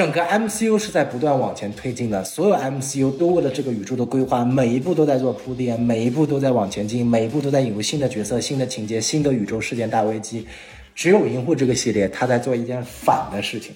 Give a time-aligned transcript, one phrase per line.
[0.00, 10.46] 整个 MCU 是在不断往前推进的，所有 MCU 都为了这个宇宙的规划，每一步都在做铺垫，每一步都在往前进，每一步都在引入新的角色、新的情节、新的宇宙事件大危机。
[10.94, 13.74] 只有银护这个系列，他在做一件反的事情。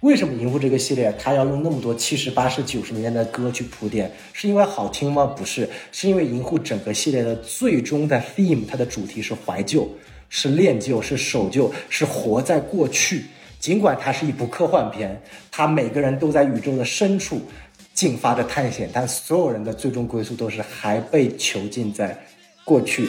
[0.00, 4.10] 为什么银护这个系列，他要用那么多七十八十九十年代的歌去铺垫？
[4.32, 5.26] 是因为好听吗？
[5.26, 9.86] 不是，是因为银护整个系列的最终的 theme，它的主题是怀旧，
[10.30, 13.24] 是恋旧，是守旧，是活在过去。
[13.66, 15.20] 尽管它是一部科幻片，
[15.50, 17.42] 它每个人都在宇宙的深处
[17.92, 22.16] 进发着探险，但所有人的最终归宿都是还被囚禁在
[22.62, 23.08] 过去。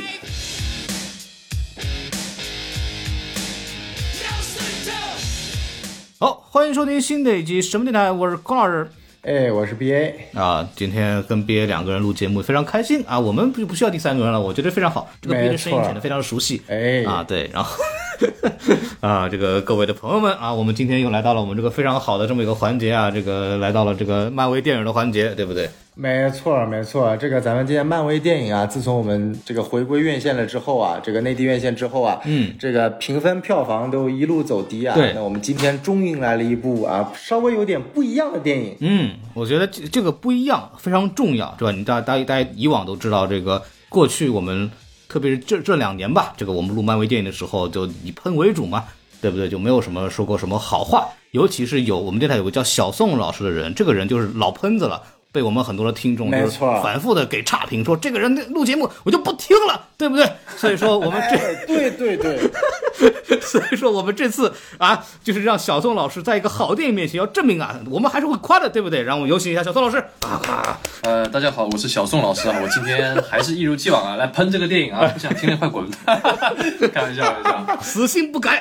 [6.20, 8.90] 好，欢迎收听新的一集什么电台，我是孔老师。
[9.22, 16.64] 哎，我是 B A 啊，今天跟 B A 两个人录节目非常开心啊，我们不不需要第三个人了，我觉得非常好，这个 B A 的声音显得非常的熟悉。
[16.68, 17.78] 哎，啊对，然后
[19.00, 25.70] 啊，这个各位的朋友们啊，我们今天又来到了我们这个非常好的这么一个环节啊，这个来到了这个漫威电影的环节，对不对？
[25.94, 34.94] 没错，没错，这个咱们今天漫威电影啊，自从我们这个回归院线了之后啊，这个内地院线之后啊，嗯，这个评分票房都一路走低啊。
[34.94, 38.76] 对，那我们今天终于来了一部啊，稍微有点不一样的电影。
[38.80, 41.72] 嗯，我觉得这这个不一样非常重要，是吧？
[41.72, 44.70] 你大大大家以往都知道，这个过去我们
[45.18, 48.84] 特别是这这两年吧，这个我们录漫威电影的时候就以喷为主嘛，
[49.20, 49.50] 对不对？
[49.50, 55.02] 就没有什么说过什么好话，尤其是有我们电台有个叫小宋老师的人，这个人就是老喷子了。
[55.38, 60.28] 被我们很多的听众就是反复的给差评，说这个人录节目我就不听了，对不对？
[60.58, 62.50] 所以说我们这对对对，
[63.40, 69.04] 所以说我们这次啊，就是让小宋老师在一个好电影面前要证明啊，我们还是会夸的，对不对？
[69.04, 70.04] 让我们有请一下小宋老师。
[70.22, 78.60] 啊呃，大家好，我是小宋老师啊，我今天还是一如既往啊， 来喷这个电影啊，不想听的快滚，开玩笑，开玩笑，死性不改。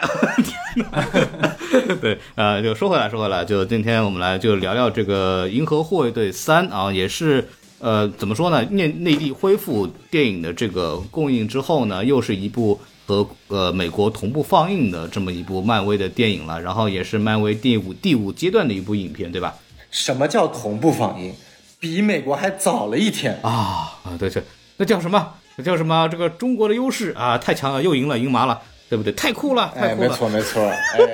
[2.02, 8.62] 对，呃，就说回来，说回来，就今天我们来就聊聊这个《银河护卫队三》啊，也是呃，怎么说呢？
[8.70, 19.54] 内内地恢复电影的这个供应之后呢，又是一部和呃美国同步放映的这么一部漫威的电影了，然后也是漫威第五第五阶段的一部影片，对吧？
[19.90, 21.34] 什么叫同步放映？
[21.78, 24.16] 比美国还早了一天啊啊！
[24.18, 24.42] 对对，
[24.76, 25.34] 那叫什么？
[25.56, 26.08] 那叫什么？
[26.08, 28.60] 这个中国的优势啊，太强了，又赢了，赢麻了。
[28.88, 29.12] 对不对？
[29.14, 30.08] 太酷了，太酷了！
[30.08, 30.62] 没错，没错。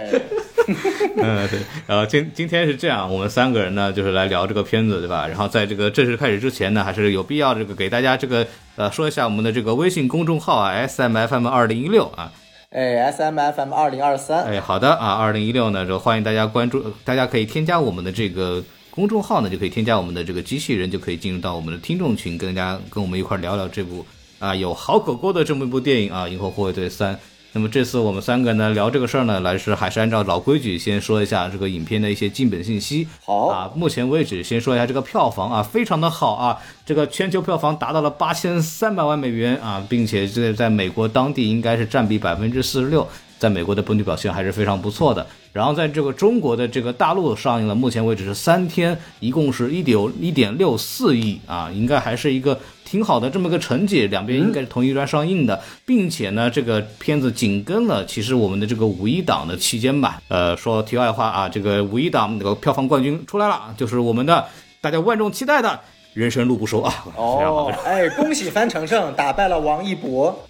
[1.16, 1.58] 嗯，对。
[1.86, 5.26] 然后今今天是这样，我们三个人呢，就是来聊这个片子，对吧？
[5.26, 8.46] 然后在这个正式开始之前呢，还是有必要这个给大家这个
[8.76, 12.32] 呃说一下我们的这个微信公众号啊，S M F M 二零一六啊。
[12.70, 14.44] 哎，S M F M 二零二三。
[14.44, 24.06] 哎，好的啊，二零一六呢，就欢迎大家关注，大家可以添加我们的这个公众号呢，就可以添加我们的这个机器人，就可以进入到我们的听众群，跟大家跟我们一块聊聊这部
[24.38, 27.14] 啊有好狗狗的这么一部电影啊，《银河护卫队三》。
[27.54, 33.06] 那么这次我们三个呢聊这个事儿呢，来是还是按照老规矩，先说一下这个影片的一些基本信息。
[33.22, 43.06] 好啊，目前为止先说一下这个票房啊，非常的好啊，这个全球票房达到了八千三百万美元啊，并且这在美国当地应该是占比百分之四十六，
[43.38, 45.26] 在美国的本土表现还是非常不错的。
[45.52, 52.58] 然后在这个中国的这个大陆上映了，目前为止是三天，一共是一点一点六四亿啊，应该还是一个。
[52.92, 60.20] 挺好的这么个成绩，两边应该是同一端上映的，并且呢，这个片子紧跟了其实我们的这个五一档的期间吧。
[60.28, 64.44] 呃，说题外话啊，这个五一档那个票房冠军出来了，就是我们的
[64.82, 65.80] 大家万众期待的。
[66.14, 67.04] 人生路不熟啊！
[67.16, 70.46] 哦， 哎，恭喜范丞丞打败了王一博。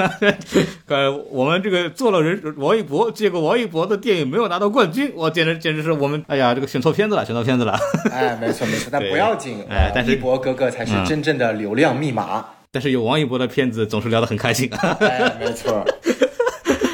[0.86, 7.76] 呃，我们这个做了人王一博，结果王一博的电影没有拿到冠军，我简直简直是我们，哎呀，这个选错片子了，选错片子了。
[8.12, 12.44] 哎，没错没错， 但不要紧，哎，但是一博哥哥才是真正的流量密码。
[12.70, 14.70] 但是有王一博的片子总是聊得很开心。
[15.00, 15.84] 哎，没错。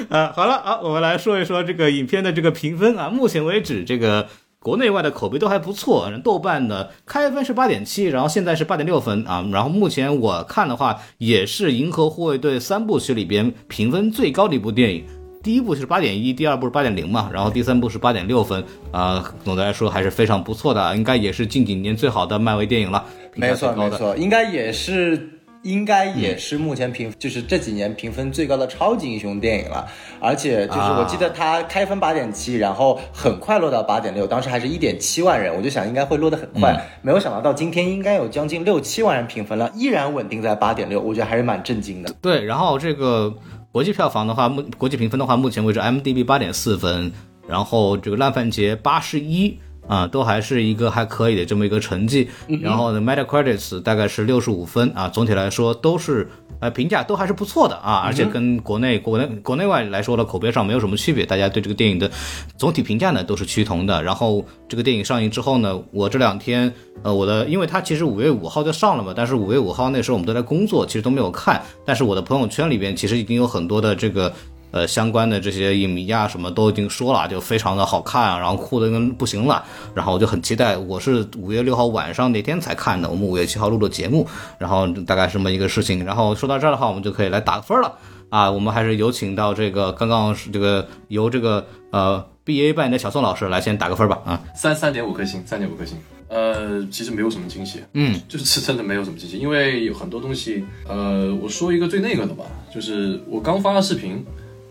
[0.08, 4.26] 啊，好了啊，我们来说一说这个影片的这个评分啊，目前为止这个。
[4.60, 9.47] 国内外的口碑都还不错，豆瓣的开分是八点七，然后现在是八点六分啊。
[9.53, 15.04] 然后目前我看的话，也是《银河护卫队》三部曲里边评分最高的一部电影。
[15.44, 19.33] 第一部是八点一，第二部是八点零嘛，然后第三部是八点六分啊。
[19.44, 23.04] 总的来说还是非常不错的，应该也是近几年最好的漫威电影了。
[23.36, 25.37] 没错没错，应该也是。
[25.68, 29.86] 应该也是目前评就是这几年评分最高的超级英雄电影了，
[30.18, 42.10] 而且就是我记得它开分八点七，然后很快落到八点六，当时还是一点七万人，我就想应该会落得很快，没有想到到今天应该有将近六七万人评分了，依然稳定在八点六，我觉得还是蛮震惊的。
[42.22, 43.34] 对，然后这个
[43.71, 47.12] 国际票房的话，目国际评分的话，目前为止 M D B 八点四分，
[47.47, 49.59] 然后这个烂番茄八十一。
[49.88, 52.28] 啊，都还是一个还可以的这么一个成绩。
[52.60, 56.28] 然后呢，Metacritic 大概是六十五分啊，总体来说都是
[56.60, 62.10] 呃评价都还是不错的啊，而且跟国内国内国内外来说的口碑上没有什么区别，大家对这个电影的
[62.56, 64.02] 总体评价呢都是趋同的。
[64.02, 71.62] 然后这个电影上映之后呢，我这两天呃我的，因为它其实五月五号就上了嘛，但是五月五号那时候我们都在工作，其实都没有看。
[71.84, 74.32] 但是我的朋友圈里边其实已经有很多的这个。
[74.70, 80.76] 呃，相关的这些影迷啊，什么都已经说了，就非常的好看啊，然后哭的跟不行了，然后我就很期待。
[80.76, 84.26] 我是五月六号晚上那天才看的，我们五月七号录的节目，
[84.59, 86.04] 然后大概这么一个事情。
[86.04, 87.94] 然后说到这儿的话，我们就可以来打个分了
[88.28, 88.50] 啊。
[88.50, 94.42] 我们还是有请到这个刚刚是这个由这个呃 B A 扮演的小宋老师来先打个分吧啊。
[94.54, 95.97] 三三点五颗星，三点五颗星。
[96.28, 102.44] 呃，其实没有什么惊喜，嗯，就是 真的没有什么惊喜，因为有很多东西，呃，我说一个最那个的吧，
[102.74, 104.22] 就是我刚发了视频。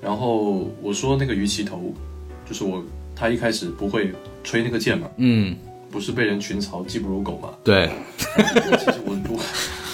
[0.01, 1.93] 然后我说那个鱼鳍头，
[2.47, 2.83] 就是我
[3.15, 4.11] 他一开始不会
[4.43, 5.55] 吹那个剑嘛，嗯，
[5.89, 7.49] 不是被人群嘲技不如狗嘛？
[7.63, 8.25] 对， 其
[8.91, 9.39] 实我我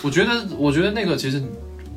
[0.03, 1.41] 我觉得我觉得那个其实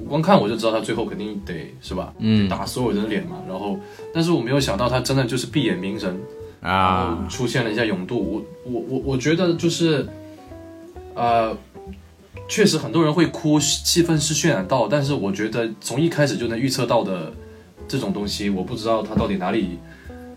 [0.08, 2.14] 光看我就知道他最后肯定得是吧？
[2.19, 3.43] 嗯，打所有人的脸嘛。
[3.49, 3.76] 然后，
[4.14, 6.17] 但是我没有想到他真的就是闭眼鸣人
[6.61, 8.44] 啊，出现了一下勇度。
[8.64, 10.09] 我我我我觉得就是
[11.14, 11.56] 呃，
[12.49, 17.32] 确实很多人会哭，气氛是渲染到，但是我觉得从一开始就能预测到的。
[17.88, 19.79] 这种东西我不知道他到底哪里，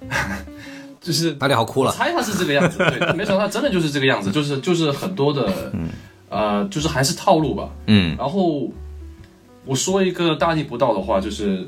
[1.01, 1.91] 就是哪里好哭了。
[1.91, 5.71] 猜他是这个样子，对，没想到他真的就是这个样子， 就是就是很多的，
[6.29, 7.69] 呃，就是还是套路吧。
[7.87, 8.15] 嗯。
[8.17, 8.69] 然后
[9.65, 11.67] 我说一个大逆不道的话，就是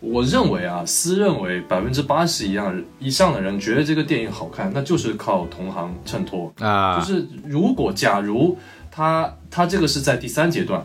[0.00, 6.98] 我认为啊，私认为百分之八十以上以上的人觉得这个电影好看，那就是靠同行衬托啊。
[6.98, 8.56] 就是如果假如
[8.90, 10.84] 他他这个是在第三阶段，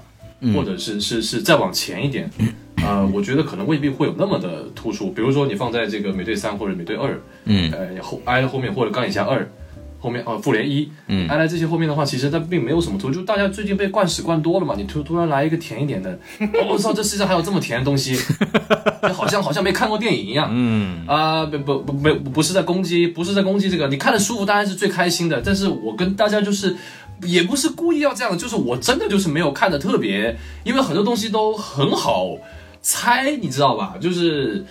[0.54, 2.30] 或者是是是再往前一点。
[2.86, 5.12] 呃，我觉得可能未必会有那么的突出。
[5.12, 9.50] 比如说，你放在这个美队三或者美队二，嗯，呃后挨了后面或者钢铁侠二
[10.00, 13.16] 后面，呃复联一，嗯，挨在这些后面的话，其实它并没有什么突出。
[13.16, 16.18] 就大家最近被灌屎灌多了嘛，你突突然来一个甜一点的，
[16.70, 18.18] 我操，这世界上还有这么甜的东西，
[19.14, 20.50] 好像好像没看过电影一样。
[20.52, 25.42] 嗯啊，不不不不不是在攻击，不是在攻击这个，你看的舒服当然是最开心的。
[25.44, 26.76] 但是我跟大家就是。
[27.24, 32.30] 也不是故意要这样的，就是我真的就是没有看的特别，因为很多东西都很好。
[32.90, 33.94] 猜你知道吧？
[34.02, 34.66] 就是，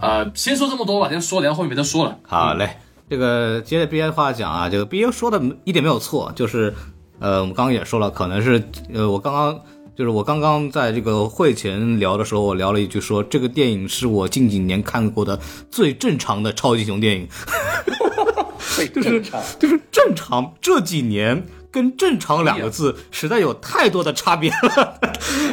[0.00, 2.16] 呃，先说这么多吧，先说，然后后面别再说了。
[2.22, 2.76] 好嘞，
[3.10, 6.72] 这个接着 B A 话讲啊，这个 B A 说的一点没有错，就是，
[7.18, 8.62] 呃，我们刚刚也说了，可能是，
[8.92, 9.60] 呃，我刚刚
[9.96, 15.36] 就是我刚刚在这个会前聊的时候，我聊了一句说，这个电影是我近几年看过的
[15.68, 17.28] 最正常的超级英雄电影，
[18.94, 19.20] 就是
[19.58, 21.44] 就是正常这几年。
[21.74, 25.00] 跟正常两个字实在有太多的差别了，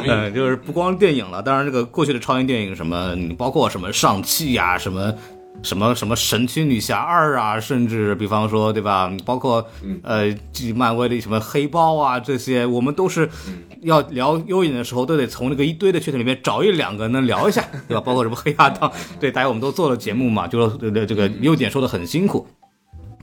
[0.06, 5.14] 嗯， 就是不光电影了，当然这个过去的超英电影什么，包括什么上汽呀，什么
[5.62, 9.66] 什么什么神奇女侠二啊，甚至比方说对吧，包括
[10.02, 10.34] 呃
[10.74, 13.28] 漫威的什么黑豹啊这些，我们都是
[13.82, 18.00] 要聊优影的时候，都得从那个一堆的缺点里面找一两个能聊一下，对吧？
[18.00, 18.90] 包括什么黑亚当，
[19.20, 22.46] 对，大家我们都做了节目嘛，就说这个优点说的很辛苦。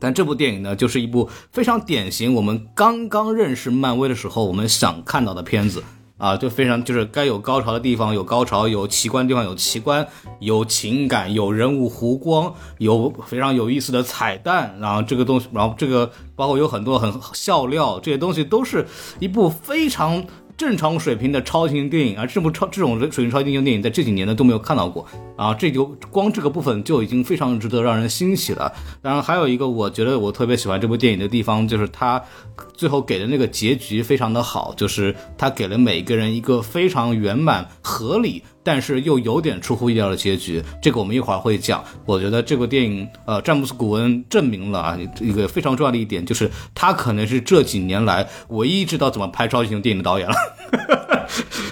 [0.02, 5.84] 但这部电影呢，就是一部非常典型我们刚刚认识漫威的时候我们想看到的片子
[6.20, 10.06] 啊，就非常就是该有高潮的地方有高潮，有奇观的地方有奇观，
[10.40, 18.86] 有情感，有人物弧光，有非常有意思的彩蛋，然后这个东西，然后这个包括有很多很笑料，这些东西都是
[19.18, 20.24] 一部非常。
[20.60, 28.70] 正常水平的超级英雄电影啊，这部超这种水平超级英雄电影在这几年呢都没有看到过啊，这就光这个部分就已经非常值得让人欣喜了。
[29.02, 32.22] 当然，还有一个我觉得我特别喜欢这部电影的地方，就是它
[32.74, 38.44] 最后给的那个结局非常的好，就是它给了每个人一个非常圆满合理。
[38.64, 41.84] 但是又有点出乎意料的结局，这个我们一会儿会讲。
[42.06, 50.36] 我觉得这部电影，呃，詹姆斯·古恩证明了啊一个非常重要的一点，就是他可能是这几年来唯一知道怎么拍超级英雄电影的导演了。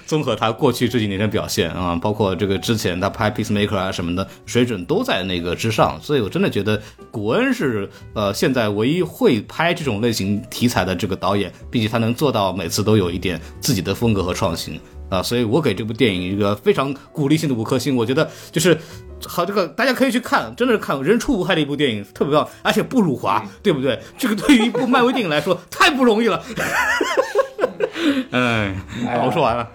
[0.06, 6.00] 综合他过去这几年的表现啊，包括这个之前他拍《Peacemaker》啊什么的，水准都在那个之上。
[6.01, 14.79] 所以我真的觉得古恩是呃现在唯一会拍这种类型题材的这个导演，并且他能做到每次都有一点自己的风格和创新。
[15.09, 17.95] 啊，所以我给这部电影一个非常鼓励性的五颗星。
[17.95, 18.77] 我觉得就是
[19.25, 23.99] 好，这个大家可以去看，真的是看人畜无害的一部电影，特别棒，而且不辱华，对不对？
[24.17, 26.43] 这个对于一部漫威电影来说 太不容易了。
[28.31, 28.75] 哎，
[29.25, 29.67] 我说完了。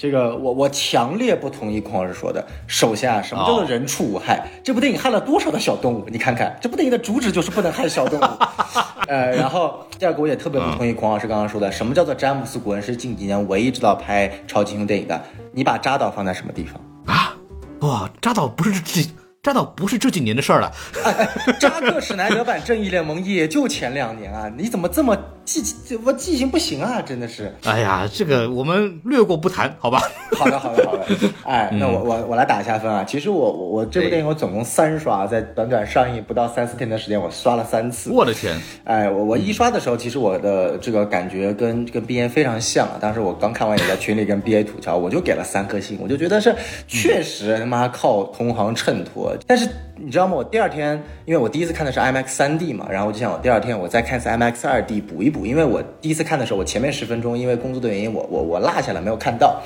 [0.00, 2.42] 这个我我强烈不同意孔老师说的。
[2.66, 4.48] 首先啊，什么叫做人畜无害？
[4.64, 6.06] 这部电影害了多少的小动物？
[6.08, 8.24] 你看看，这部电影的主旨就是不能害小动物。
[9.08, 15.22] 呃，然后第二个我也特别不同意孔老师刚刚说的，什么叫做詹姆斯·古恩是近几年唯一知道拍超级英雄电影的？
[15.52, 17.36] 你把扎导放在什么地方啊？
[17.80, 19.06] 哇，扎导不是这
[19.42, 20.70] 这倒不是这几年的事儿了。
[21.58, 25.16] 扎克施奈德版正义联盟也就前两年啊，你怎么这么
[25.46, 25.62] 记
[26.04, 27.00] 我记性不行啊？
[27.00, 27.50] 真的是。
[27.64, 29.98] 哎呀，这个我们略过不谈，好吧？
[30.36, 31.06] 好的，好的，好的。
[31.46, 33.02] 哎，那我我我来打一下分啊。
[33.02, 38.10] 其实我我我这部电影我总共三刷，在短短上映不到三四天的时间，我刷了三次。
[38.10, 38.54] 我的天！
[38.84, 42.98] 哎，我我一刷的时候，其实我的这个感觉跟跟 B A 非常像啊。
[43.00, 46.54] 当时我刚看完也在群里跟 B A 吐槽，我就给了三颗星，我就觉得是
[46.86, 49.29] 确实他妈靠同行衬托。
[49.46, 50.34] 但是你知道吗？
[50.34, 59.60] 我第二天，因为我第一次看的是 IMAX 三 D 嘛，然后我就想我第二天我再看一次 IMAX 二 D 补一补，因为我第一次看的时候，我前面十分钟因为工作的原因，我我我落下了没有看到。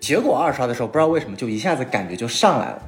[0.00, 2.82] 结果二刷的时候，不知道为什么就一下子感觉就上来了。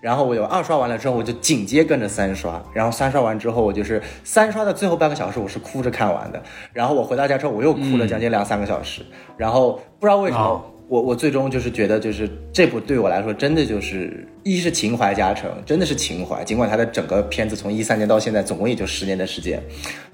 [0.00, 6.42] 然后我有二刷完了之后，我就紧接跟着三刷，然后三刷完之后，我就是三刷的最后半个小时，我是哭着看完的。
[6.72, 9.04] 然后我回到家之后，我又哭了将近两三个小时。
[9.36, 10.62] 然后不知道为什么。
[10.86, 16.44] 我我最终就是觉得，就是这部对我来说，真的就是一是情怀加成，真的是情怀。
[16.44, 19.62] 尽管它的整个片子从一三年到现在，总共也就十年的时间。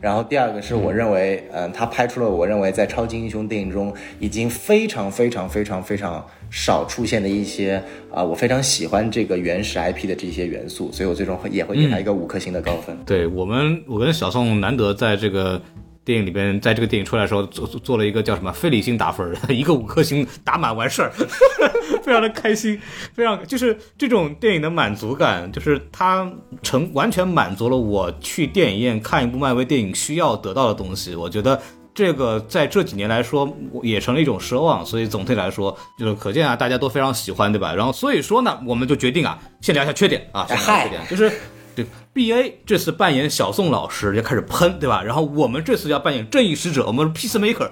[0.01, 12.97] 然后第二个是我认为，嗯，他拍出了我认为在超级英雄电影中已经非常非常非常非常少出现的一些啊，我非常喜欢这个原始 IP 的这些元素，所以我最终会也会给他一个五颗星的高分。
[13.05, 15.61] 对我们，我跟小宋难得在这个。
[16.05, 21.13] 电影里边，在这个电影出来的时候，做做了一个叫什么非理性打分， 一个五颗星打满完事儿，
[22.03, 22.81] 非常的开心，
[23.13, 26.31] 非常就是这种电影的满足感，就是它
[26.63, 31.15] 成完全满足了我去电影院看一部漫威电影需要得到的东西。
[31.15, 31.61] 我觉得
[31.95, 37.75] 这个在这几年来说也成了一种奢望，所以总体来说就是可见啊，大家都非常喜欢，对吧？
[37.75, 41.31] 然后所以说呢，我们就决定啊，先聊一下缺点啊，先聊缺点，就是。
[41.75, 45.03] 对，B A 这次扮演小宋老师就开始喷，对吧？
[45.03, 47.69] 然后我们这次要扮演正义使者，我们 Peacemaker，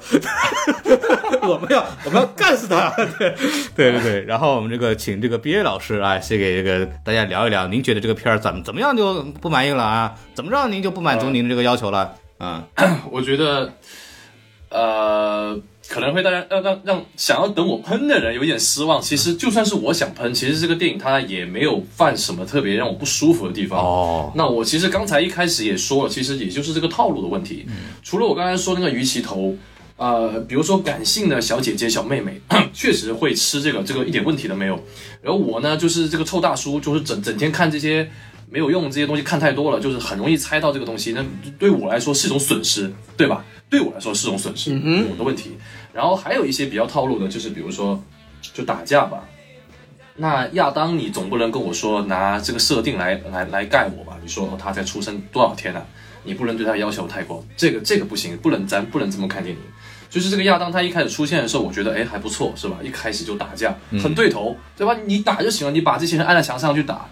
[1.48, 3.34] 我们要我们要干死他，对
[3.74, 4.22] 对对对。
[4.24, 10.14] 然后我们这个请这个 B A 老师啊，先给这个大家聊一聊，您觉得这个片儿怎么怎么样就不满意了啊？
[10.34, 12.14] 怎么着您就不满足您的这个要求了？
[12.40, 12.64] 嗯，
[13.10, 13.72] 我觉得，
[14.70, 15.58] 呃。
[15.88, 19.00] 可能会大家让让让想要等我喷的人有点失望。
[19.00, 23.80] 其实就算是我想喷，其实这个电影它也没有犯什么特别让我不舒服的地方。
[23.80, 27.66] 哦，那我其实刚才一开始也说了，其实也就是这个套路的问题。
[28.02, 29.56] 除了我刚才说那个鱼鳍头，
[29.96, 32.40] 呃，比如说感性的小姐姐、小妹妹，
[32.74, 34.78] 确实会吃这个，这个一点问题都没有。
[35.22, 38.08] 然后我呢，就是这个臭大叔，就是整整天看这些
[38.50, 41.12] 没有用这些东西看太多了，就是很容易猜到这个东西。
[41.12, 41.24] 那
[41.58, 43.44] 对我来说是一种损失，对吧？
[43.68, 44.72] 对我来说是种损失，
[45.10, 45.58] 我的问题。
[45.92, 48.02] 然后还有一些比较套路的，就是比如说，
[48.54, 49.22] 就打架吧。
[50.16, 54.16] 那亚当，你总不能跟我说拿这个设定来来来盖我吧？
[54.22, 55.82] 你说他才出生多少天呢？
[56.24, 59.60] 你不能对他要求太高，这个这个不行，不能咱不能这么看电影。
[60.10, 62.78] 就是这个亚当，他一开始出现的时候，我觉得哎还不错，是吧？
[62.82, 64.96] 一开始就打架，很对头，对吧？
[65.04, 67.06] 你打就行了，你把这些人按在墙上去打。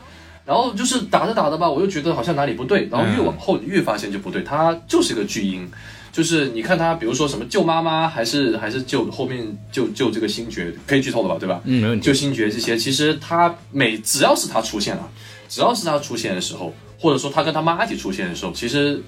[0.47, 5.69] 然后就是打着打着吧，我又觉得好像哪里不对，然后越往后越发现就不对，他就是个巨婴。
[6.13, 11.61] 就是你看他，比如说什么救妈妈，还是还是救后面救救这个星爵，可以剧透了吧，对吧？
[11.65, 12.07] 嗯，没问题。
[12.07, 15.07] 救星爵这些，其实他每只要是他出现了，
[15.47, 19.03] 只要是他出现的时候，或者说他跟他妈一起出现的时候，其实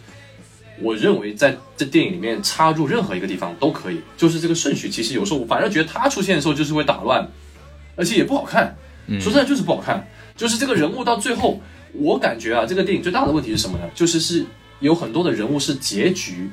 [0.83, 4.02] 我认为在这电影里面插入任何一个地方都可以。
[4.18, 7.26] 就是这个顺序，其实有时候我反而觉得他出现的时候就是会打乱，
[7.97, 8.76] 而且也不好看。
[9.18, 10.07] 说真的，就是不好看。
[10.38, 11.61] 就是这个人物到最后，
[11.92, 13.85] 我感觉啊，这个电影最大的问题是什么呢？
[13.95, 14.47] 就是是
[14.80, 16.49] 有很多的人物是结局。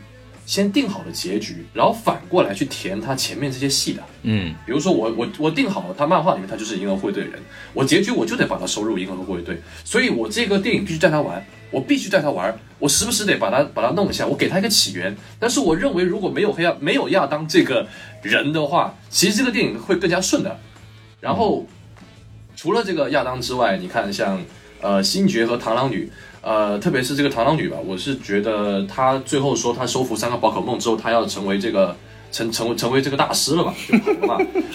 [0.47, 4.03] 先定好了结局，然后反过来去填他前面这些戏的。
[4.21, 7.39] 嗯，比如说我我我定好了，他漫画里面他就是银河护卫队的人，
[7.73, 15.17] 我结局我就得把他收入银河护卫队，所以我这个电影必须带他玩，我必须带他玩，我时不时得把他把他弄一下，我给他一个起源。
[15.39, 17.87] 但是我认为如果没有黑亚没有亚当这个
[18.21, 20.59] 人的话，其实这个电影会更加顺的。
[21.19, 21.65] 然后
[22.65, 24.41] 除了这个亚当之外，你看像
[24.81, 26.09] 呃星爵和螳螂女。
[26.41, 31.95] 呃，特别是这个螳螂女吧，我是觉得她最后说她收服三个宝可梦之后，她要成为这个
[32.31, 33.73] 成成为成为这个大师了吧？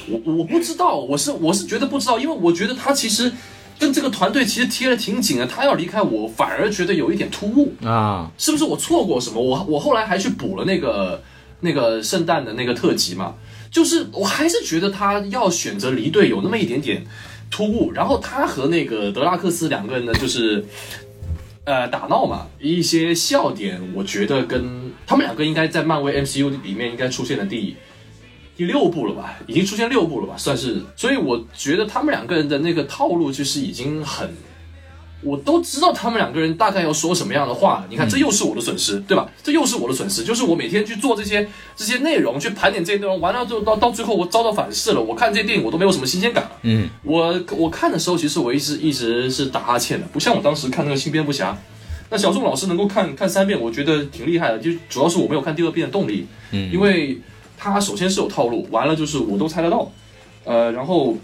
[0.09, 3.33] 我我不知道，我是我是觉得不知道，因为我觉得她其实
[3.79, 9.41] 跟这个团队其实贴的挺紧的，她要离开我反而觉得有一点突兀啊，是不是我错过什么？
[9.41, 11.23] 我我后来还去补了那个
[11.61, 13.35] 那个圣诞的那个特辑嘛，
[13.71, 17.07] 就是我还是觉得她要选择离队有那么一点点
[17.51, 20.65] 突兀，然后他和那个德拉克斯两个人呢，就是。
[21.65, 27.77] 呃，打闹嘛，一些笑点，我觉得跟他们两个应该在漫威 MCU 里面应该出现的第
[28.57, 30.83] 第六部了吧，已经出现六部了吧，算是。
[30.97, 34.35] 所以我觉得他们两个人的那个套路就是已经很
[35.23, 37.85] 我都知道他们两个人大概要说什么样的话。
[37.91, 39.29] 你看，这又是我的损失，对吧？
[39.43, 45.01] 这又是我的损失，就是我每天去做这些这些内容，去盘点这些内容，完了之后到到最后我遭到反噬了。
[45.01, 46.51] 我看这些电影我都没有什么新鲜感了。
[46.63, 51.57] 嗯，我我看的时候，其实我一直一直是打哈欠的，不像我当时看那个新蝙蝠侠。
[52.13, 54.59] 那小宋老师能够看看三遍，我觉得挺厉害的。
[54.59, 57.21] 就主要是我没有看第二遍的动力，嗯，因为
[57.57, 59.93] 他首先是有套路，完了就是我都猜得到，
[60.43, 61.17] 呃，然后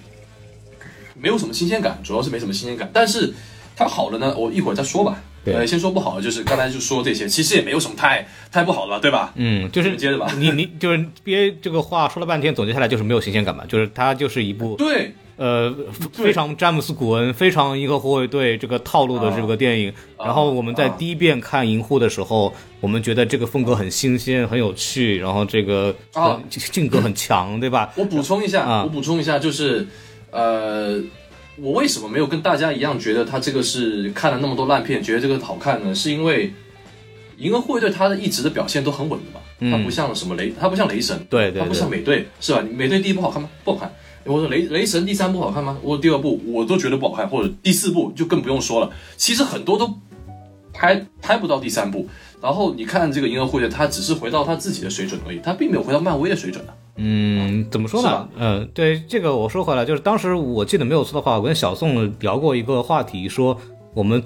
[1.15, 2.89] 没有什么新鲜感，主要是没什么新鲜感。
[2.93, 3.35] 但是
[3.77, 5.23] 它好了呢，我一会儿再说吧。
[5.45, 9.33] 对呃，先说不好的，就是刚才就说这些，其实也没有什么太太不好了，对吧？
[9.37, 15.73] 嗯，就是接着吧你你就是 A 这个话说了半天，总结下来就是没有新鲜感嘛，就是它就是一部对，呃
[16.13, 19.93] 非常詹姆斯古恩、非常银河护卫队这个套路的这个电影。
[20.19, 27.93] 然后我们在第一遍看银护的时候，我们觉得这个风格很新鲜、很有趣，然后这个啊呃性格很强，对吧？
[27.95, 29.87] 我补充一下，啊我补充一下，就是
[30.33, 30.99] 呃，
[31.59, 35.95] 我为什么没有跟大家一样觉得他这个是看了那么多烂片，觉得这个好看呢？
[35.95, 36.53] 是因为
[37.39, 42.63] 银河护卫队他的一直的表现都很稳的嘛，嗯他不像什么雷，他不像雷神，对对对他不像美队，是吧？
[42.75, 43.49] 美队第一部好看吗？
[43.65, 43.93] 不好看。
[44.25, 45.79] 我说雷雷神第三部好看吗？
[45.83, 48.91] 我第二部我都觉得不好看，或者第四部就更不用说了。
[49.17, 49.95] 其实很多都
[50.73, 52.09] 拍拍不到第三部。
[52.43, 56.73] 然后你看这个银河护卫队，他只是回到他自己的水准而已，他并没有回到漫威的水准呢。
[56.97, 58.29] 嗯，怎么说呢？
[58.37, 63.57] 嗯，对这个我说回来，就是当时我记得没有错的话，我跟小宋聊过一个话题，说
[63.95, 64.23] 我们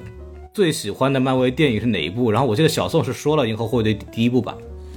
[0.55, 2.31] 最喜欢的漫威电影是哪一部？
[2.31, 4.57] 然后我记得小宋是说了《银河护卫队》第一部吧？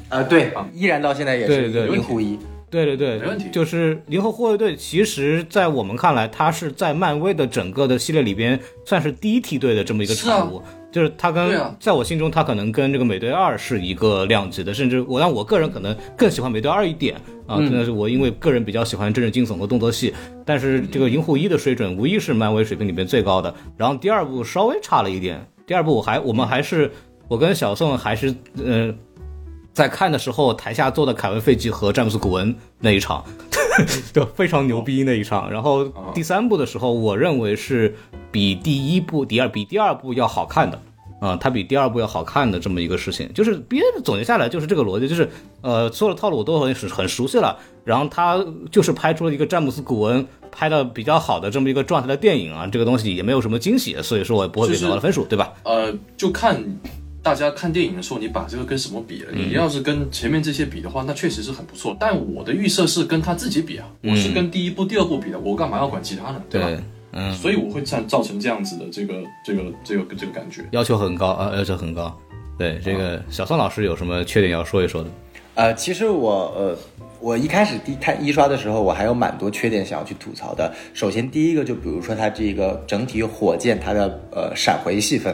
[0.09, 2.37] 呃，对，依然到现在也是对对银护一。
[2.73, 10.59] 对对对，没问题就是《银河护卫队》，其实，在我们看来，它是在漫威的整个的系列里边，算是第一梯队的这么一个产物。
[10.91, 17.15] 就是它跟、啊在我心中，它可能跟这个美队二是一个量级的，甚至我让我个人可能更喜欢美队二一点
[17.45, 20.11] 啊，真的是我因为个人比较喜欢真人惊悚和动作戏，
[20.43, 23.53] 但是这个银护一的水准无疑是漫威水平里面最高的。
[23.77, 26.91] 然后第二部稍微差了一点，第二部我还我们还是
[27.27, 28.91] 我跟小宋还是呃。
[29.73, 33.23] 在看的时候，台下坐的凯文·费奇和詹姆斯·古恩那一场，
[34.13, 35.51] 就非常牛逼那一场。
[35.51, 37.95] 然后第三部的时候，我认为是
[38.31, 40.79] 比第一部、第二比第二部要好看的。
[41.19, 45.29] 啊、它比第二部要好看的这么一个事情，就是别的总结下来就是这个逻辑，就是
[45.61, 55.53] 呃，所有的套路我都很很熟悉了，然后他就是拍出了一个詹姆斯·古恩拍的比较好的这么一个状态的电影啊，这个东西也没有什么惊喜，所以说我也不会给就是多高的分数，对吧？
[55.63, 56.61] 呃，就看
[57.23, 59.31] 大家看电影的时候，你把这个跟什么比了？
[59.31, 61.95] 你要是跟前面这些比的话，那确实是很不错。
[61.97, 66.43] 但我的预设是跟他自己比啊，我是跟第一部、第二部比的，我干嘛要管其他呢？
[66.49, 66.83] 对吧？
[67.13, 69.13] 嗯，所以我会造造成这样子的这个
[69.45, 70.65] 这个这个这个感觉。
[70.71, 72.13] 要求很高啊，要求很高。
[72.57, 75.09] 对这个小宋老师有什么缺点要说一说的？
[75.55, 76.77] 呃，其实我呃，
[77.21, 80.73] 我一开始第看一刷的时候，我还有蛮多缺点想要去吐槽的。
[80.93, 85.33] 首先第一个就比如说它这个整体火箭它的呃闪回戏份。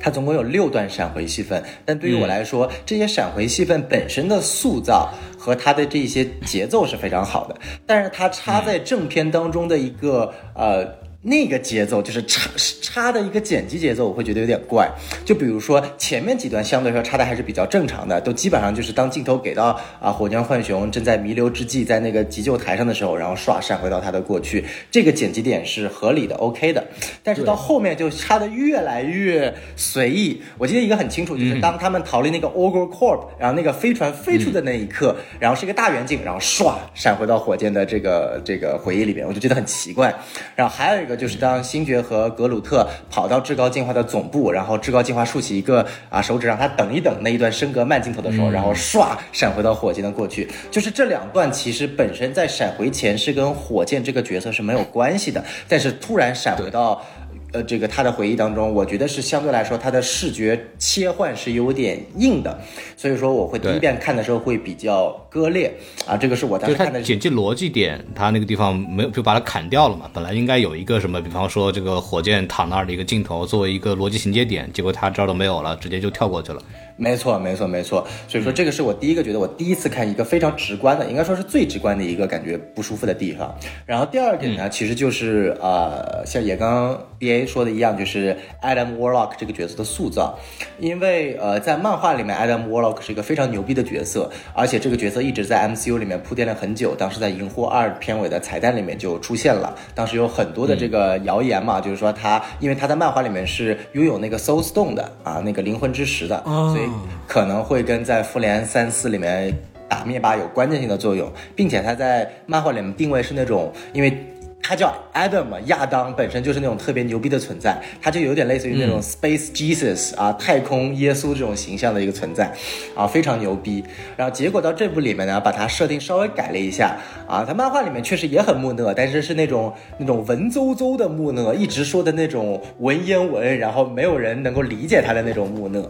[0.00, 7.56] 它总共有六段闪回戏份，但对于我来说，这些闪回戏份本身的塑造和它的这些节奏是非常好的，
[7.86, 11.04] 但是它插在正片当中的一个呃。
[11.26, 12.50] 那个节奏就是插
[12.82, 14.86] 插的一个剪辑节奏，我会觉得有点怪。
[15.24, 26.86] 就比如说前面几段相对来说插的还是比较正常的，都基本上就是当镜头给到啊火箭浣熊正在弥留之际，在那个急救台上的时候，然后唰闪回到他的过去，这个剪辑点是合理的，OK 的。
[27.22, 30.42] 但是到后面就插的越来越随意。
[30.58, 40.14] 我记得一个很清楚，就是当他们逃离那个 Ogre Corp，然后那个飞船飞出的那一刻，然后是一个大远景，然后唰闪回到火箭的这个这个回忆里面，我就觉得很奇怪。
[40.54, 41.13] 然后还有一个。
[41.16, 50.48] 就是当星爵和格鲁特跑到至高进化的总部，然后至高进化竖起一个啊手指让他等一等那一段升格慢镜头的时候，然后唰闪回到火箭的过去。
[50.70, 57.04] 就是这两段其实本身在闪回前是跟火箭这个角色是没有关系的，但是突然闪回到。
[57.54, 62.58] 呃，这个他的回忆当中，我觉得是相对来说他的视觉切换是有点硬的，
[62.96, 65.72] 所以说我会第一遍看的时候会比较割裂
[66.04, 67.00] 啊，这个是我当时看的。
[67.00, 70.10] 简介逻辑点，他那个地方没有就把它砍掉了嘛。
[70.12, 76.60] 本来应该有一个什么，比方说这个火箭躺那儿的一个镜头作为一个逻辑衔接点，结果他这儿都没有了，直接就跳过去了。
[76.96, 78.06] 没错，没错，没错。
[78.28, 83.52] 所以说，这个是我第一个觉得我第一次看一个非常直观的，应该说是最直观的一个感觉不舒服的地方。
[83.84, 90.38] 然后第二点呢，其实就是呃，像也刚 B A 说的一样，就是 Adam Warlock 这个角色的塑造，
[90.78, 96.94] 因为呃，在漫画里面，Adam Warlock 是一个非常牛逼的角色，而且这个角色一直在 M C U 里面铺垫了很久。
[96.94, 106.83] 当时在《银护二》片尾的彩蛋里面就出现了，当时有很多的这个谣言嘛，就是说他因为他在漫画里面是拥有那个 Soul Stone 的啊，那个灵魂之石的，所以。
[107.26, 109.56] 可能会跟在复联三四里面
[109.88, 114.24] 打灭霸有关键性的作用，并且他在漫画里面定位是那种，因为
[114.66, 122.50] 他叫 Adam，亚当本身就是那种特别牛逼的存在，他就有点类似于那种 Space Jesus 啊，太空耶稣这种形象的一个存在，
[122.96, 123.84] 啊，非常牛逼。
[124.16, 126.96] 然后结果到这部里面呢，把他设定稍微改了一下，
[127.28, 135.86] 啊，他漫画里面确实也很木讷，但是是那种那种文绉绉的木讷，一直说的那种文言文，然后没有人能够理解他的那种木讷。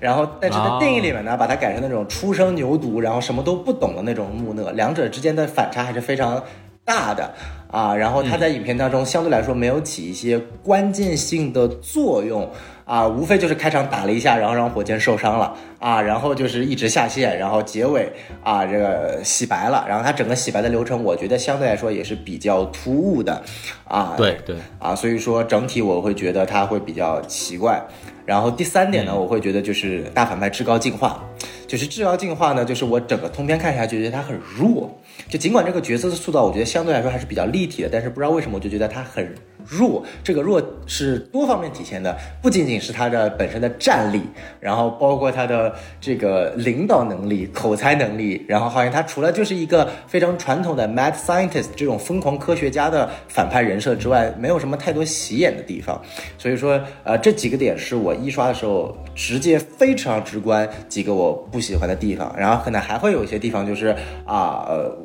[0.00, 6.42] 然后但是在电影里面呢，把他改成那种初生牛犊，然后什么都不懂的那种木讷，两者之间的反差还是非常。
[6.84, 7.32] 大的
[7.70, 12.48] 啊，然后他在影片当中相对来说没有起一些关键性的作用
[12.84, 23.42] 啊，无非就是开场打了一下，然后让火箭受伤了啊，然后就是一直下线，然后结尾啊这个洗白了，然后他整个洗白的流程，我觉得相对来说也是比较突兀的
[23.88, 27.82] 啊，对对啊，所以说整体我会觉得他会比较奇怪。
[28.26, 31.22] 然后第三点呢，我会觉得就是大反派至高进化，
[31.66, 34.98] 就是至高进化呢，就是我整个通篇看下来就觉得他很弱。
[35.28, 39.34] 就尽管这个角色的塑造，我觉得相对来说还是比较立体的，但是不知道为什么我就觉得他很
[39.66, 40.04] 弱。
[40.22, 44.22] 这个弱是多方面体现的，不仅仅是他的本身的战力，
[44.60, 56.00] 然后包括他的这个领导能力、口才能力，然后好像他除了就是一个非常传统的 mad scientist 这种疯狂科学家的反派人设之外，没有什么太多洗眼的地方。
[56.38, 63.88] 所以说，呃，这几个点是我一刷的时候直接非常直观几个我不喜欢的地方，然后可能还会有一些地方就是
[64.24, 64.96] 啊，呃。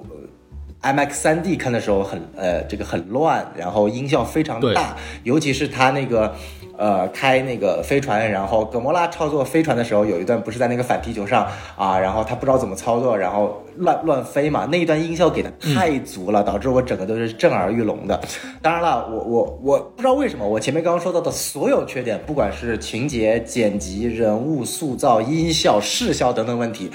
[0.82, 6.34] IMAX 3D 看的时候很呃这个很乱，然后音效非常大，尤其是他那个
[6.78, 18.18] 呃开那个飞船，然后葛莫拉操作飞船的时候，有一段不是在那个反地球上啊，然后他不知道怎么操作，然后乱乱飞嘛，那一段音效给的太足了，导致我整个都是震耳欲聋的。
[18.62, 26.90] 当然了，我我我不知道为什么，我前面刚刚说到的所有缺点，不管是情节、剪辑、人物塑造、音效、视效等等问题。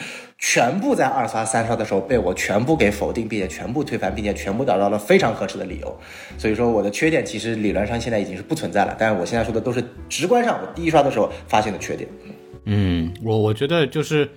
[0.46, 5.98] 全部在二刷三刷的时候被我全部给否定，并且全部推翻，并且全部找到了非常合适的理由。
[6.36, 8.94] 所以说我的缺点其实理论上现在已经是不存在了。
[8.98, 12.06] 但是我现在说的都是直观上我第一刷的时候发现的缺点。
[12.66, 14.28] 嗯，我我觉得就是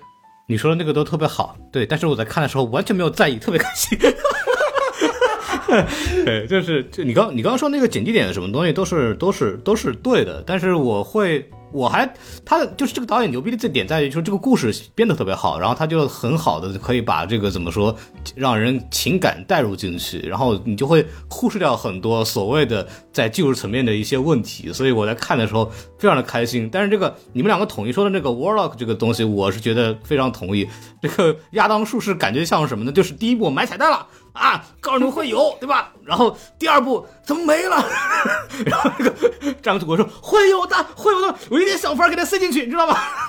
[0.46, 1.84] 你说的那个都特别好，对。
[1.84, 3.98] 但是我在看的时候完全没有在意，特别开心。
[6.24, 11.46] 对，就是就你刚你刚刚说那个剪辑点什么东西都是都是都是对的，但是我会。
[11.72, 12.08] 我还
[12.44, 17.94] 他就是这个导演牛逼的这点在于，就是这个故事编得特别好，然后他就很好的可以把这个怎么说，
[18.34, 24.72] 让人情感带入进去，然后你就会忽视掉很多所谓的在技术层面的一些问题。
[24.72, 26.68] 所以我在看的时候非常的开心。
[26.70, 30.68] 但是这个你们两个统一说的那个 Warlock 这个东西，我是觉得非常同意。
[31.02, 32.92] 这个亚当术士感觉像什么呢？
[32.92, 34.06] 就是第一部埋彩蛋了。
[34.32, 35.92] 啊，告诉你们会有，对吧？
[36.04, 37.84] 然后第二部怎么没了？
[38.64, 43.28] 然后那个张祖国说会有的，会有的，我一定想法给他塞进去，你知道吧？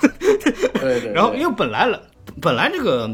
[0.80, 1.12] 对对。
[1.12, 2.00] 然后因为本来了，
[2.40, 3.10] 本来这个。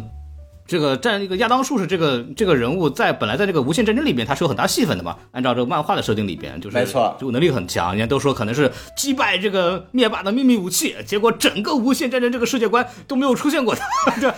[0.68, 5.16] 这个战那个亚当术士这个这个人物在本来在这个无限战争里边他是有很大戏份的嘛？
[5.31, 13.77] 按照这个漫画的设定里边，就是没错，就能力很强，人家都说可能是击败这个灭霸的秘密武器，结果整个无限战争这个世界观都没有出现过
[14.20, 14.35] 的。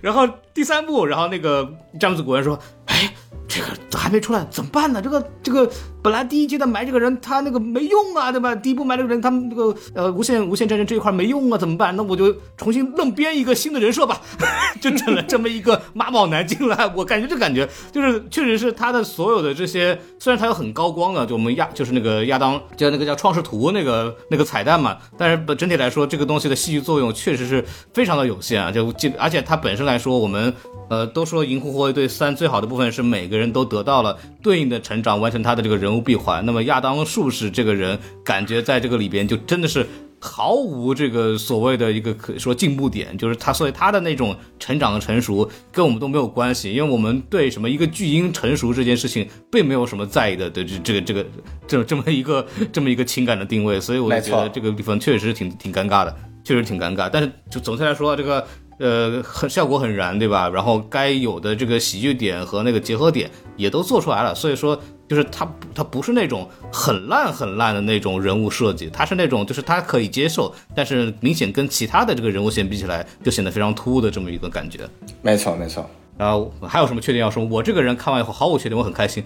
[0.00, 2.56] 然后第三部，然后那个詹姆斯古恩说，
[2.86, 3.12] 哎。
[3.48, 5.02] 这个还没出来怎么办呢？
[5.02, 8.54] 这个这个本来第一阶段埋这个人他那个没用啊，对吧？
[8.54, 11.94] 第一步埋这个人他们这个呃无限无限战争这一块没用啊，怎么办？
[11.94, 14.22] 那我就重新愣编一个新的人设吧，
[14.80, 16.90] 就整了这么一个妈宝男进来。
[16.96, 30.54] 我感觉这感觉就是确实是他的所有的这些，虽然他有很高光的，就我们亚就是那个亚当叫那个叫创世图那个那个彩蛋嘛，但是本整体来说这个东西的戏剧作用确实是非常的有限啊，就而且它本身来说我们。
[30.88, 36.44] 呃，都说《银河护卫队三》最好的部分是每个人都得到了对应的成长，完成他的这个人物闭环。
[36.46, 39.86] 那么亚当术士这个人，感觉在这个里边就真的是
[40.18, 51.26] 毫无这个所谓的一个可以说进步点，就是他，所以他的那种成长的成熟跟我们都没有关系，因为我们对什么一个巨婴成熟这件事情并没有什么在意的，对这这个这个
[51.66, 57.10] 这这么一个这么一个情感的定位，所以我就觉得这个地方确实挺挺尴尬的，确实挺尴尬。
[57.12, 58.46] 但是就总体来说，这个。
[58.82, 60.48] 呃，很效果很燃，对吧？
[60.48, 64.76] 然后该有的这个喜剧点和那个结合点也都做出来了，所以说
[65.08, 74.80] 就是它它不是那种很烂很烂的那种人物设计，它是那种就是它可以接受，但是明显跟其他的这个人物线比起来就显得非常突兀的这么一个感觉。
[75.22, 75.88] 没错没错。
[76.18, 77.44] 然后还有什么缺点要说？
[77.44, 79.22] 我这个人看完以后毫无缺点，我很开心。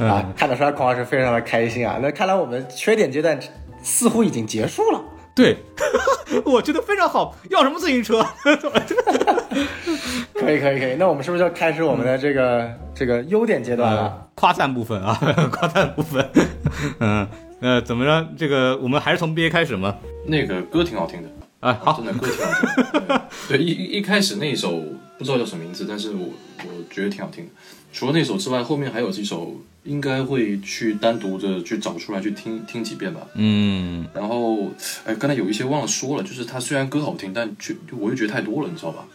[0.00, 1.98] 啊，看得出来孔老师非常的开心啊！
[2.02, 3.38] 那看来我们缺点阶段
[3.82, 5.00] 似乎已经结束了。
[5.34, 5.56] 对，
[6.44, 7.34] 我觉得非常好。
[7.48, 8.22] 要什么自行车？
[10.34, 10.94] 可以，可以，可以。
[10.98, 14.28] 那我们是不是就开始我们的这个这个优点阶段了？
[14.34, 15.14] 夸赞部分啊，
[15.52, 16.28] 夸赞部分。
[16.98, 17.26] 嗯，
[17.60, 18.28] 呃，怎么着？
[18.36, 19.96] 这个我们还是从 BA 开始吗？
[20.26, 21.28] 那个歌挺好听的
[21.60, 23.20] 啊，好，真的歌挺好听。
[23.48, 24.82] 对，一一开始那一首
[25.18, 27.50] 不知道叫什么名字，但是我我觉得挺好听的。
[27.92, 33.26] 除了那首之外，后面还有几首，应该会去单独的去找出来去听听几遍吧。
[33.34, 34.70] 嗯，然后，
[35.04, 39.06] 哎，刚才有一些忘了说了，就是它虽然歌好听，但却我又觉得太多了，你知道吧？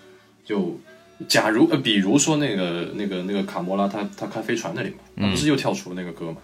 [0.43, 0.79] 就
[1.27, 6.37] 假如呃，比如说那个那个那个卡莫拉，他他开飞船那里嘛，他不是又跳出了那个歌嘛？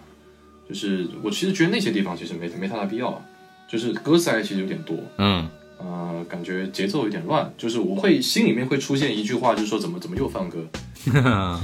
[0.68, 3.20] 就是我其实觉得那些地方其实没没太大必要啊，
[3.68, 5.46] 就是歌塞其实有点多，嗯，
[5.78, 10.66] 呃，感觉节奏有点乱，就是我会心里面会出现一句话，就是说怎么怎么又放歌，
[11.14, 11.60] 呃，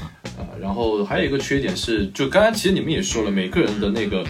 [0.60, 4.24] 然后还有一个缺点是，就刚刚其实你们也说了，每个人的那个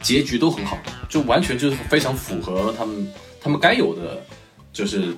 [0.00, 4.22] 结局都很好，就完全就是非常符合他们他们该有的，
[4.72, 5.14] 就是。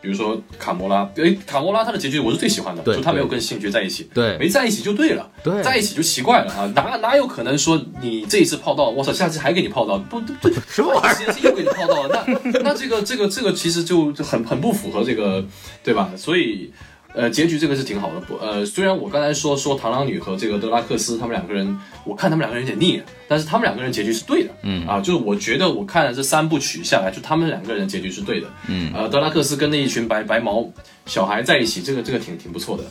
[0.00, 15.46] 比如说卡魔拉，诶，卡魔拉他的结局我是最喜欢的，就他没有跟星爵在一起，对没在一起就对了，对在一起就奇怪了啊，哪哪有可能说你这一次泡到，我操，下次还给你泡到，不不不，什么玩意儿 又给你泡到了，那那这个这个这个其实就就很很不符合这个，
[15.84, 16.10] 对吧？
[16.16, 16.72] 所以。
[17.14, 24.86] 呃，结局这个是挺好的，不，呃，虽然我刚才说说螳螂女和这个德拉克斯他们两个人，我看他们两个人有点腻，但是他们两个人结局是对的，嗯。
[24.86, 30.66] 啊，就是我觉得我看了这三部曲下来，就他们两个人结局是对的，嗯，呃，德拉克斯跟那一群白白毛
[31.06, 32.84] 小孩在一起，这个这个挺挺不错的，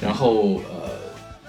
[0.00, 0.90] 然后呃，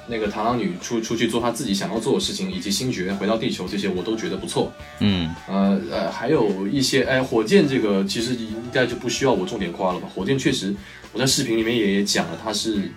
[0.10, 10.08] 那个螳螂女出出去做她自己想要做的事情，以及星爵回到地球这些，我都觉得不错，嗯，呃呃，还有一些，哎，火箭这个其实应该就不需要我重点夸了吧？
[10.14, 10.74] 火箭确实，
[11.14, 12.92] 我在视频里面也也讲了，他是，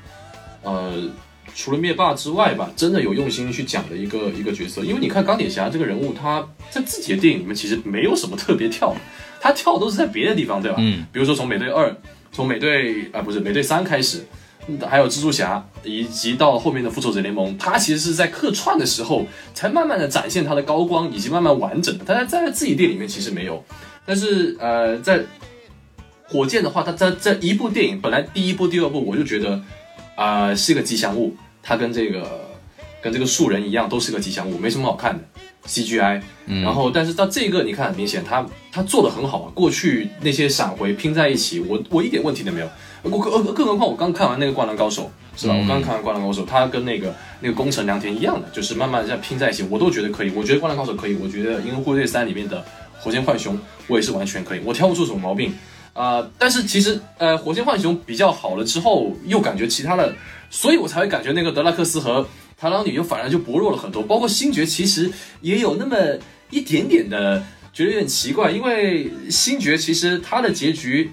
[0.63, 1.09] 呃，
[1.55, 4.83] 除了灭霸之外吧，真的有用心去讲的一个一个角色。
[4.83, 8.95] 因为你看钢铁侠这个人物，他在自己的电影里面其实没有什么特别跳，
[9.41, 10.77] 他跳都是在别的地方，对吧？
[10.81, 11.97] 嗯，比如说从美队二，
[12.33, 14.19] 从美队啊、不是美队三开始。
[14.19, 22.05] 嗯还有蜘蛛侠，以及到后面的复仇者联盟，他其实是在客串的时候，才慢慢的展现他的高光，以及慢慢完整的。
[22.05, 23.65] 他在在自己店里面其实没有，
[24.05, 25.25] 但是呃，在
[26.31, 29.61] 火箭的话，它在这一部电影本来第一部、第二部我就觉得
[30.15, 32.49] 啊、呃是个吉祥物，它跟这个
[33.03, 35.25] 跟这个树人一样，都是个吉祥物，没什么好看的
[35.67, 36.23] CGI。
[36.63, 39.53] 然后，但是到这个你看很明显，它它做的很好啊。
[39.55, 42.69] 过去那些闪回拼在一起，我我一点问题都没有。
[43.03, 45.55] 更更更何况我刚看完那个《灌篮高手》，是吧？
[45.55, 50.31] 我刚看完《灌篮高手》，他跟那个那个宫城良田一样的，就是慢慢这样拼在一起，我都觉得可以。
[50.35, 52.63] 我觉得《灌篮高手》可以，我觉得《银河护卫队三》里面的
[52.99, 55.55] 火箭浣熊，我也是完全可以，我挑不出什么毛病。
[55.93, 60.15] 啊、但是其实呃，火星浣熊比较好了之后，又感觉其他的，
[60.49, 62.27] 所以我才会感觉那个德拉克斯和
[62.61, 64.03] 螳螂女又反而就薄弱了很多。
[64.03, 65.97] 包括星爵其实也有那么
[66.51, 71.11] 一点点的觉得有点奇怪，因为星爵其实他的结局，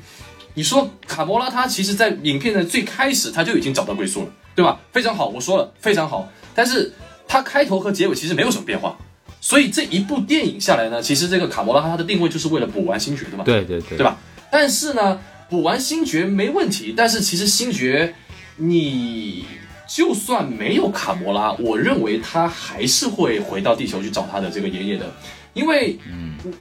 [0.54, 4.80] 你说卡魔拉他其实在影片的最开始他就已经找到归宿了，对吧？
[4.94, 6.94] 非常好，我说了非常好，但是
[7.28, 8.98] 他开头和结尾其实没有什么变化。
[9.40, 14.18] 所以这一部电影下来呢，其实这个卡魔拉他的定位就是为了补完星爵的嘛，对对对，对吧？
[14.52, 18.16] 但是呢，补完星爵没问题，但是其实星爵，
[18.58, 19.46] 你
[19.88, 25.14] 就算没有卡魔拉，我认为他还是会回到地球去找他的这个爷爷的，
[25.54, 25.98] 因为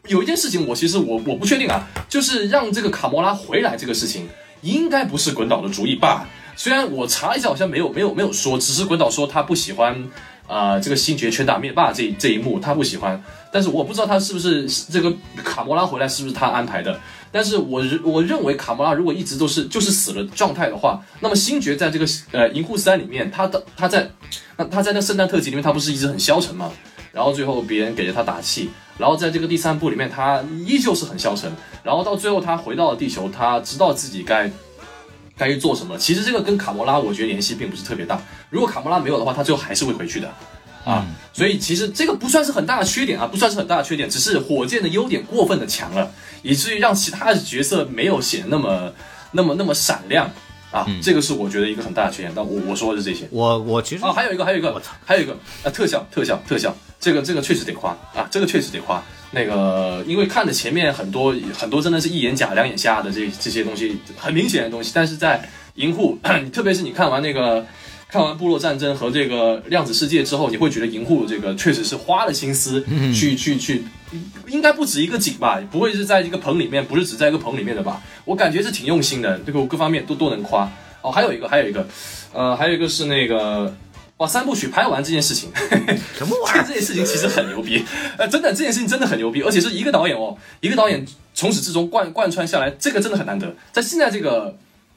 [0.09, 4.29] 有一件事情我其实我我不确定啊，就是让这个卡魔拉回来这个事情，
[4.63, 6.29] 应该不是滚导的主意吧？
[6.57, 10.09] 虽然我查了一下，好像没有没有没有说，只是滚导说他不喜欢。
[10.49, 13.21] 啊、这个星爵拳打灭霸这这一幕他不喜欢，
[13.51, 17.01] 但是我不知道他是不是这个卡魔拉回来是不是他安排的。
[17.33, 24.11] 但是我我认为卡魔拉如果一直都是就是死了状态的话，那么星爵在这个呃银护三里面，他的他在
[24.57, 26.71] 那他在那圣诞特辑里面，他不是一直很消沉吗？
[27.13, 31.51] 然后最后别人给了他打气，然后在这个第三部里面，他依旧是很消沉，
[31.83, 34.51] 然后到最后他回到了地球，他知道自己该
[35.37, 35.97] 该去做什么。
[35.97, 40.31] 其实这个跟卡魔拉我觉得联系并不是特别大，如果卡魔拉没有的话，他最后还是会回去的。
[40.87, 46.09] 啊，所以其实这个不算是很大的缺点啊，不算是很大的缺点，只是火箭的优点过分的强了，
[46.43, 48.93] 以至于让其他的角色没有显得那么、
[49.33, 50.31] 那么、那么闪亮
[50.71, 50.87] 啊。
[51.03, 52.33] 这个是我觉得一个很大的缺点。
[52.37, 55.33] 但我我说的是这些我我其实啊，还有一个，还有一个，还有一个
[55.65, 59.03] 啊，特效，特效，特效，这个这个确实得夸啊，这个确实得夸。
[59.33, 66.17] 那个，因为看的前面很多很多真的是一眼假两眼瞎的这这些东西，很明显的东西，但是在银护，
[66.55, 67.67] 特别是你看完那个。
[68.09, 73.85] 看完部落战争和这个量子世界之后，你会觉得银护这个确实是花了心思去、去去，
[74.49, 78.01] 应该不止一个景吧，不会是在一个棚里面，不是只在一个棚里面的吧？
[78.25, 80.71] 我感觉是挺用心的，这个各方面都都能夸。
[81.03, 81.87] 哦，还有一个，还有一个，
[82.33, 83.73] 呃，还有一个是那个，
[84.17, 85.51] 哇，三部曲拍完这件事情，
[86.17, 86.63] 什么玩意儿？
[86.67, 87.85] 这件事情其实很牛逼，
[88.19, 94.57] 呃，真的这件事情真的很牛逼，而且是一个导演哦，一个导演从始至终贯贯穿下来，这个真的很难得，在现在这个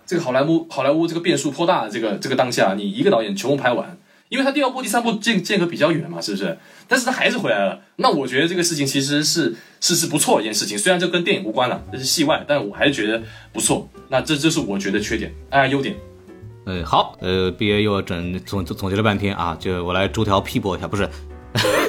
[0.09, 3.95] 这个好莱坞好莱坞这个变数颇大这个这个当下，你一个导演全部拍完，
[4.29, 6.57] 因为他第二部、第三部间间隔比较远嘛，是不是？
[6.87, 13.21] 但是他还是回来了，那我觉得这个事情其实是是是不错一件事情，虽然这跟电影无关了，这是戏外，但我还是觉得
[13.53, 13.87] 不错。
[14.07, 15.95] 那这这是我觉得缺点，哎、优点。
[16.65, 21.07] 嗯，好，呃，B A 又整总总结了半天啊，就我来逐条批驳一下，不是，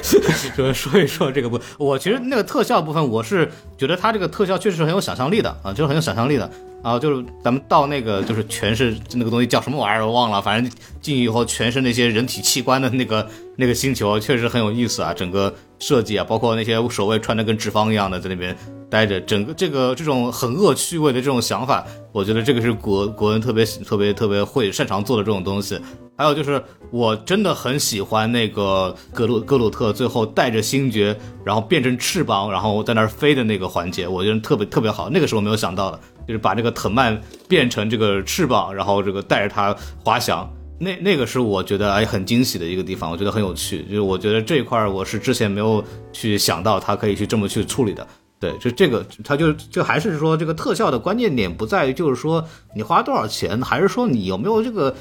[0.03, 6.49] 说 说一说这个部分，我其实那个特效部分，我是觉得它这个特效确实是很有想象力的啊，就是很有想象力的
[6.81, 10.71] 啊，就是咱们到那个就是全是那个东西叫什么玩意儿我忘了，反正
[11.01, 18.55] 进去以后全是那些人体器官的那个那个星球，确实很有意思啊，整个设计啊，包括那些守卫穿的跟纸方一样的在那边
[18.89, 25.79] 待着，整个这个这种很恶趣味的这种想法，我觉得这个是国国人特别特别特别会擅长做的这种东西。
[26.21, 35.09] 还有就是，我真的很喜欢那个格鲁格鲁特最后带着星爵，然后变成翅膀，然后在那儿飞的那个环节，我觉得特别特别好。
[35.09, 40.47] 那个时候没有想到的，就是把这个藤蔓变成这个翅膀，然后这个带着它滑翔。
[40.77, 43.81] 那那个是我觉得哎很惊喜的一个地方，我觉得很有趣。
[43.85, 48.07] 就是我觉得这一块儿我是之前没有去想到，它可以去这么去处理的。
[48.39, 54.95] 对，就这个，它就就还是说这个特效的关键点不在于就是说你花多少钱，还是说你有没有这个。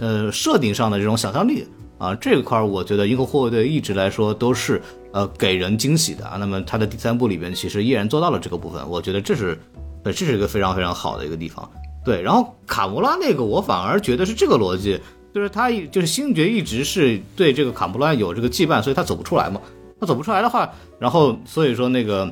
[0.00, 1.66] 呃，设定上的这种想象力
[1.98, 6.36] 啊，这块我觉得《银河护卫队》一直来说都是呃给人惊喜的啊。
[6.38, 9.58] 那么它的第三部里边其实依然做到了这个部分，我觉得这是
[10.02, 11.70] 呃这是一个非常非常好的一个地方。
[12.04, 15.00] 对，然后卡穆拉那个我反而觉得是这个逻辑，
[15.32, 19.60] 就是他就是星爵一直是对这个卡穆拉有这个羁绊，所以他走不出来嘛。
[20.00, 22.30] 他走不出来的话，然后所以说那个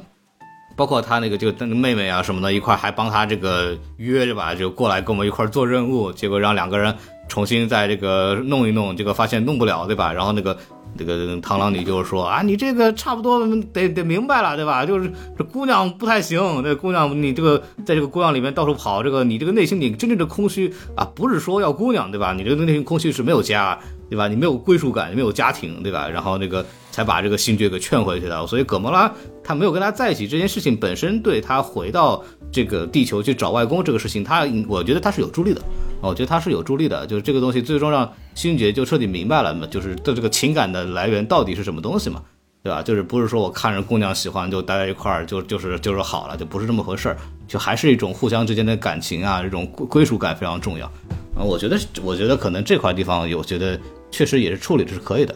[0.77, 6.95] 包括他那个就那个妹妹啊什么的一块还帮他这个约着吧，就过来跟我们一块做任务，结果让两个人。
[7.29, 10.13] 重新在这个弄一弄，这个发现弄不了，对吧？
[10.13, 10.57] 然后那个
[10.99, 14.85] 那个螳螂女就是说啊，你这个差不多得得明白了，对吧？
[14.85, 22.33] 就是这姑娘不太行，那姑娘你这个在这个姑娘里面到处跑，这个你这个内心你真正的空虚啊，不是说要姑娘，对吧？
[22.33, 23.79] 你这个内心空虚是没有家，
[24.11, 24.29] 对吧？
[24.29, 26.09] 你没有归属感，你没有家庭，对吧？
[26.09, 26.65] 然后那个。
[26.93, 29.11] 才把这个星爵给劝回去的，所以葛莫拉
[29.43, 35.63] 他没有跟他在一起这件事情本身对他回到这个地球去找外公这个事情，他我觉得他是有助力的，
[36.03, 42.23] 我觉得他是有助力的，就是这个东西最终让星爵就彻底明白了嘛，就是对这个情感的来源到底是什么东西嘛，
[42.63, 42.83] 对吧？
[42.83, 47.17] 就是不是说我看着姑娘喜欢就待在一块儿就就是就是好了，就不是这么回事儿，
[47.49, 50.87] 就还是一种互相之间的感情啊，这种归归属感非常重要
[51.35, 51.43] 啊。
[51.43, 55.35] 我觉得我觉得可能这块地方有觉得确实也是处理的是可以的。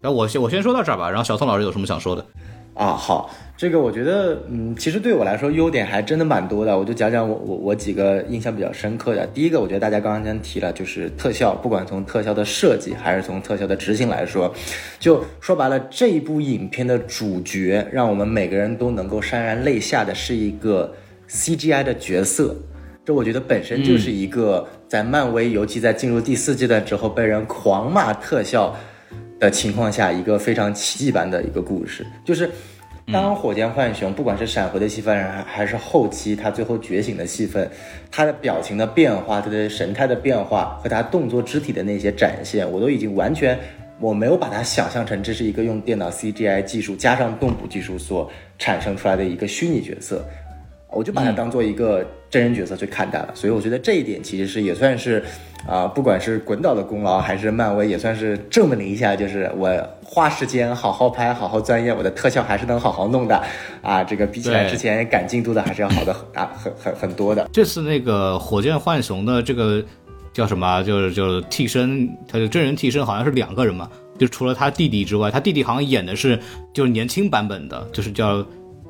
[0.00, 2.26] 那我先我先说到这儿吧，然后小宋老师有什么想说的？
[2.74, 9.24] 啊，好，这个我觉得，嗯，其实对我来说优点还真的蛮多的，我就讲讲我我我几个印象比较深刻的。
[9.28, 14.52] 第一个，我觉得大家刚刚先提了，就是特效，不管从特效的设计还是从特效的执行来说，
[14.98, 20.92] 就说白了，这一部影片的主角，让我们每个人都能够潸然泪下的是一个
[21.30, 22.56] CGI 的角色，
[23.04, 28.74] 这我觉得本身就是一个在漫威，尤其在进入第四阶段之后被人狂骂特效。
[29.40, 32.48] 的情况下，一个非常奇迹般的一个故事，就是
[33.12, 37.70] 当火箭浣熊不管是闪回的戏份，还是后期他最后觉醒的戏份，
[38.10, 43.58] 他的表情的变化，他的神态的变化和他动作肢体的那些展现，我都已经完全
[44.00, 50.24] 我没有把它想象成这是一个用电脑 CGI 技术加上动捕技术所产生出来的一个虚拟角色。
[50.94, 55.22] 我就把它当做一个真人角色去看待了，所以我觉得这一点其实是也算是，
[55.66, 59.68] 啊，不管是滚导的功劳，还是漫威也算是证明了一下，就是我
[60.04, 63.42] 花时间好好拍，好好钻研，我的特效还是能好好弄的，
[63.82, 67.48] 啊，这个比起来之前赶进度的还是要好的很啊很很很多的。
[67.52, 69.84] 这次那个火箭浣熊的这个
[70.32, 70.82] 叫什么？
[70.82, 76.38] 就是就是替身，他就真人替身好像是两个人嘛，就除了他弟弟之外，他弟弟好像演的是
[76.72, 78.44] 就是年轻版本的，就是叫。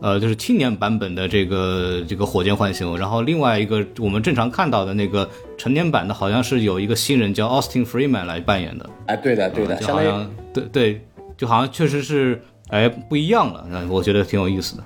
[0.04, 8.90] 呃，就是青年版本的这个这个火箭浣熊，然后另外一个我们正常看到的那个成年版的，好像是有一个新人叫 Austin Freeman 来扮演的。
[9.06, 11.00] 哎，对的，对的，就好像对对，
[11.38, 12.38] 就好像确实是
[12.68, 14.84] 哎不一样了，那我觉得挺有意思的。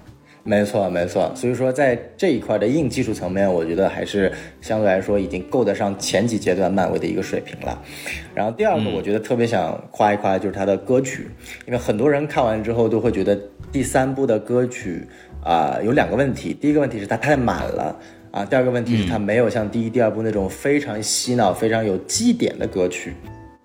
[0.49, 1.31] 没错，没错。
[1.35, 4.33] 所以说在这一块的硬技术层面，我觉得还是
[4.63, 7.83] 相对来说已经够得上前几阶段漫威的一个水平了。
[8.35, 11.29] 然后第二个，我觉得特别想夸一夸就是它的歌曲，
[11.67, 13.39] 因为很多人看完之后都会觉得。
[13.71, 15.07] 第三部的歌曲
[15.45, 16.55] 啊，有两个问题。
[16.55, 17.95] 第一个问题是它太满了
[18.31, 23.13] 啊，第二个问题是它没有像第一、第二部那种非常洗脑、非常有基点的歌曲。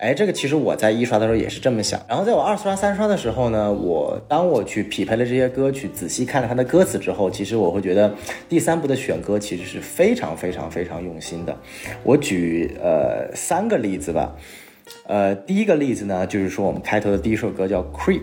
[0.03, 1.97] 哎，这个其实我在一刷的时候也是这么想。
[2.09, 8.13] 然后在我二刷、三刷的时候呢，我当我去匹配了这些歌曲，仔细看了它的歌词之后，其实我会觉得
[8.49, 11.57] 第三部的选歌其实是非常、非常、非常用心的。
[12.03, 14.35] 我举呃三个例子吧。
[15.07, 18.19] 呃，第一个例子呢，就是说我们开头的第一首歌叫《Creep》。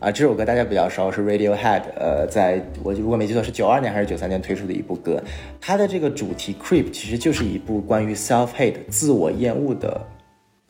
[0.00, 5.22] 啊，这首歌大家比较熟，是 Radiohead，呃，在我如果没记错是九二年还是九三年推出的一部歌。
[5.60, 10.04] 它的这个主题 Creep 其实就是一部关于 self hate 自我厌恶的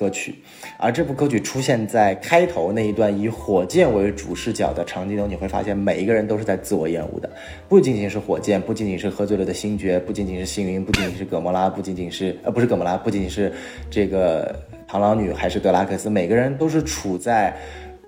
[0.01, 0.35] 歌曲，
[0.79, 7.29] 而这部歌曲出现在开头那一段以火箭为主视角的场景中，你会发现每一个人都是在自我厌恶的，
[7.69, 13.53] 不仅仅是火箭，不仅仅是喝醉了的星爵，不仅仅是星云，不仅仅是葛莫拉，不仅仅是呃不是葛莫拉，不仅仅是
[13.91, 17.55] 这个螳螂女，还是德拉克斯，每个人都是处在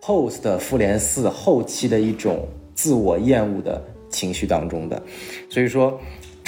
[0.00, 5.02] post 复联四后期的一种自我厌恶的情绪当中的，
[5.50, 6.00] 所以说。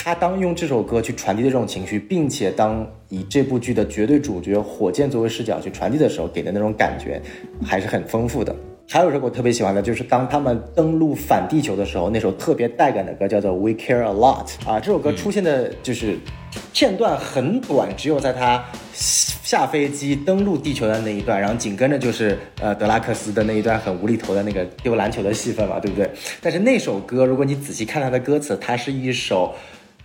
[0.05, 7.19] 他当用这首歌去传递的这种情绪，并且当以这部剧的绝对主角火箭作为视角去传递的时候，给的那种感觉
[7.65, 8.55] 还是很丰富的。
[8.87, 14.79] 还有一首我特别喜欢的，就是当他们登陆反地球的时候，那首特别带感的歌叫做《We Care a Lot》啊。
[14.79, 16.19] 这首歌出现的就是
[16.75, 26.11] 片段很短，只有在他下飞机登陆地球的那一段，然后紧跟着就是呃德拉克斯的那一段很无厘头的那个丢篮球的戏份嘛，对不对？
[26.43, 29.55] 但是那首歌，如果你仔细看它的歌词，它是一首。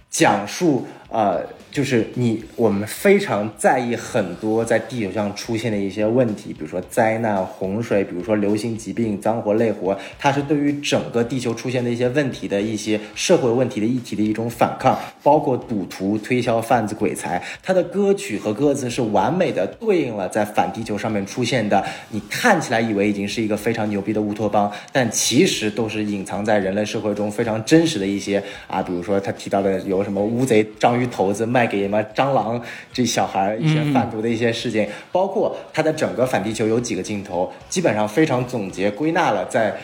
[0.09, 17.41] 讲述呃，就是你我们非常在意很多在地球上出现的一些问题，比如说灾难、洪水，比如说流行疾病、脏活累活，它是对于整个地球出现的一些问题的一些社会问题的议题的一种反抗，包括赌徒、推销贩子、鬼才。
[17.63, 30.99] 他的歌曲和歌词是完美的对应了在反地球上面出现的，你看起来以为已经是一个非常牛逼的乌托邦，但其实都是隐藏在人类社会中非常真实的一些啊，比如说他提到的有什么乌贼章。
[30.99, 39.75] 鱼头子卖给什么蟑螂这小孩一些贩毒的一些事情，包括他的整个反地球有几个镜头，基本上非常总结归纳了在。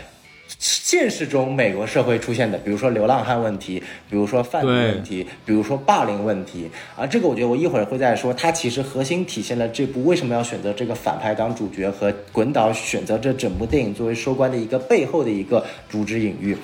[0.60, 8.32] 现实中，美国社会出现的，比如说流浪汉问题，比如说贩毒问题，比如说霸凌问题啊，这个我觉得我一会儿会再说。
[8.32, 16.56] 它其实核心体现了这部为什么要选择这个反派当主角和滚导选择这整部电影作为收官的一个背后的一个主旨隐喻。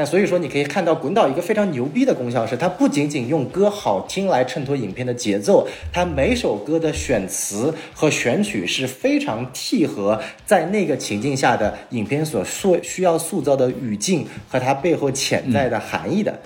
[0.00, 16.38] 那所以说，你可以看到滚导一个非常牛逼的功效是，它不仅仅用歌好听来衬托影片的节奏，它每首歌的选词和选曲是非常契合在那个情境下的影片所塑需要塑造的语境和它背后潜在的含义的，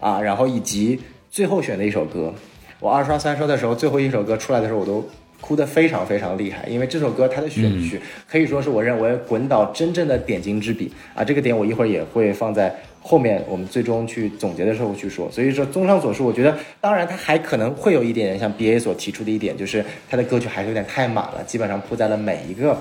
[0.00, 2.34] 啊，然后以及最后选的一首歌，
[2.80, 5.08] 我二刷三刷的时候，最后一首歌出来的时候，我都。
[5.40, 11.24] 哭得非常非常厉害，因为这首歌它的选曲可以说是我认为滚导真正的点睛之笔啊！
[11.24, 15.30] 这个点我一会儿也会放在后面我们最终去总结的时候去说。
[15.30, 22.76] 所以说，综上所述，我觉得当然它还可能会有一点像 B A 所提出的一点，就是它的歌曲还是有点太满了，基本上铺在了每一个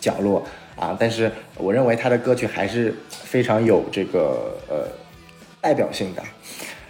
[0.00, 0.42] 角落
[0.76, 0.96] 啊。
[0.98, 4.88] 但是我认为他的歌曲还是非常有这个呃
[5.60, 6.22] 代表性的。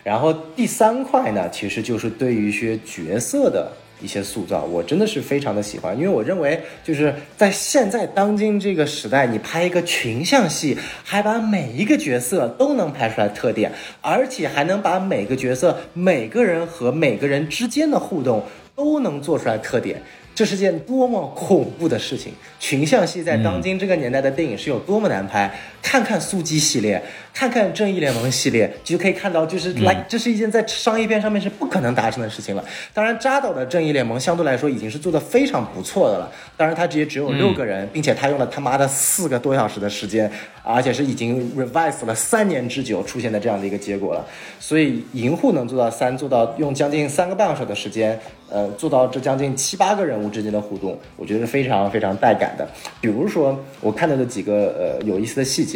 [0.04, 3.70] 然后第三块呢，其实就是对于一些角色的。
[4.00, 18.44] 一些塑造，我真的是非常的喜欢，因为我认为就是在现在当今这个时代，你拍一个群像戏，还把每一个角色都能拍出来特点，而且还能把每个角色每个人和每个人之间的互动
[18.74, 20.02] 都能做出来特点。
[20.34, 22.30] 这是件多么恐怖的事情！
[22.60, 25.50] 群像戏在当今这个年代的电影是有多么难拍？
[25.86, 27.00] 看看速激系列，
[27.32, 32.64] 看看正义联盟系列，就可以看到，就是来，这是一件在商业片上面是不可能达成的事情了。
[32.92, 36.28] 当然，扎导的正义联盟相对来说已经是做的非常不错的了。
[36.56, 40.28] 当然，他直接只有六个人，并且他用了他妈的四个多小时的时间，
[40.64, 44.26] 而且是已经 revise 了三年之久出现的这样的一个结果了。
[44.58, 48.18] 所以，银护能做到三，做到用将近三个半小时的时间。
[48.48, 52.64] 呃，做到这将近七八个人物之间的互动，我觉得是非常非常带感的。
[53.00, 55.75] 比如说，我看到的几个呃有意思的细节，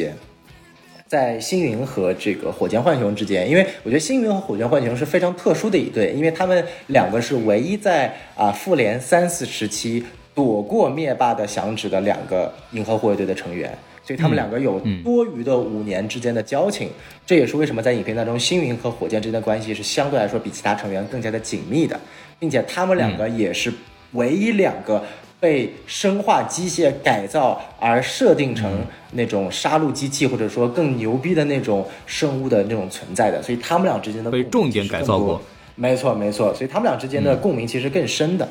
[1.07, 13.77] 在星云和这个火箭浣熊之间，因为我觉得星云和火箭浣熊是非常特殊的一对，因为他们两个是唯一在啊复联三四时期躲过灭霸的响指的两个银河护卫队的成员。
[14.03, 16.89] 所以他们两个有多余的五年之间的交情，
[17.25, 22.01] 这也是为什么在影片当中，星云和火箭之间的关系是相对来说比其他成员更加的紧密的，
[22.39, 23.73] 并且他们两个也是
[24.13, 25.05] 唯一两个
[25.41, 28.71] 被生化机械改造而设定成
[29.13, 35.43] 那种杀戮机器或者说更牛逼的那种生物的那种存在的，所以他们俩之间的被重点改造过，
[35.75, 38.49] 没错没错，所以他们俩之间的共鸣其实更深的，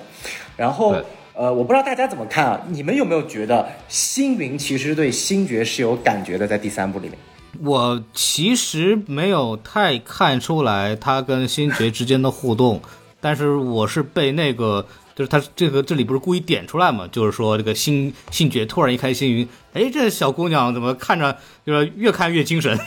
[0.57, 0.95] 然后。
[1.35, 2.61] 呃，我不知道大家怎么看啊？
[2.67, 6.45] 你们有没有觉得星云其实对星爵是有感觉的？
[6.45, 7.17] 在第三部里面，
[7.63, 12.81] 我其实没有太看出来他跟星爵之间的互动，
[13.21, 14.85] 但是我是被那个。
[15.20, 17.05] 就是他这个这里不是故意点出来嘛？
[17.11, 22.80] 就是说这个星星爵突然一开星云，哎，这小姑娘怎么看着就是越看越精神？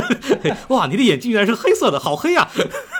[0.68, 2.46] 哇，你的眼睛原来是黑色的，好黑呀！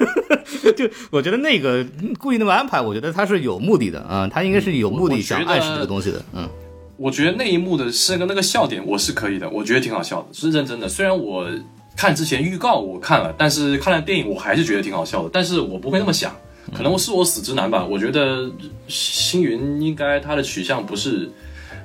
[0.74, 1.86] 就我觉得那个
[2.18, 6.24] 故意那么安排，我觉得他是有目的的啊，他应该是有目的想暗示这个东西的。
[6.32, 6.48] 嗯，
[6.96, 10.88] 我觉得那一幕的是个那个笑点，我是可以的，我觉得挺好笑的，是认真的。
[10.88, 11.46] 虽然我
[11.94, 16.34] 看之前预告我看了，但是看了电影我还是觉得挺好笑的，但是我不会那么想。
[16.74, 18.50] 可能是我死直男吧，我觉得
[18.88, 21.30] 星云应该他的取向不是。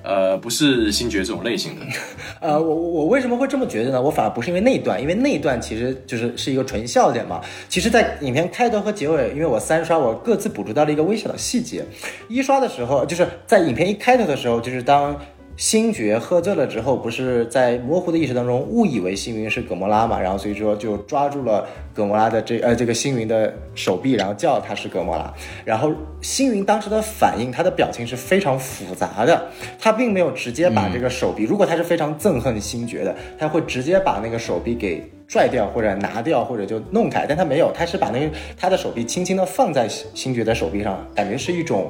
[0.08, 1.82] 呃，不是星爵这种类型的。
[2.40, 4.00] 呃，我我为什么会这么觉得呢？
[4.00, 7.42] 我反而不是因为那一段，因为那一段其实就是是一个纯笑点嘛。
[7.68, 11.84] 其实，在影片开头和结尾，因为我三刷，我各自捕捉到了一个微小的细节。
[12.30, 15.20] 一刷的时候，就是在影片一开头的时候，就是当。
[15.58, 20.20] 星爵喝醉了之后，不是在模糊的意识当中误以为星云是葛莫拉嘛？
[20.20, 25.34] 然后所以说就抓住了葛莫拉的这呃这个星云的手臂，然后叫他是葛莫拉。
[25.64, 29.48] 然后星云当时的反应，他的表情是非常复杂的，
[29.80, 41.90] 他并没有直接把这个手臂，如果他是非常憎恨星爵的，他会直接把那个手臂给拽掉或者拿掉或者就弄开，但他没有，他是把那个他的手臂轻轻的放在星爵的手臂上，感觉是一种。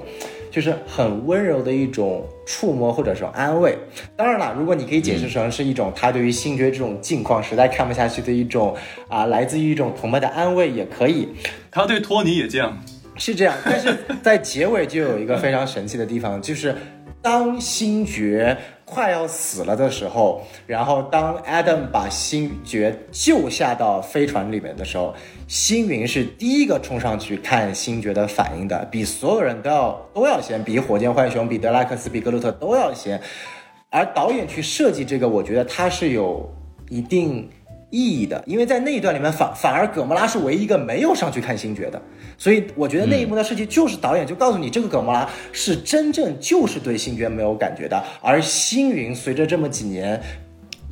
[0.56, 3.78] 就是很温柔的一种触摸或者说安慰。
[4.16, 8.74] 当然了，如果你可以解释成是一种他对于星爵这种境况实在看不下去的一种
[9.10, 11.28] 啊，来自于一种同伴的安慰也可以。
[11.70, 12.82] 他对托尼也这样，
[13.18, 13.54] 是这样。
[13.66, 16.74] 但是在结尾就有一个非常神奇的地方，就是
[17.22, 18.58] 当星爵。
[18.86, 25.14] 快要死了的时候，然后当 Adam 把星爵救下到飞船里面的时候，
[25.48, 33.20] 星云是第一个冲上去看星爵的反应的，比所有人都要都要先，比火箭浣熊、比德拉克斯、比格鲁特都要先。
[33.90, 36.50] 而导演去设计这个，我觉得他是有
[36.90, 37.50] 一定。
[37.90, 42.02] 意义的，因为在那一段里面反反而葛莫拉是唯一一个没有上去看星爵的，
[42.38, 50.22] 所以我觉得那一幕的设计就是导演就告诉你，这个葛莫拉是真正就是对星爵没有感觉的，而星云随着这么几年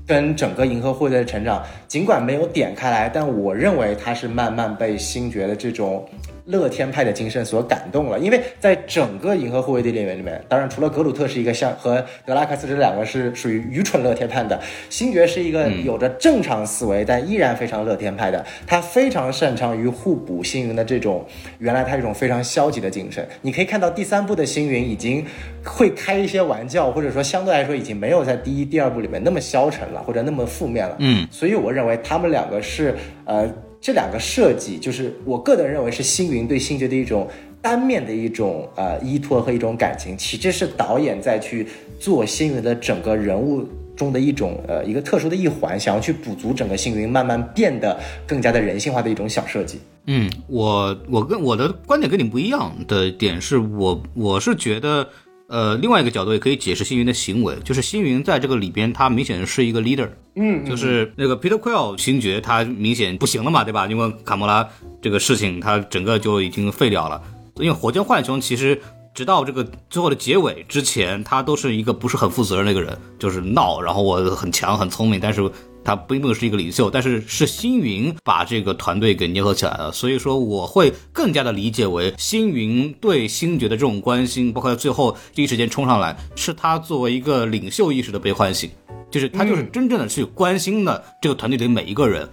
[0.05, 6.07] 跟整个银河护卫队的成长，尽管没有点开来，但我认为他是慢慢被星爵的这种。
[6.45, 21.25] 乐天派的精神所感动了，因为在整个银河护卫队里面里面，当然除了格鲁特是一个像和德拉克斯这两个是属于愚蠢乐天派的，星爵是一个有着正常思维但依然非常乐天派的，他非常擅长于互补星云的这种
[21.59, 23.25] 原来他这种非常消极的精神。
[23.41, 25.25] 你可以看到第三部的星云已经
[25.63, 30.97] 会开一些玩笑，或者说相对来说已经没有在第一、第二部里面那么消沉了，或者那么负面了。
[30.99, 33.49] 嗯，所以我认为他们两个是呃。
[33.84, 37.27] 这两个设计，就是我个人认为是星云对星爵的一种
[37.61, 41.67] 单面的一种呃依托和一种感情，其实是导演在去
[41.99, 49.79] 做星云的整个人物中的一种呃一个特殊的一环，想要去补足整个星云慢慢变得更加的人性化的一种小设计。
[50.07, 55.09] 嗯，我我跟我的观点跟你不一样的点是我我是觉得。
[55.54, 63.86] 呃，另外一个角度也可以解释星云的行为，就是星云在这个里边，他明显是一个 leader，嗯，就是那个 Peter Quill 星爵，他明显不行了嘛，对吧？
[63.86, 64.68] 因为卡莫拉
[64.99, 67.22] 这个事情，他整个就已经废掉了。
[67.58, 68.82] 因为火箭浣熊其实
[69.14, 75.47] 直到这个最后的结尾之前，他都是一个不是很负责任的一个人，就是闹，然后我很强很聪明，但是。
[75.84, 88.69] 他并不是一个领袖，但是是星云把这个团队给捏合起来了，所以说我会更加的理解为星云对星爵的这种关心，包括最后第一时间冲上来，是他作为一个领袖意识的被唤醒，
[89.11, 92.29] 就是他就是真正的去关心的这个团队里每一个人，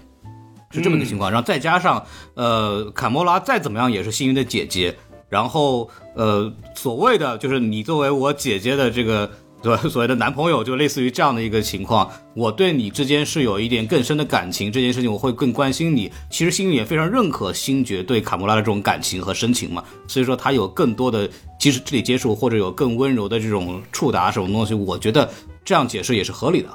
[0.70, 1.30] 是这么个情况。
[1.30, 4.96] 然后再加上呃，卡莫拉再怎么样也是星云的姐姐，
[5.28, 9.30] 然后呃，所谓的就是你作为我姐姐的这个。
[9.62, 9.76] 对？
[9.90, 16.11] 所谓的男朋友就类似于这样的一个情况，我对你之间是有一点更深的感情，这件事情我会更关心你。
[16.30, 25.30] 其实星云也非常认可星爵对卡莫拉的这种感情和深情嘛，所以说他有更多的即使肢体接触或者有更温柔的这种触达什么东西，我觉得
[25.64, 26.68] 这样解释也是合理的。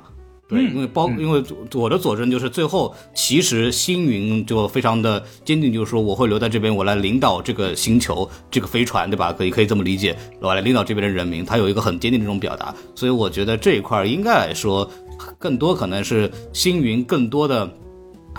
[0.47, 1.43] 对，因为包，因为
[1.73, 9.33] 我的佐证就是最后，其实星云就非常的坚定，就是说我会留在这边，我来领导这个星球，这个飞船，对吧？
[9.33, 14.87] 可以可以这么理解，我来领导这边的人民，他有一个很坚定的这种表达，所以我觉得这一块应该来说，
[15.39, 17.67] 更多可能是星云更多的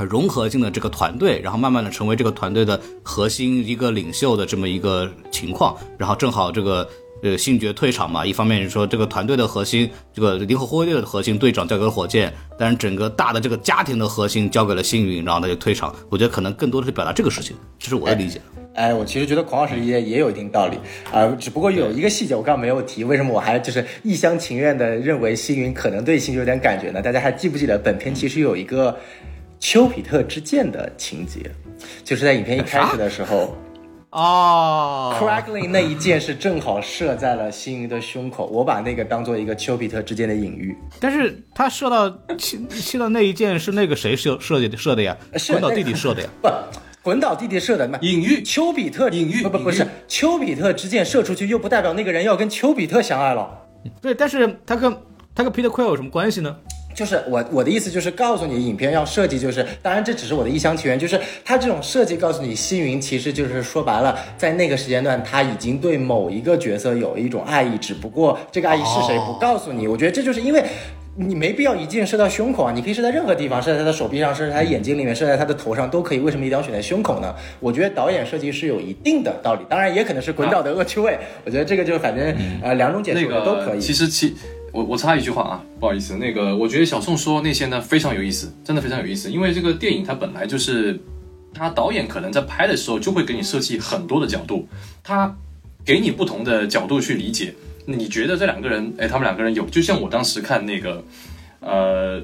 [0.09, 6.89] 融合性的这个团队，然后慢慢的成为这个团队的核心一个领袖的这么一个情况，然后正好这个。
[7.23, 15.95] 呃，星爵退场嘛，一方面是说这个团队的核心，这个银河护卫队的核心队长交给了火箭，但是整个大的这个家庭的核心交给了星云，然后他就退场。
[16.11, 18.41] 我觉得可能更多的是表达这个事情，这是我的理解。
[18.75, 20.79] 哎，我其实觉得孔老师理解也有一定道理
[21.11, 27.01] 啊，只不过有一个细节我刚刚没有提，为什么我还就是一厢情愿的认为星云可能对星爵有点感觉呢？
[27.01, 28.95] 大家还记不记得本片其实有一个
[29.59, 31.51] 丘比特之箭的情节，
[32.05, 33.57] 就是在影片一开始的时候。
[34.17, 40.75] 哦，crackling 那一箭是正好射在了星云的胸口，我把那个当做一个丘比特之间的隐喻。
[40.99, 42.09] 但是他射到
[42.39, 45.14] 切切到那一箭是那个谁射射的射的呀？
[45.49, 46.29] 滚岛弟弟射的呀？
[46.41, 46.49] 不，
[47.03, 47.87] 滚岛弟弟射的。
[48.01, 53.67] 隐喻丘比特隐喻不不不是丘比特之箭射出去，又不代表那个人要跟丘比特相爱了。
[54.01, 54.97] 对，但是他跟
[55.35, 56.57] 他跟 Peter Quill 有什么关系呢？
[56.97, 69.86] 就是我我的意思就是告诉你，影片要设计就是，当然这只是我的一厢情愿，就是它这种设计告诉你，星云其实就是说白了，在那个时间段他已经对某一个角色有一种爱意，只不过这个爱意是谁不告诉你。
[69.86, 70.64] 我觉得这就是因为。
[71.18, 76.18] 你没必要一箭射到胸口啊，你可以射在任何地方，射在他的手臂上，射在他眼睛里面，射在他的头上都可以。
[76.18, 77.34] 为什么一定要选在胸口呢？
[77.59, 81.18] 我觉得导演设计是有一定的道理，当然也可能是滚导的恶趣味。
[81.47, 83.80] 我觉得这个就反正呃两种解释那个都可以。
[83.80, 84.36] 其实其
[84.77, 91.01] 我我插一句话啊，不好意思，那个我觉得小宋说那些呢非常有意思，真的非常有意思，因为这个电影它本来就是，
[91.55, 94.68] 他导演可能在拍的时候就会给你设计很多的角度，
[95.03, 95.35] 他
[95.83, 97.55] 给你不同的角度去理解。
[97.87, 101.03] 你觉得这两个人，哎，他们两个人有，就像我当时看那个，
[101.61, 102.22] 呃。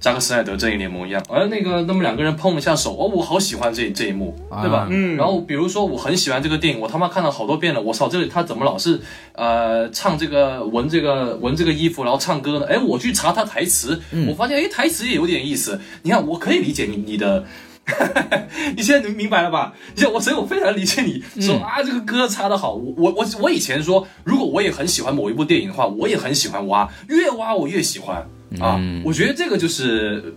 [0.00, 4.86] 扎克施奈德正义联盟一样，而那个那么两个人碰了一下手，哦，我好喜欢这这一幕，对吧？
[4.90, 9.00] 嗯然后比如说我很喜欢这个电影，我他妈看了好多遍了，我操，这里他怎么老是
[9.34, 12.66] 呃唱这个闻这个闻这个衣服，然后唱歌呢？
[12.66, 15.80] 哎，我去查他台词，我发现哎台词也有点意思。
[16.02, 17.44] 你看，我可以理解你你的。
[18.76, 19.72] 你现在能明白了吧？
[19.96, 22.74] 你我所以，我非常理解你说、啊，这个歌插的好。
[22.74, 28.28] 我我我我以前说，如果我也很喜欢某一部电影的话，我也很喜欢挖，越挖我越喜欢
[28.60, 28.80] 啊。
[29.04, 30.34] 我觉得这个就是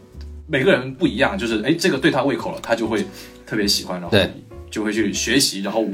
[0.47, 3.05] 每个人不一样，就是哎，这个对他胃口了，他就会
[3.45, 4.17] 特别喜欢，然后
[4.69, 5.61] 就会去学习。
[5.61, 5.89] 然后我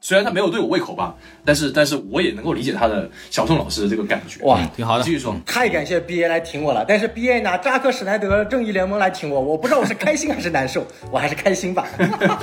[0.00, 4.42] 虽然他没有对我胃口吧，但是但是我也能够理解他的小宋老师的这个感觉。
[4.44, 5.10] 哇，挺好的继。
[5.10, 11.86] 续说，太感谢 B A 来挺我了，但是 B A 拿扎克施耐德正义联盟来挺我，我不知道我是开心还是难受， 我还是开心吧。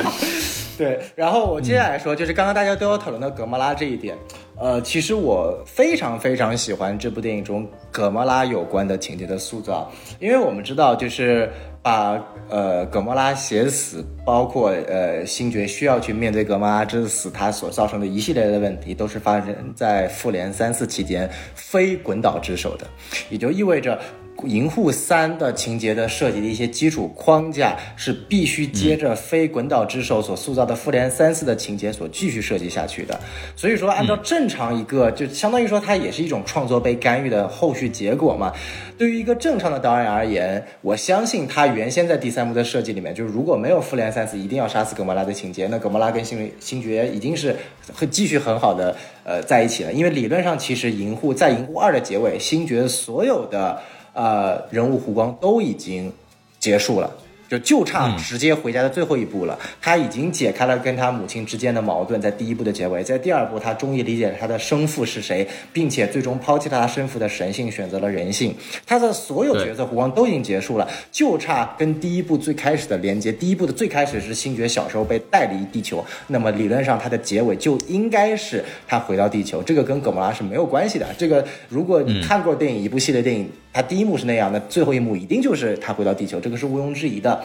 [0.78, 4.16] 对，然后我接下来说，就是刚刚大家都有讨论到格莫拉这一点，
[4.56, 11.50] 呃，其实我非常非常喜欢这部电影中格莫拉有关的情节的塑造，因为我们知道就是。
[11.88, 22.86] 把呃葛莫拉写死，包括呃星爵需要去面对葛莫拉之死，他所造成的一系列的问题，都是发生在复联三四期间非滚导之手的，
[23.30, 23.98] 也就意味着。
[24.46, 33.20] 银护三的情节的设计的一些基础框架是必须接着非滚导之手所塑造的复联三四的情节所继续设计下去的。
[33.56, 38.54] 所以说，按照正常一个，就相当于说它也是一种创作被干预的后续结果嘛。
[38.98, 47.56] 对于一个正常的导演而言，我相信他原先在第三部的设计里面，就是如果没有复联三四一定要杀死葛莫拉的情节，那葛莫拉跟星星爵已经是
[47.94, 49.94] 会继续很好的呃在一起了。
[49.94, 53.80] 因为理论上，其实银护在银护二的结尾，星爵所有的
[54.18, 56.12] 呃人物弧光都已经
[56.60, 57.16] 结束了。
[57.50, 59.58] 就就差直接回家的最后一步了。
[59.82, 68.54] 他已经解开了跟他母亲之间的矛盾，在第一部的结尾，在第二部他终于理解了他的生父是谁，并且最终抛弃了他生父的神性，选择了人性。
[68.86, 73.32] 他的所有角色弧光都已经结束了，就差跟第一部最开始的连接。
[73.32, 81.08] 第一部的最开始是星爵小时候被带离地球，那么理论上他的结尾就应该是他回到地球，这个跟葛莫拉是没有关系的。
[81.18, 87.37] 这个如果你看过电影、一部系列电影，他第一幕是那样，那最后一幕一定就是他回到地球，这个是毋庸置疑的。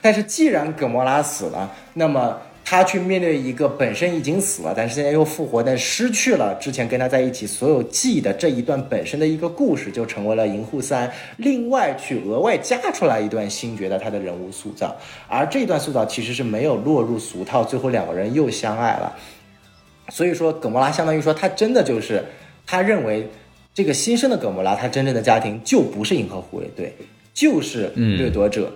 [0.00, 14.96] 但是既然葛莫拉死了，那么他去面对一个本身已经死了，但是现在又复活，但失去了之前跟他在一起所有记忆的这一段本身的一个故事，就成为了银护三另外去额外加出来一段星爵的他的人物塑造，
[15.28, 19.16] 而这一段塑造其实是没有落入俗套，最后两个人又相爱了。
[20.08, 22.24] 所以说，葛莫拉相当于说他真的就是
[22.66, 23.28] 他认为
[23.74, 26.92] 这个新生的葛莫拉，他真正的家庭就不是银河护卫队，
[27.32, 28.72] 就是掠夺者。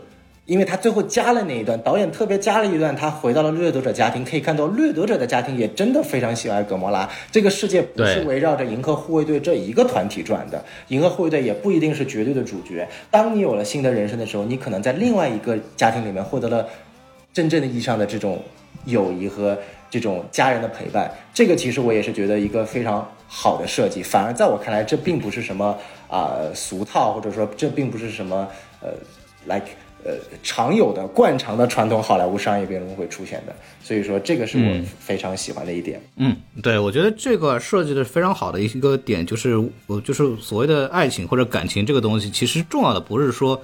[0.51, 7.09] 因为他最后加了那一段，导演特别加了一段，他回到了掠夺者家庭，可以看到掠夺者的家庭也真的非常喜爱葛莫拉。
[7.30, 12.84] 这个世界不是围绕着银河护卫队这一个团体转的，银河护卫队也不一定是绝对的主角。
[13.12, 16.66] 当你有了新的人生的时候，你可能在另外一个家庭里面获得了
[17.32, 18.42] 真正的意义上的这种
[18.86, 19.57] 友谊和
[19.88, 21.09] 这种家人的陪伴。
[21.32, 25.78] 这个其实我也是觉得一个非常好的设计，反而在我看来，这并不是什么
[26.09, 28.48] 啊、俗套，或者说这并不是什么
[28.82, 28.88] 呃
[29.46, 29.68] ，like。
[30.05, 36.01] 呃，常有的惯常的传统好莱坞商业片中会出现的，所以说这个是我非常喜欢的一点。
[36.16, 43.61] 嗯，对，我觉得这个设计的非常好的一个点就是，我就是所谓的爱情或者感情这个东西，其实重要的不是说，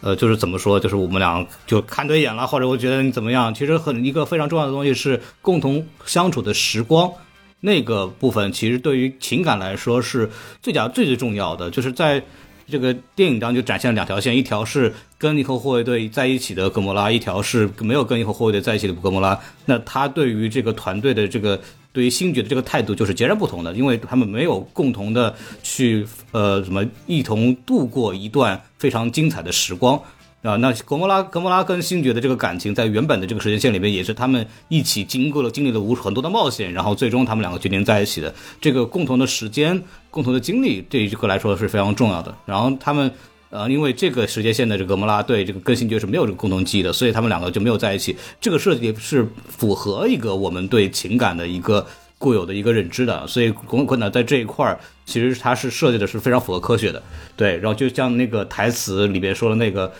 [0.00, 7.12] 呃，就是怎么说，就是我们俩就看对眼了，或者我觉得你怎么样，其实很一个非常重要的东西是共同相处的时光。
[7.60, 10.30] 那个部分其实对于情感来说是
[10.62, 12.22] 最佳最最重要的，就是在
[12.68, 19.38] 这个电影当中就展现了两条线，一条是跟银河护卫队在一起的格莫拉，一条是没有跟银河护卫队在一起的格莫拉。
[19.66, 21.60] 那他对于这个团队的这个
[21.92, 30.00] 对于星爵的这个态度就是截然不同的，因为他们没有共同的去呃什么一同度过一段非常精彩的时光。
[30.40, 38.32] 啊，那格莫拉格莫拉跟星爵的这个感情，在原本的这个时间线里面，也是他们一起经过了经历了无数很多的冒险，然后最终他们两个决定在一起的。
[38.60, 42.32] 这个共同的时间、共同的经历，对于这个来说是非常重要的。
[42.46, 43.12] 然后他们
[43.50, 48.16] 呃，因为这个时间线的这个格莫拉对这个跟星爵是没有这个共同记忆的，所以他们两个就没有在一起。
[48.40, 51.86] 这个设计是符合一个我们对情感的一个
[52.18, 57.02] 固有的一个认知的，所以滚滚呢在这一块儿，其实它是设计的是非常符合科学的。
[57.36, 59.92] 对，然后就像那个台词里边说的那个。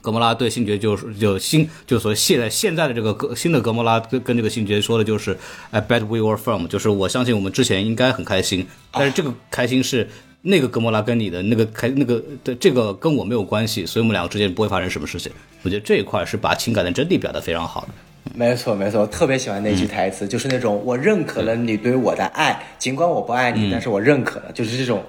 [0.00, 5.34] 格莫拉对星爵就是就新就说现在现在的这个格新的格莫拉跟跟这个星爵说的就是
[5.70, 10.06] I bet we were from，就是我相信我们之前应该很开心，但是这个开心是
[10.46, 15.32] 那个格莫拉跟你的那个开那个的这个跟我没有关系，所以我们两个之间不会发生什么事情。
[15.62, 17.88] 我觉得这一块是把情感的真谛表达非常好的。
[18.34, 25.02] 没错没错，我特别喜欢那句台词，就是那种我认可了你对我的爱，尽管我不爱你，但是我认可了，就是这种。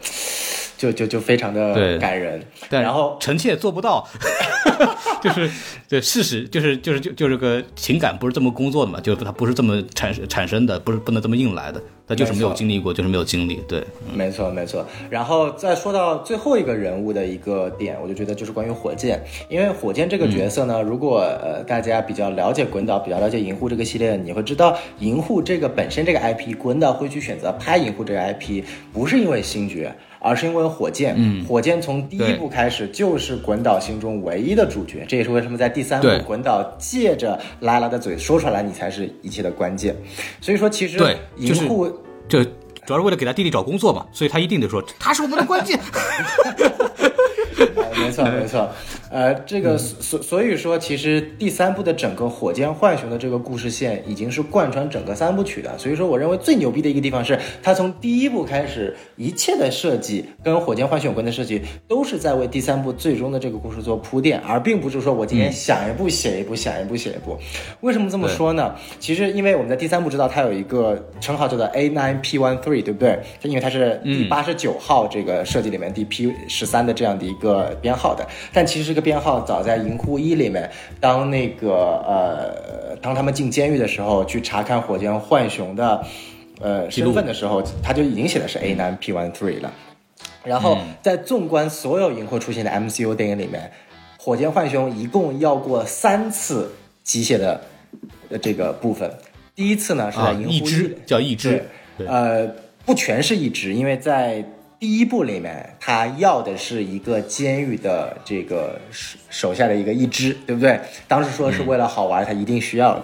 [0.78, 4.06] 就就就非常的感人，对然后臣妾做不到，
[5.24, 5.50] 就是
[5.88, 14.86] 对事实就是就是就就这个情感不是这么工作的嘛，就是它不是这么产产生的，不是不能这么硬来的，他就是没有经历过，就是没有经历，对，没错没错。
[15.10, 29.96] 然后再说到最后一个人物的一个点，我就觉得就是关于火箭，因为火箭这个角色呢，如果呃大家比较了解滚导，比较了解银护这个系列，你会知道银护这个本身这个 IP，滚导会去选择拍银护这个 IP，不是因为星爵。
[30.26, 39.96] 而是因为火箭，嗯，火箭从第一部开始就是滚导心中唯一的主角，这也是为什么在第三部滚导借着拉拉的嘴说出来，你才是一切的关键。
[40.42, 40.98] 所以说，其实
[41.38, 41.88] 银护
[42.28, 45.80] 这主要是为了给他弟弟找工作嘛，所以他一定得说他是我们的关键。
[47.96, 48.70] 没错，没错。
[49.16, 55.78] 呃，这个所所以说，其实第三部的整个火箭浣熊的这个故事线已经是贯穿整个三部曲的。
[55.78, 67.38] 所以说，我认为最牛逼的一个地方是，它从第一部开始，一切的设计跟火箭浣熊有关的设计，都是在为第三部最终的这个故事做铺垫，而并不是说我今天想一部写一部，想一部写一部。
[67.80, 68.76] 为什么这么说呢？
[69.00, 73.18] 其实因为我们在第三部知道它有一个称号叫做 A nine P one three，对不对？
[73.40, 79.05] 就因为它是第八十九号这个设计里面第 P 十三的这样的一个编号的，但其实这个。
[79.06, 80.68] 编号早在《银护一》里面，
[81.00, 86.04] 当那个呃，当他们进监狱的时候，去查看火箭浣熊的
[86.60, 89.72] 呃身份的时候，他就已经写的是 A nine P one three 了。
[90.44, 93.72] 然后在纵观所有银护出现的 MCU 电影里面，
[94.18, 96.72] 火箭浣熊一共要过三次
[97.04, 97.62] 机械的
[98.42, 99.14] 这个部分。
[99.54, 100.62] 第一次呢是在《银护一》
[101.06, 101.64] 叫一只，
[102.08, 102.48] 呃，
[102.84, 104.44] 不全是一只，因为在。
[104.80, 110.80] 第一部里面，他要的是一个监狱的这个手手下的一个一只，对不对？
[111.08, 113.04] 当时说是为了好玩，他一定需要的。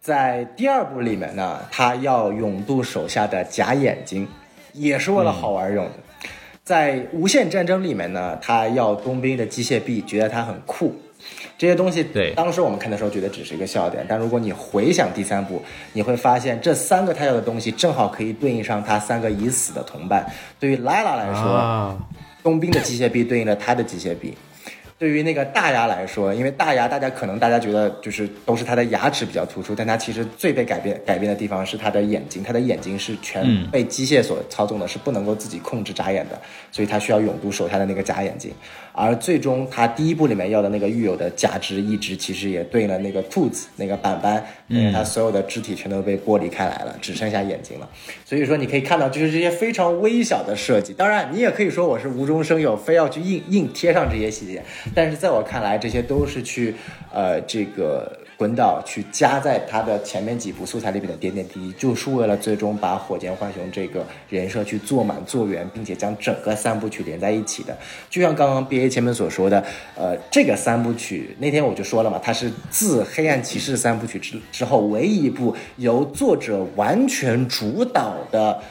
[0.00, 4.26] 在第二部里面呢，他要永渡手下的假眼睛，
[4.72, 5.92] 也是为了好玩用的。
[6.64, 10.94] 在无限战争里面呢，他要冬兵的机械臂，觉得他很酷。
[11.58, 15.60] 这些东西，对，当时我们看的时候觉得只是一个笑点，但如果你回想第三部，
[15.92, 20.24] 你会发现这三个他要的东西正好可以对应上他三个已死的同伴。
[20.60, 21.98] 对于莱拉来说，
[22.44, 24.32] 冬兵的机械臂对应了他的机械臂。
[25.00, 36.40] 对于那个大牙来说，因为大牙大家可能大家觉得就是都是他的牙齿比较突出，但他其实最被改变改变的地方是他的眼睛，他的眼睛是全被机械所操纵的，是不能够自己控制眨眼的，
[36.72, 38.52] 所以他需要永度手下的那个假眼睛。
[39.00, 47.88] 而最终他第一部里面要的那个狱友的假肢一直其实也对应了那个兔子那个板板，因为他所有的肢体全都被剥离开来了，只剩下眼睛了。
[48.24, 54.60] 所以说你可以看到就是这些非常微小的设计，当然你也可以说我是无中生有，非要去硬硬贴上这些细节。
[54.92, 56.74] 但是在我看来，这些都是去，
[57.12, 67.76] 呃，这个滚导去加在他的前面几部素材里面的点点滴滴，就是为了最终把火箭浣熊这个人设去做满做圆，并且将整个三部曲连在一起的。
[68.08, 69.64] 就像刚刚 B A 前面所说的，
[69.96, 78.62] 呃，这个三部曲那天我就说了嘛，它是自黑暗骑士三部曲之之后唯一一部由作者完全主导的。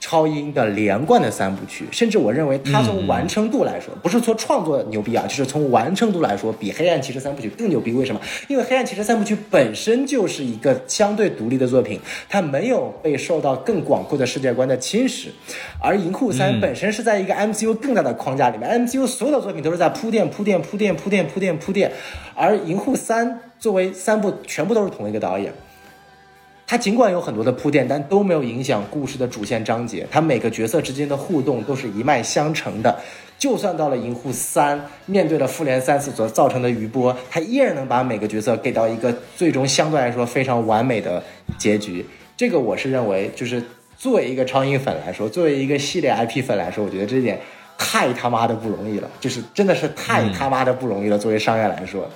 [0.00, 7.92] 超英的连贯的三部曲，甚至我认为它从完成度来说，不是说创作牛逼啊，就是从完成度来说，比《黑暗骑士》三部曲更牛逼。
[7.92, 8.20] 为什么？
[8.48, 15.28] 因为《黑暗骑士》三部曲本身就是一个相对独立的作品，它没有被受到更广阔的世界观的侵蚀，
[15.78, 21.92] 而《银护三》本身是在一个 MCU 更大的框架里面，MCU 所有的作品都是在铺垫、铺垫、铺垫、铺垫、铺垫、铺垫，
[22.34, 23.28] 而《银护三》
[23.58, 25.52] 作为三部全部都是同一个导演。
[26.70, 30.06] 它尽管有很多的铺垫，但都没有影响故事的主线章节。
[30.08, 32.96] 它每个角色之间的互动都是一脉相承的。
[33.36, 41.20] 就算到了银护三，面对了复联三次所造成的余波，他依然能把每个角色给到一个最终相对来说非常完美的
[41.58, 42.06] 结局。
[42.36, 43.60] 这个我是认为，就是
[43.98, 47.40] 作为一个超英粉来说，作为一个系列 IP 粉来说，我觉得这点
[47.76, 51.18] 太他妈的不容易了，就是真的是太他妈的不容易了。
[51.18, 52.08] 作为商业来说。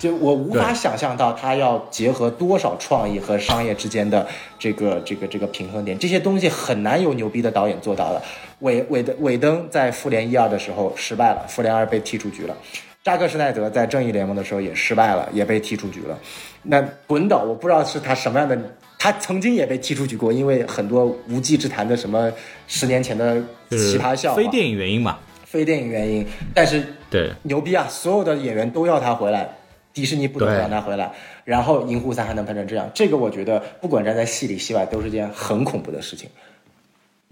[0.00, 4.26] 就我无法想象到他要结合多少创意和商业之间的
[4.58, 8.22] 这个这个这个平衡点，这些东西很难有牛逼的导演做到的。
[8.60, 12.56] 韦韦登韦登在复联一二的时候失败了，复联二被踢出局了。
[13.04, 16.18] 扎克施奈德在正义联盟的时候也失败了，也被踢出局了。
[16.62, 18.58] 那滚导我不知道是他什么样的，
[18.98, 22.32] 他曾经也被踢出局过，因为很多无稽之谈的什么
[22.66, 23.38] 十年前的
[23.68, 25.18] 就是奇葩笑话、非电影原因嘛。
[25.44, 26.24] 非电影原因，
[26.54, 26.80] 但是
[27.10, 27.84] 对，牛逼啊！
[27.90, 29.48] 所有的演员都要他回来，
[29.92, 31.12] 迪士尼不能让他回来。
[31.44, 36.28] 然后《银护三》还能拍成这样，这个我觉得不管站在戏里戏外都是件很恐怖的事情。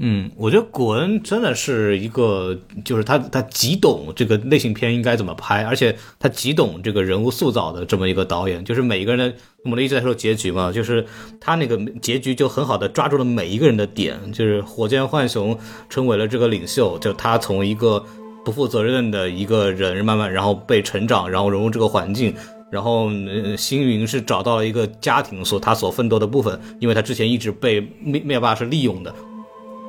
[0.01, 8.65] 嗯，我觉得古恩真的是一个，就是他他极懂这个类型片应该怎么拍，而且他极懂这个人物塑造的这么一个导演。
[8.65, 11.05] 就是每一个人的，我们一直在说结局嘛，就是
[11.41, 14.17] 他那个结局就很好的抓住了每一个人的点。
[14.33, 18.05] 就是火箭浣熊成为了这个领袖，就他从一个
[18.45, 22.35] 不负责任的一个人，慢慢然后被成长，然后融入这个环境。
[22.71, 29.15] 然后，呃，星云是找到了一个家庭所他所奋斗的部分，因为他之前一直被灭灭霸是利用的，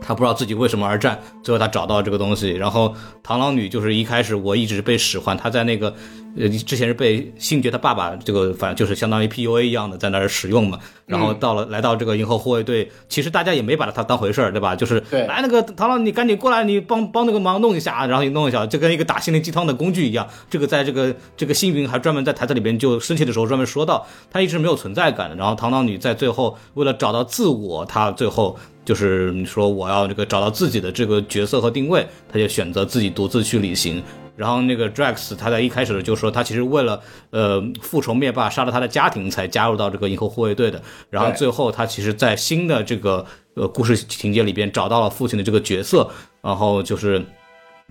[0.01, 2.51] 他不知道自己为什么而战，最后他找到这个东西。
[2.51, 5.93] 然后螳螂女就是一开始我一直被使唤，她在那个
[6.37, 10.79] 呃之前是被星爵他爸爸这个反正就是相当于 PUA 一样的在那儿使用嘛。
[11.05, 14.75] 然后到了、来到这个银河护卫队，其实大家也没把他当回事儿，对吧？
[14.75, 20.27] 就是对来那个螳螂你赶紧过来，你帮帮那个忙弄一下，然后你弄一下，就跟一个打心灵鸡汤的工具一样。
[20.51, 25.35] 这个在这个这个星云还专门在台词里边就生气的时候专门说到，他一直没有存在感的。
[25.35, 28.57] 然后螳螂女在最后为了找到自我，她最后。
[28.85, 34.01] 就是说我要这个找到自己的这个角色和定位，他就选择自己独自去旅行。
[34.39, 40.81] 然后那个 Drax 他在一开始就说他其实为了呃复仇灭霸杀了他的家庭才加入到这个银河护卫队的。
[41.09, 43.25] 然后最后他其实，在新的这个
[43.55, 46.09] 呃故事情节里边找到了父亲的这个角色，
[46.41, 47.21] 然后就是。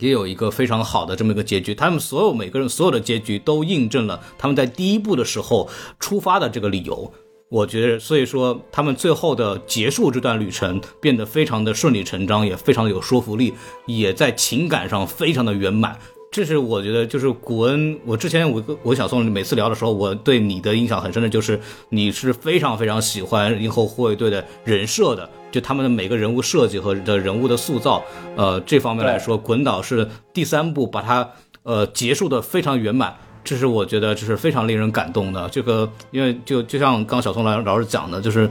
[0.00, 5.68] 也有一个非常好的这么一个结局，他们所有每个人所有的结局都印证了他们在第一部的时候
[5.98, 7.12] 出发的这个理由。
[7.50, 13.52] 我觉得，所以说他们最后的结束这段旅程变得非常的顺理成章，也非常的有说服力，
[13.86, 15.98] 也在情感上非常的圆满。
[16.38, 17.98] 这是我觉得，就是古恩。
[18.04, 21.58] 我之前我我小宋每次聊的时候，我对你的印象很深的就是
[21.88, 28.04] 你是非常非常喜欢银河护卫队的人设的，就他们的每个人物设计和的人物的塑造，
[28.36, 31.28] 呃，这方面来说，滚导是第三部把它
[31.64, 33.12] 呃结束的非常圆满。
[33.42, 35.48] 这是我觉得这是非常令人感动的。
[35.48, 38.48] 这个因为就就像刚小宋老老师讲的，就是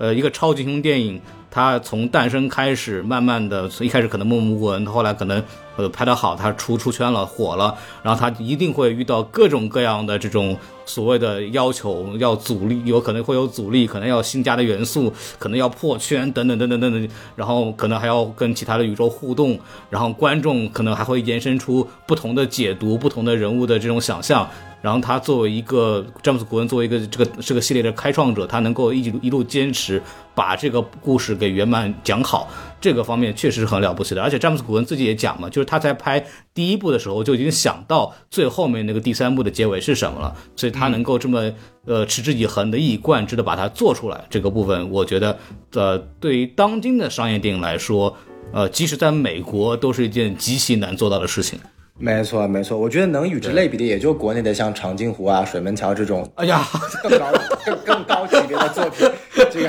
[0.00, 1.20] 呃一个超级英雄电影，
[1.50, 5.44] 它从诞生开始，慢慢的从一开始可能默默无闻，后来可能
[5.76, 19.58] 呃拍得好，它出出圈了，火了，然后它一定会遇到各种各样的这种所谓的要求，要阻力，有可能会有阻力，可能要新加的元素，可能要破圈等等等等等等，然后可能还要跟其他的宇宙互动，
[19.90, 24.48] 然后观众可能还会延伸出不同的解读，不同的人物的这种想象。
[24.82, 30.02] 然后他作为一个詹姆斯·古恩，作为一个这个这个系列的开创者，他能够一一路坚持
[30.34, 32.48] 把这个故事给圆满讲好，
[32.80, 34.22] 这个方面确实是很了不起的。
[34.22, 36.24] 而且詹姆斯·古恩自己也讲嘛，就是他在拍
[36.54, 41.52] 第一部的时候就已经想到最后面那个第三部的结尾是什么了，所以他能够这么
[41.84, 44.24] 呃持之以恒的、一以贯之的把它做出来。
[44.30, 45.38] 这个部分，我觉得
[45.74, 48.16] 呃，对于当今的商业电影来说，
[48.52, 51.60] 呃，即使在美国都是一件极其难做到的事情。
[52.00, 56.64] 没错，没错，我觉得能与之类比的，也就国内的像长津湖啊、水门桥这种哎呀，
[57.02, 57.26] 更高、
[57.64, 59.06] 更更高级别的作品。
[59.52, 59.68] 这个，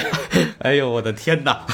[0.59, 1.65] 哎呦，我的天哪！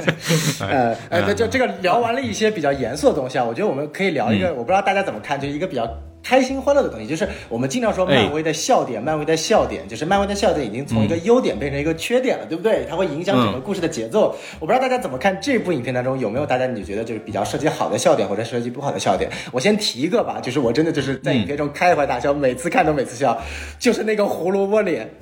[0.60, 5.86] 呃，呃，那就这个聊完了一些比较严肃的东西啊，我觉得我们可以聊一个，我不知道大家怎么看，就一个比较
[6.28, 12.84] 开心欢乐的东西，就是我们经常说漫威的笑点，漫威的笑点，就是漫威的笑点已经从一个优点变成一个缺点了，对不对？
[12.86, 14.36] 它会影响整个故事的节奏。
[14.60, 19.30] 我不知道大家怎么看这部影片当中有没有大家你觉得就是比较设计好的笑点或者设计不好的笑点？
[19.52, 23.40] 我先提一个吧，就是我真的就是在影片中开怀大笑，每次看都每次笑，
[23.78, 25.08] 就是那个胡萝卜脸。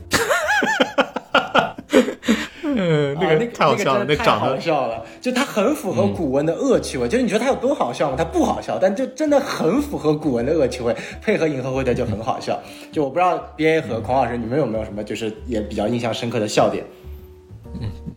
[2.75, 7.07] 嗯，啊，那个太好笑了，那长得笑了，就它很符合古文的恶趣味。
[7.09, 8.17] 就是你觉得它有多好笑吗？
[8.19, 12.59] 它不好笑，但就真的很符合古文的恶趣味，配合银河护卫队就很好笑。
[12.91, 16.85] 就我不知道 B A 和孔老师，你们有没有什么就是也比较印象深刻的笑点？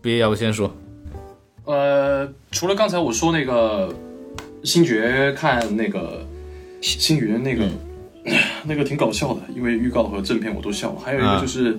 [0.02, 0.74] 别要不先说，
[1.66, 3.93] 呃，除了刚才我说那个
[4.64, 6.26] 星爵看那个
[6.80, 7.66] 星云那个、
[8.64, 10.95] 那个挺搞笑的，因为预告和正片我都笑。
[10.95, 11.78] 还有一个就是、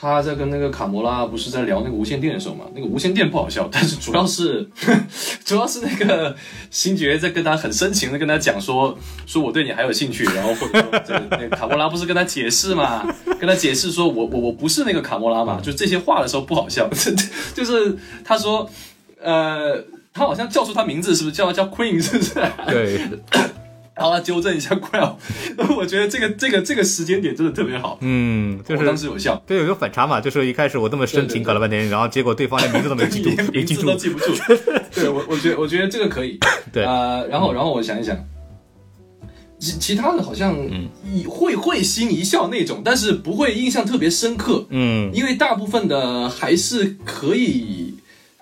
[0.00, 4.66] 他在跟那个卡魔拉不是在聊那个无线电的时候嘛，那个无线电不好笑，但是主要是
[5.44, 6.34] 主要是那个
[6.70, 8.96] 星爵在跟他很深情的跟他讲说
[9.26, 13.06] 说我对你还有兴趣，然后或者说这那个卡魔拉不是跟他解释嘛，
[13.38, 16.88] 跟他解释说我我我不是那个卡魔拉嘛，就这些话的时候不好笑，
[17.54, 18.68] 就是他说
[19.22, 19.84] 呃。
[20.12, 22.02] 他好像叫出他名字，是不是叫叫 Queen？
[22.02, 22.34] 是不是？
[22.66, 23.00] 对，
[24.00, 25.12] 然后他纠正一下 Quell，
[25.76, 34.32] 我觉得这个这个这个时间点真的特别好，嗯，就是当时有效，对有个反差嘛，就是一开始我这么深情搞了半天，然后结果对方连名字都没记住 名字都，记不住。
[34.94, 36.38] 对我，我觉得我觉得这个可以。
[36.72, 36.82] 对。
[36.82, 38.16] 呃，然后然后我想一想，
[39.58, 40.56] 其其他的好像
[41.28, 47.89] 会会心一笑那种，但是不会印象特别深刻，嗯，因为大部分的还是可以，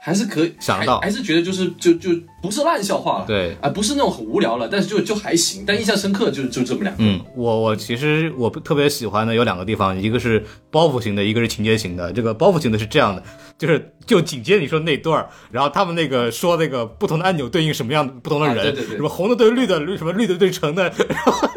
[0.09, 2.09] 还是可以想到还还是觉得就是就就
[2.41, 7.03] 不是烂笑话了，对啊、不是那种很无聊了，但是就就还行，但印象深刻就就这么两个。
[7.05, 12.11] 嗯，我我其实我特别喜欢的有两个地方，一个是包袱型的，一个是情节型的。
[12.11, 13.23] 这个包袱型的是这样的，
[13.59, 21.49] 就是就紧接着你说那段儿，然后他们那个说那个不同的按钮对应什么样的不同的人，啊对对对什么红的对绿的，绿什么绿的对橙的，然 后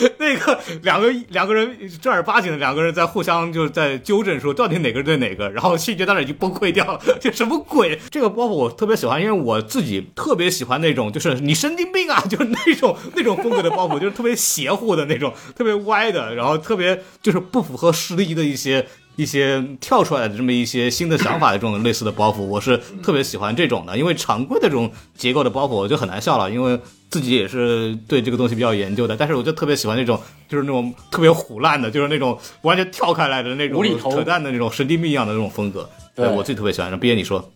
[0.18, 7.98] 那个两个两个人正儿八经的两个人在互相就是在纠正说到底哪个对哪个，然后细节当然已经崩溃掉了， 这什么鬼？
[8.10, 18.86] 这个包袱我特别喜欢，因为我自己特别喜欢那种就是你神经病啊， 就是那种那种风格的包袱，就是特别邪乎的那种，特别歪的，然后特别就是不符合实力的一些。
[19.16, 26.78] 一些跳出来的这么一些新的想法的这种类似的包袱，我是特别喜欢这种的，因为常规的这种结构的包袱我就很难笑了，因为
[27.10, 34.10] 自己也是对这个东西比较研究的，但是我就特别喜欢那种就是那种特别虎烂的，就是那种完全跳开来的那种无厘头。
[34.10, 36.90] 扯淡的那种神经病一样的那种风格，对我自己特别喜欢。
[36.90, 37.52] 让毕业你说，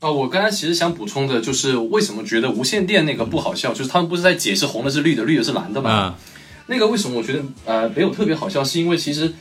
[0.00, 6.16] 啊、我刚才其实想补充的就是为什么觉得无线电那个不好笑，就是他们不是在解释红的是绿的，绿的是蓝的吗？
[6.18, 6.24] 嗯。
[6.68, 9.34] 那个为什么我觉得呃没有特别好笑，是因为其实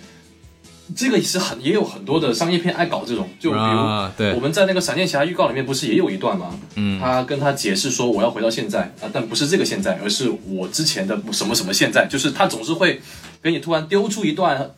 [0.96, 4.34] 这个是很也有很多的商业片爱搞这种，就比如、啊对。
[4.34, 6.60] 我们在那个闪电侠预告里面不是也有一段吗？
[6.76, 7.00] 嗯。
[7.00, 13.02] 他跟他解释说我要回到现在啊，但不是这个现在，而是我之前的什么什么现在，就是他总是会
[13.42, 14.72] 给你突然丢出一段。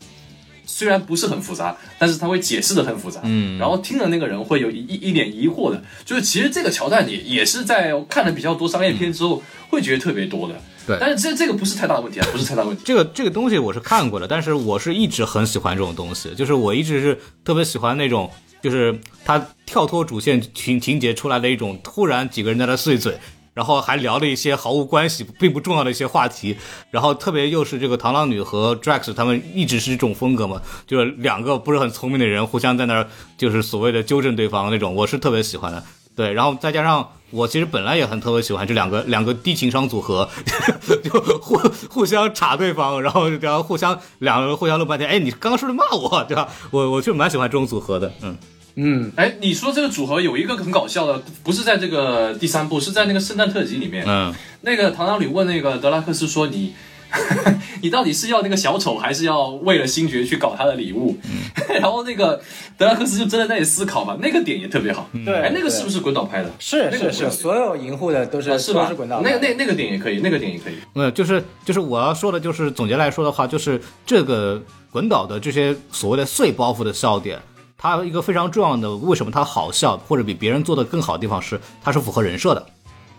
[0.66, 3.60] 虽然不是很复杂，但是他会解释的很复杂，嗯。
[3.60, 10.56] 然后听的那个人会有一一一脸疑惑的，就是其实这个桥段也也是在看了比较多商业片之后会觉得特别多的，
[10.86, 12.84] 对但是这这个不是太大的问题啊，不是太大问题。
[12.86, 18.30] 这个这个东西我是看过的，但是我是一直很喜欢这种东西，就是我一直是特别喜欢那种，
[18.62, 23.18] 就是他跳脱主线情情节出来的一种突然几个人在那碎嘴。
[23.56, 26.58] 然后还聊了一些毫无关系、并不重要的一些话题，
[26.90, 33.08] 然后特别又是这个螳螂女和 Drax 他们一直是这种风格嘛，就是两个不是很聪明的人互相在那儿
[33.38, 35.84] 就是所谓的纠正对方那种，我是特别喜欢的。
[36.16, 40.30] 对，然后再加上我其实本来也很特别喜欢这两个两个低情商组合，
[41.04, 41.58] 就互
[41.90, 46.48] 互相查对方，然后然后互相两个人互相乐半天，哎，你刚刚是不是骂我， 对吧？
[46.72, 48.38] 我我就蛮喜欢这种组合的，嗯
[48.76, 54.06] 嗯，哎，你说这个组合有一个很搞笑的，不是在这个第三部，是在那个圣诞特辑里面。
[54.08, 56.74] 嗯，那个螳螂女问那个德拉克斯说你。
[57.82, 61.18] 你到底是要那个小丑，还是要为了星爵去搞他的礼物？
[61.80, 62.42] 然后那个
[62.78, 65.08] 德拉克斯就真的在那里思考嘛，那个点也特别好。
[65.26, 66.50] 对哎，那个是不是滚导拍的？
[66.60, 70.76] 是是是，所有银护的都是、啊是吧是滚导那个那那个点也可以，那个点也可以。
[70.94, 74.62] 没有，就是就是我要说的，就是总结来说的话，就是这个
[74.92, 77.40] 滚导的这些所谓的碎包袱的笑点，
[77.78, 82.66] 它一个非常重要的，为什么它好笑，或者比别人做的更好的地方是，它是符合人设的，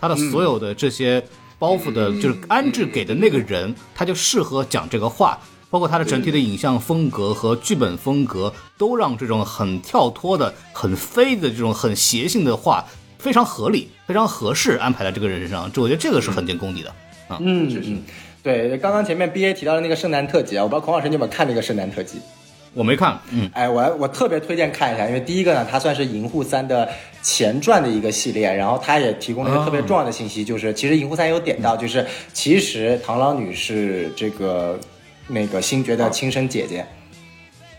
[0.01, 1.23] 它的所有的这些
[1.59, 5.39] 包袱的，就是安置给的那个人，他就适合讲这个话。
[5.71, 12.85] 包括他的整体的影像风格和剧本风格，都让这种很跳脱的、很飞的这种很邪性的话
[13.19, 15.69] 非常合理、非常合适安排在这个人身上。
[15.73, 16.91] 这我觉得这个是很见功底的
[17.27, 17.39] 啊。
[17.41, 18.03] 嗯确实嗯，
[18.41, 22.21] 对，刚刚前面 B A 提到的那个圣诞特辑啊，我不知道孔老师你有没有看那个圣诞特辑？
[22.75, 26.89] 我没看，嗯，哎，我我特别推荐看一下，因为第一个呢，它算是《银护三》的
[27.22, 34.79] 前传的一个系列，然后它也提供了一个特别重要的信息，就是其实《银护三》有点到，就是其实螳螂女是这个
[35.29, 36.85] 那个星爵的亲生姐姐，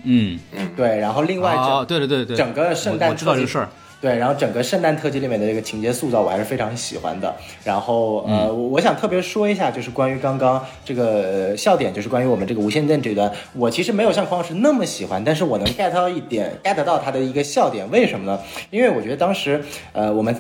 [0.04, 0.40] 嗯，
[0.78, 3.70] 对，然后另外整、哦，对对对对，整个圣诞我我知道这个事儿，
[4.02, 7.34] 对，然后整个圣诞特辑里面的这个情节塑造，我还是非常喜欢的。
[7.64, 11.06] 然后呃，嗯我我想特别说一下，就是关于刚刚这个
[11.52, 17.90] 呃笑点，就是关于我们这个无线电这一段，我其实没有像匡老师那么喜欢，但是我能 get 到一点，get 到他的一个笑点。
[17.90, 18.40] 为什么呢？
[18.70, 20.36] 因为我觉得当时呃我们。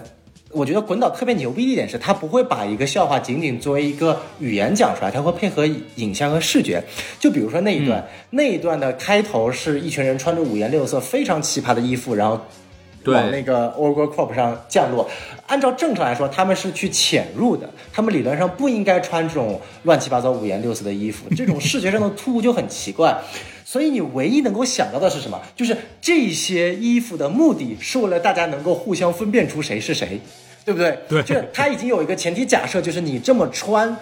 [0.51, 6.81] 我觉得滚导特别牛逼的一点是，他不会把一个笑话仅仅作为一个语言讲出来，他会配合影像和视觉。
[7.19, 12.64] 就比如说那一段，那一段的开头是一群人穿着五颜六色、非常奇葩的衣服，然后对
[13.05, 15.09] 往那个 Orgo Corp 上降落。
[15.47, 23.17] 按照正常来说，他们是去潜入的，他们理论上不应该穿这种乱七八糟、五颜六色的衣服，这种视觉上的突兀就很奇怪。
[23.63, 25.41] 所以你唯一能够想到的是什么？
[25.55, 30.19] 就是这些衣服的目的是为了大家能够互相分辨出谁是谁，
[30.63, 30.97] 对不对？
[31.07, 33.97] 对就是他已经有一个前提假设，就是你这么穿。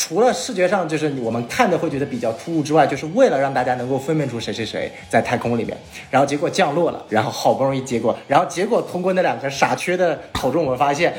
[0.00, 5.76] 除了视觉上就是我们看的会觉得比较突兀之外，就是为了让大家能够分辨出谁是谁在太空里面，
[6.10, 11.14] 然后结果降落了，然后好不容易结果，然后结果通过那两个傻缺的口中，我们发现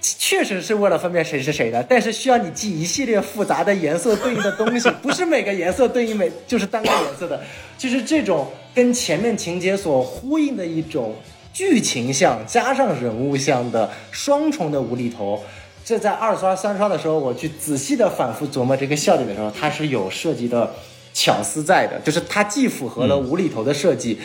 [0.00, 7.40] 确实是为了分辨谁是谁的，但是需要你记一系列复杂的颜色对应的东西，不是每个颜色对应每就是单个颜色的，
[7.78, 11.14] 就是这种跟前面情节所呼应的一种
[11.52, 15.40] 剧情向加上人物向的双重的无厘头。
[15.84, 20.72] 这在二刷、三刷的时候，我去仔细的反复琢磨这个笑点的时候，它是有设计的
[21.12, 24.18] 巧思在的，就是它既符合了无厘头的设计。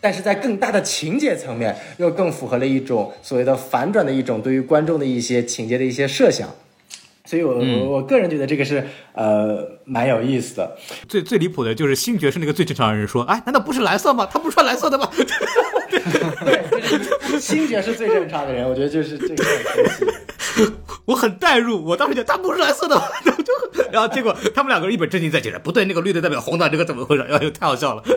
[0.00, 6.48] 但是在更大的情节层面，又更符合了一种所谓的反转的一种对于观众的一些情节的一些设想，
[7.24, 10.76] 所以我我我个人觉得这个是呃蛮有意思的。
[11.08, 14.28] 最最离谱的就是星爵是那个最正常的人说，哎，难道不是蓝色吗？
[14.30, 15.10] 他不穿蓝色的吗？
[16.44, 20.14] 对，就是星爵是最正常的人，我觉得就是这个很神奇。
[21.06, 22.94] 我很代入，我当时觉得他不是蓝色的，
[23.24, 23.52] 然 后就
[23.90, 27.22] 然后结果他们两个人一本正经在解释，不对，那个绿的代表红的，这个怎么回事？
[27.22, 28.02] 哎呦，太好笑了。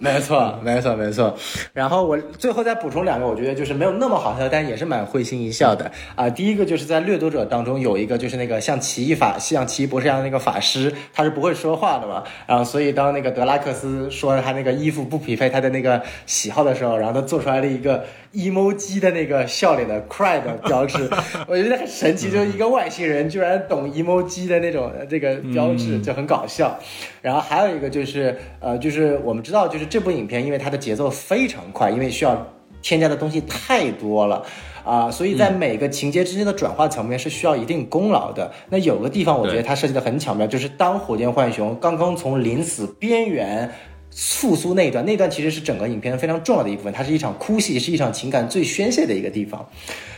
[0.00, 1.36] 没错，没错，没错。
[1.72, 6.30] 然后我最后再补充两个，我觉得就是没有那么好笑，但也是蛮会心一笑的啊。
[6.30, 12.22] 第一个就是在掠夺者当中有一个就是那个像奇异法，像奇异博士一样的那个法师，他是不会说话的嘛。
[12.46, 21.10] 然后所以当那个德拉克斯说他那个衣服不匹配他的那个喜好的时候，然后他做出来了一个 emoji 的那个笑脸的 cry 的标志，
[21.48, 26.78] 我觉得很神奇，就是一个外星人居然懂 emoji 的那种这个标志，就很搞笑。
[27.20, 29.88] 然后还有一个就是呃，就是我们知道就是。
[29.88, 32.46] 这部影片因为它的节奏非常快，因为需要
[32.82, 34.44] 添加的东西太多了
[34.84, 38.52] 啊，所以在每个情节之间的转化层面是需要一定功劳的。
[38.68, 43.72] 那有个地方我觉得它设计的很巧妙，就是当火箭浣熊刚刚从临死边缘
[44.10, 49.68] 复苏那一段，那段其实是整个影片非常重要的一部分，它是一场哭戏，是一场情感最宣泄的一个地方。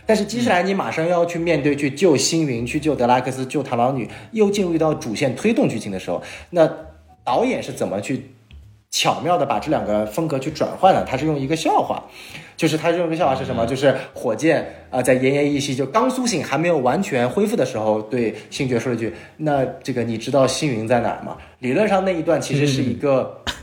[0.06, 6.70] 但是接下来你马上要去面对去救星云、去救德拉克斯、救螳螂女，又进入到主线推动剧情的时候，那
[7.24, 8.30] 导演是怎么去？
[8.92, 12.02] 巧妙的把这两个风格去转换了，他是用一个笑话，
[12.56, 13.64] 就是他用一个笑话是什么？
[13.64, 23.40] 就是火箭啊，在奄奄一息就刚苏醒还没有完全恢复的时候，对星爵说了一句：“那这个你知道星云在哪儿吗？”理论上那一段其实是一个，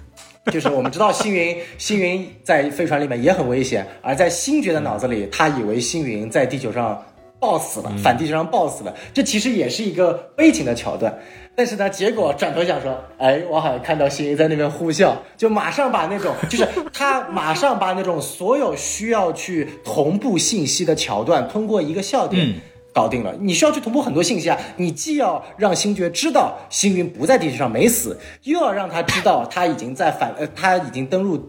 [0.51, 7.03] 就是我们知道星云星云在飞船里面也很危险，而在星爵的脑子里，他以为星云在地球上
[7.39, 11.17] 爆死了，反地球上爆死了，这其实也是一个悲情的桥段。
[11.55, 22.53] 但是呢，结果转头想说，哎，我好像看到星云在那边呼啸，就马上把那种，就是他马上把那种所有需要去同步信息的桥段，通过一个笑点
[22.97, 23.35] 搞定了。
[23.39, 31.39] 你需要去同步很多信息啊，你既要让星爵知道星云不在地球上没死，又要让他知道他已经在反，呃， 他已经登陆。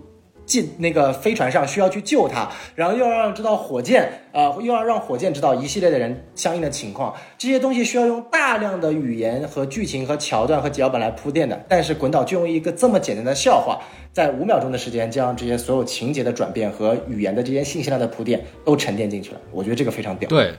[0.49, 11.63] 进那个飞船上需要去救他，然后又要让知道火箭，呃，又要让火箭知道一系列的人相应的情况，这些东西需要用大量的语言和剧情和桥段和脚本来铺垫的。
[11.69, 13.79] 但是滚导就用一个这么简单的笑话，
[14.11, 19.41] 在五秒钟的时间将这些所有情节的转变和语言的这些信息量的铺垫都沉淀进去了。
[19.53, 20.31] 我觉得这个非常屌。
[20.31, 20.55] 对，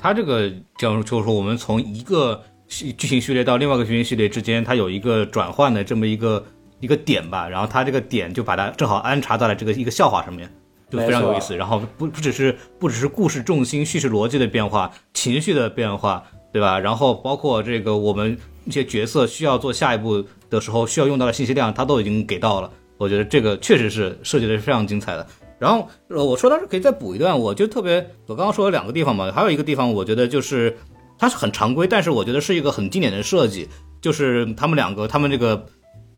[0.00, 6.42] 他这个讲就是说我们从一个剧情序列到另外一个剧情序列之间，它有一个转换的这么一个。
[6.82, 10.50] 一个点吧，然后它这个点就把它正好安插在了这个一个笑话上面，
[10.88, 11.54] 就非常有意思。
[11.54, 16.80] 然后不不只是不只是故事重心、叙事逻辑的变化、情绪的变化，对吧？
[16.80, 18.34] 然后包括这个我们
[18.64, 22.70] 一些角色需要做下一步的时候需要用到的信息量，它都已经给到了。
[22.96, 25.26] 我觉得这个确实是设计的是非常精彩的。
[25.60, 30.76] 然后呃，我说到这可以再补一段，我就特别我刚刚说了两个地方嘛，还有一个地方我觉得就是
[31.18, 33.68] 它是很常规，但是我觉得是一个很经典的设计，
[34.00, 35.66] 就是他们两个他们这个。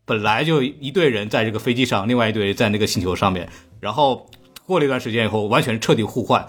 [0.05, 3.47] 本来就一队人在这个飞机上，另外一队在那个星球上面，
[3.79, 4.25] 然后。
[4.65, 6.47] 过了一段时间以后，完全彻底互换，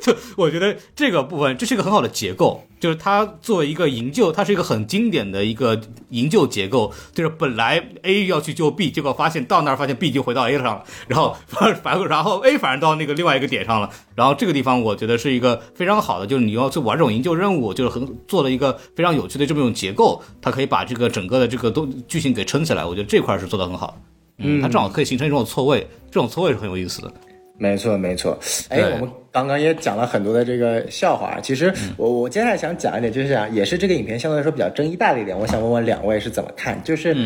[0.00, 5.78] 就我觉得这个部分这是一个很好的结构，就是它作为一个营救，它是一个很经典的一个
[6.08, 23.98] 营救结构，就是本来 A 要去救 B，结果发现到那儿发现 B 已经回到 A 上了，然后反然后 A 反而到那个另外一个点上了，然后这个地方我觉得是一个非常好的，就是你要去玩这种营救任务，就是很做了一个非常有趣的这么一种结构，它可以把这个整个的这个都剧情给撑起来，我觉得这块是做的很好。
[24.38, 27.10] 嗯，它正好可以形成一种错位，这种错位是很有意思的。
[27.58, 28.38] 没错，没错。
[28.68, 31.38] 哎，我们刚刚也讲了很多的这个笑话。
[31.40, 35.38] 其实我我接下来想讲一点，就是讲也是这个影片相对来说比较争议大的一点。
[35.38, 36.82] 我想问问两位是怎么看？
[36.84, 37.16] 就是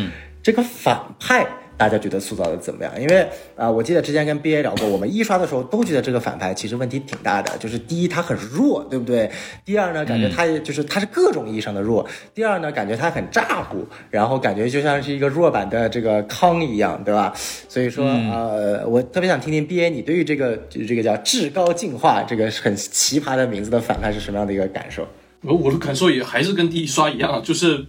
[0.41, 1.45] 这个反派。
[1.81, 2.93] 大家觉得塑造的怎么样？
[3.01, 3.27] 因为
[3.57, 7.57] 啊，我记得之前跟 B A 聊过，我们一刷的时候都觉得这个反派其实问题挺大的。
[7.57, 9.31] 就是第一，他很弱，对不对？
[9.65, 12.07] 第二呢，感觉他就是他是各种意义上的弱。
[12.35, 17.33] 第二呢，感觉他很咋呼，然后感觉就像是一个弱版的这个康一样，对吧？
[17.67, 25.07] 所以说，呃，我特别想听听 B A 你对于这个就是这个叫至高进化这个很奇葩的名字的反派是什么样的一个感受？
[25.41, 27.83] 我我的感受也还是跟第一刷一样，就是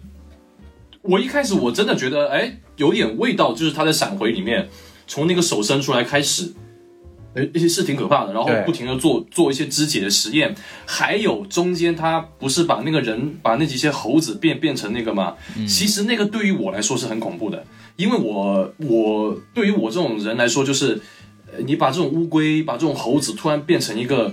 [1.02, 2.58] 我一开始我真的觉得，哎。
[2.78, 4.66] 有点味道，就是他在闪回里面，
[5.06, 6.54] 从那个手伸出来开始，
[7.34, 8.32] 呃，是挺可怕的。
[8.32, 10.52] 然后不停的做做一些肢解的实验，
[10.86, 15.34] 还有中间他不是把那个人把那几些猴子变变成那个吗？
[15.68, 17.62] 其实那个对于我来说是很恐怖的，
[17.96, 20.98] 因为我我对于我这种人来说，就是
[21.52, 24.32] 呃你把这种乌龟把这种猴子突然变成一个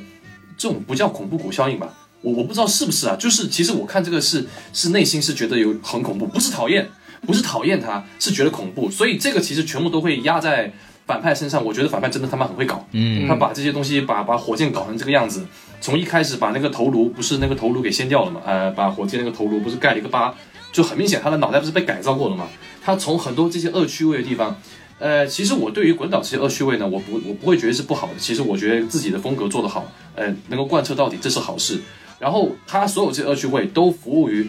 [0.58, 1.94] 这种不叫恐怖谷效应吧？
[2.22, 6.90] 我我不知道是不是啊，就是其实我看这个是是内心是觉得有很恐怖，不是讨厌，
[7.26, 10.72] 不是讨厌他，是觉得恐怖，所以这个其实全部都会压在
[11.06, 11.64] 反派身上。
[11.64, 15.46] 我觉得反派真的他妈很会搞，嗯，他把这些东西把把火箭搞成这个样子，
[15.80, 20.34] 从一开始把那个头颅不是那个头颅给掀掉了嘛，呃，把火箭那个头颅不是盖了一个疤，
[20.72, 22.48] 就很明显他的脑袋不是被改造过了嘛，
[22.82, 24.60] 他从很多这些恶趣味的地方。
[25.00, 28.14] 呃，其实我对于滚导这些恶趣味呢，我不我不会觉得是不好的。
[28.18, 31.80] 其实我觉得自己的风格做得好，呃，能够贯彻到底，这是好事。
[32.20, 34.48] 然后他所有这些恶趣味都服务于，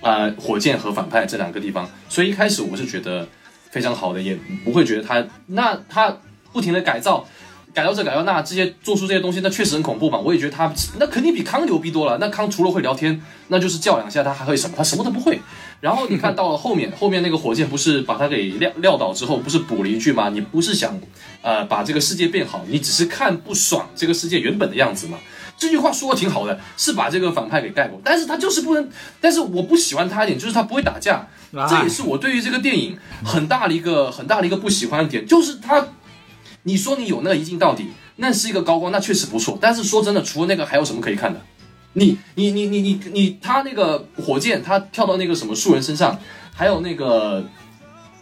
[0.00, 3.28] 呃，火箭和反派这两个地方，所以一开始我是觉得
[3.70, 6.16] 非常好的，也不会觉得他那他
[6.52, 7.26] 不停的改造，
[7.74, 10.18] 改造这改造那，这些做出这些东西，那确实很恐怖嘛。
[10.18, 12.16] 我也觉得他那肯定比康牛逼多了。
[12.18, 14.74] 那康除了会聊天，那就是叫两下，他还会什么？
[14.76, 15.40] 他什么都不会。
[15.80, 20.30] 然后你看到了后面， 后面那个火箭不是把他给撂撂倒之后，不是补了一句吗？
[20.30, 20.98] 你不是想
[21.42, 25.18] 呃把这个世界变好，你只是看不爽这个世界原本的样子嘛。
[25.58, 28.88] 这句话说的挺好的，是把这个反派给盖过，但是他就是不能，
[29.20, 31.26] 但是我不喜欢他一点，就是他不会打架，
[31.68, 35.88] 这也是我对于这个电影很大的一个很大的一个不喜欢的点，就是他，
[36.64, 41.40] 你说你有那个一镜到底，那是一个高光，那确实不错，但是说真的，除了那个还有什么可以看的？
[41.94, 46.18] 你你你你你你他那个火箭，他跳到那个什么树人身上，
[46.54, 47.48] 还有那个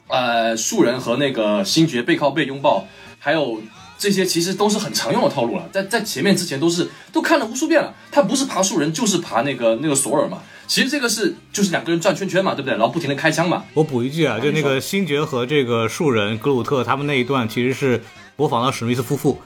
[0.06, 2.86] 呃树人和那个星爵背靠背拥抱，
[3.18, 3.60] 还有。
[3.98, 7.94] 这些其实都是很常用的套路了，在在前面之前都是都看了无数遍了。
[8.10, 10.38] 他不是爬树人，就是爬那个那个索尔嘛。
[10.66, 12.72] 其实这个是就是两个人转圈圈嘛，对不对？
[12.72, 13.64] 然后不停的开枪嘛。
[13.74, 18.02] 我补一句啊，就那个星爵和这个树人格鲁特他们那一段其实是
[18.36, 19.40] 模仿了史密斯夫妇，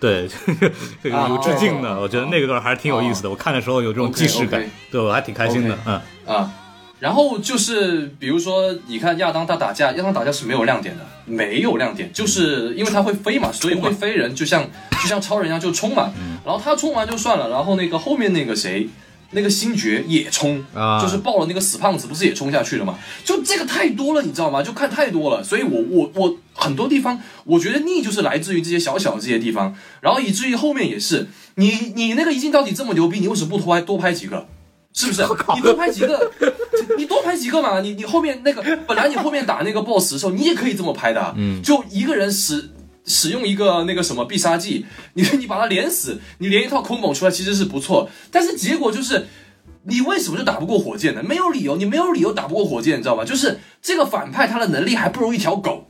[0.00, 0.28] 对，
[1.02, 2.00] 这个有致敬的。
[2.00, 3.30] 我觉得那个段还是挺有意思的。
[3.30, 5.78] 我看的时候有这种既视感，对我还挺开心的。
[5.86, 6.52] 嗯啊。
[7.02, 14.62] 然后就是，比如说，你看亚当他打架，亚当打架是没有亮点的，没有亮点，就是因为他会飞嘛，所以会飞人就像
[15.02, 16.12] 就像超人一样就冲嘛，
[16.46, 18.88] 然后他冲完就算了，然后那个后面那个谁，
[19.32, 20.64] 那个星爵也冲，
[21.02, 22.96] 就是抱了那个死胖子，不是也冲下去了吗？
[23.24, 24.62] 就这个太多了，你知道吗？
[24.62, 31.26] 就看太多了，所以我我我很多地方我觉得腻，就是来自于这些小小的这些地方，然后以至于后面也是，
[31.56, 34.46] 你你那个一镜到底这么牛逼，你为什么不多拍多拍几个？
[34.92, 35.22] 是不是？
[35.54, 36.30] 你多拍几个，
[36.98, 37.80] 你多拍几个嘛？
[37.80, 41.34] 你你后面那个本来你后面打那个 boss 的时候，你也可以这么拍的。
[41.36, 42.70] 嗯，就一个人使
[43.06, 48.10] 使用一个那个什么必杀技，你你把他连死，你连一套空猛出来其实是不错。
[48.30, 49.26] 但是结果就是，
[49.84, 51.22] 你为什么就打不过火箭呢？
[51.22, 53.24] 没有理由，你没有理由打不过火箭，你知道吧？
[53.24, 55.88] 就是这个反派他的能力还不如一条狗，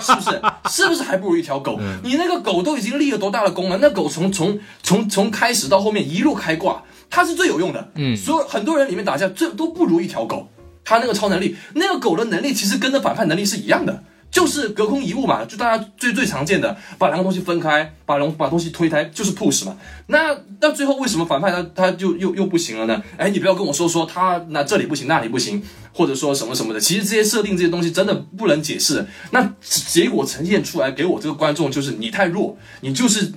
[0.00, 0.40] 是不是？
[0.68, 1.80] 是不是还不如一条狗？
[2.04, 3.78] 你那个狗都已经立了多大的功了？
[3.80, 6.82] 那狗从从从从开始到后面一路开挂。
[7.10, 10.48] 它是最有用的，嗯，所有很多人里面打架，最都不如一条狗。
[10.84, 19.76] 它那个超能力，那个狗的能力其实跟那反派能力是一样的，就是隔空移物嘛，就大家最最常见的，把两个东西分开，把龙把东西推开，就是 push 嘛。
[20.06, 23.02] 那那最后为什么反派他他就又又不行了呢？
[23.18, 25.62] 哎，你不要跟我说说他那这里不行那里不行，
[25.92, 29.04] 或者说什么什么的，其实这些设定这些东西真的不能解释。
[29.32, 33.30] 那结果呈现出来给我这个观众就是你太弱，你就是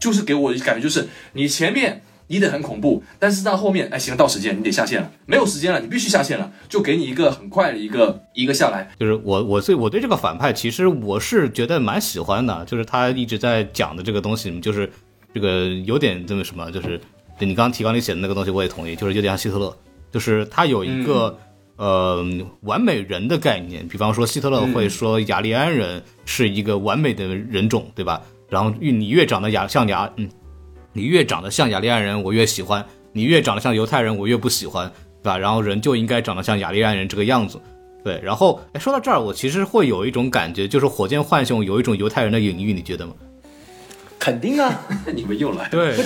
[0.00, 2.02] 就是给我感觉就是你前面。
[2.30, 8.88] 你得很恐怖，但是到后面，哎，行，到时间你得下线了，没有时间了，你必须下线了，就给你一个很快的一个一个下来。
[9.00, 14.88] 就是我我对我对这个反派，其实我是觉得蛮喜欢的，就是他一直在讲的这个东西，就是
[15.34, 17.00] 这个有点这么什么，就是
[17.40, 19.76] 你刚刚提纲里写的那个东西，我也同意，就是有点像希特勒，
[20.12, 21.36] 就是他有一个
[21.78, 22.24] 呃
[22.60, 28.22] 完美人的概念，比方说希特勒会说雅利安人是一个完美的人种，对吧？
[28.48, 30.30] 然后越你越长得雅像雅嗯。
[30.92, 34.90] 你越长得像雅利安人，我越喜欢；你越长得像犹太人，我越不喜欢，
[35.22, 35.38] 对吧？
[35.38, 37.60] 然后人就应该长得像雅利安人这个样子，
[38.04, 38.20] 对。
[38.22, 43.12] 然后，哎，说到这儿，我其实会有一种感觉，就是火箭浣熊有一种犹太人的隐喻，你觉得吗？
[44.18, 44.82] 肯定啊！
[45.14, 45.66] 你们又来。
[45.70, 45.96] 对，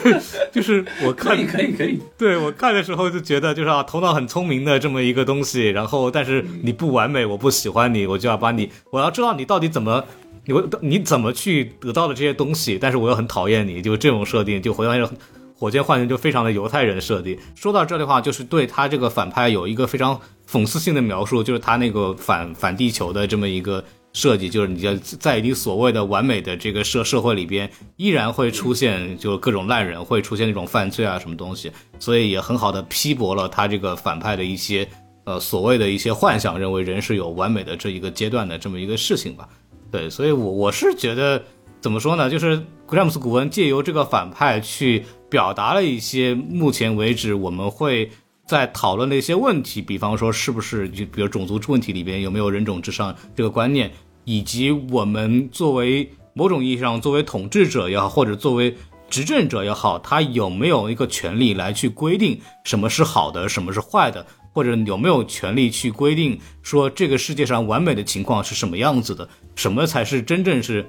[0.52, 1.98] 就是我看，可以可以可以。
[2.18, 10.04] 对我看的时候就觉得，就是啊，头脑很聪明的这么一个东西，然后但是你不完美，我不喜欢你，我就要把你，我要知道你到底怎么。
[10.44, 12.78] 你你怎么去得到的这些东西？
[12.80, 15.10] 但是我又很讨厌你，就这种设定，就回到那个
[15.56, 17.38] 火箭浣熊就非常的犹太人设定。
[17.54, 20.20] 说到这的话，就是对他这个反派有一个非常
[20.50, 31.70] 讽刺性的描述，就是他那个反反 地球的这么一个设计，就是你在在你所谓的完美的这个社社会里边，依然会出现就各种烂人，会出现那种犯罪啊什么东西，
[32.00, 34.88] 所以也很好的批驳了他这个反派的一些
[35.24, 39.48] 呃所谓的一些幻想，认为人是有完美的这一个阶段的这么一个事情吧。
[39.92, 41.44] 对，所以，我我是觉得，
[41.78, 42.30] 怎么说呢？
[42.30, 48.10] 就是詹姆斯·古恩借由这个反派去表达了一些目前为止我们会
[48.46, 53.90] 在讨论的一些问题，比方说是不是就比如种族问题里边有没有人种至上这个观念，
[54.24, 58.74] 以及我们作为某种意义上作为统治者也好，或者作为
[59.10, 70.84] 执政者也好，他有没有一个权利来去规定什么是好的，什么是坏的，或者有没有权利去规定说这个世界上完美的情况是什么样子的，什么才是真正是。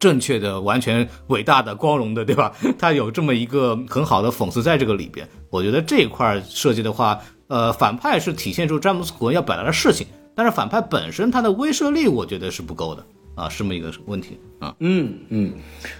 [0.00, 2.52] 正确的、完全伟大的、光荣的，对吧？
[2.78, 5.26] 他有这么一个很好的讽刺在这个里边。
[5.48, 13.02] 我觉得这一块设计的话，呃，反派是体现出詹姆斯·古恩要表达的事情，但是反派本身他的威慑力，我觉得是不够的
[13.34, 14.74] 啊，是这么一个问题啊。
[14.80, 15.52] 嗯嗯，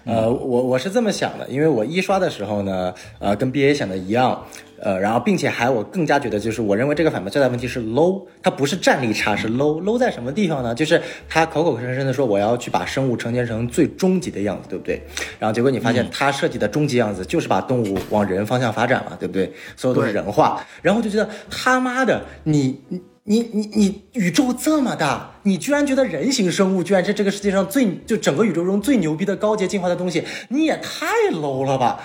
[0.05, 4.45] 呃，我我是这么想的，因为我一刷的时候呢，呃，跟 B A 想的一样。
[4.85, 10.74] 呃，然后并且还我更加觉得，就是我认为这个反派最大问题是 low，它不是战力差，是 low，low 在什么地方呢？
[10.74, 15.02] 就是他口口声声的说我要去把生物呈现成最终极的样子，对不对？
[15.39, 19.51] 然后结果你发现他设计的终极样子就是把动物往人方向发展嘛，对不对？
[19.74, 32.05] 所有都是人化，然后就觉得他妈的，你你你你你宇宙这么大，你居然觉得人形生物居然是这个世界上最就整个宇宙中最牛逼的高阶进化的东西，你也太 low 了吧？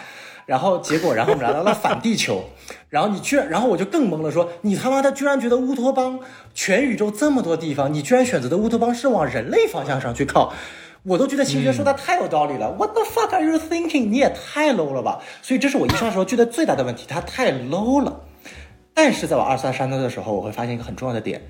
[0.49, 2.43] 然后结果，然后我们来到了反地球，
[2.89, 6.19] 然后你居然，然后我就更懵了，说你他妈的居然觉得乌托邦
[6.55, 10.51] 全宇宙这么多地方，你居然选择的乌托邦是往人类方向上去靠，
[11.03, 12.71] 我都觉得星爵说的太有道理了。
[12.71, 14.09] What the fuck are you thinking？
[14.09, 15.21] 你也太 low 了吧！
[15.43, 18.21] 所以这是我一上时候觉得最大的问题，它太 low 了。
[18.95, 21.43] 但是在我二三删它的时候，我会发现一个很重要的点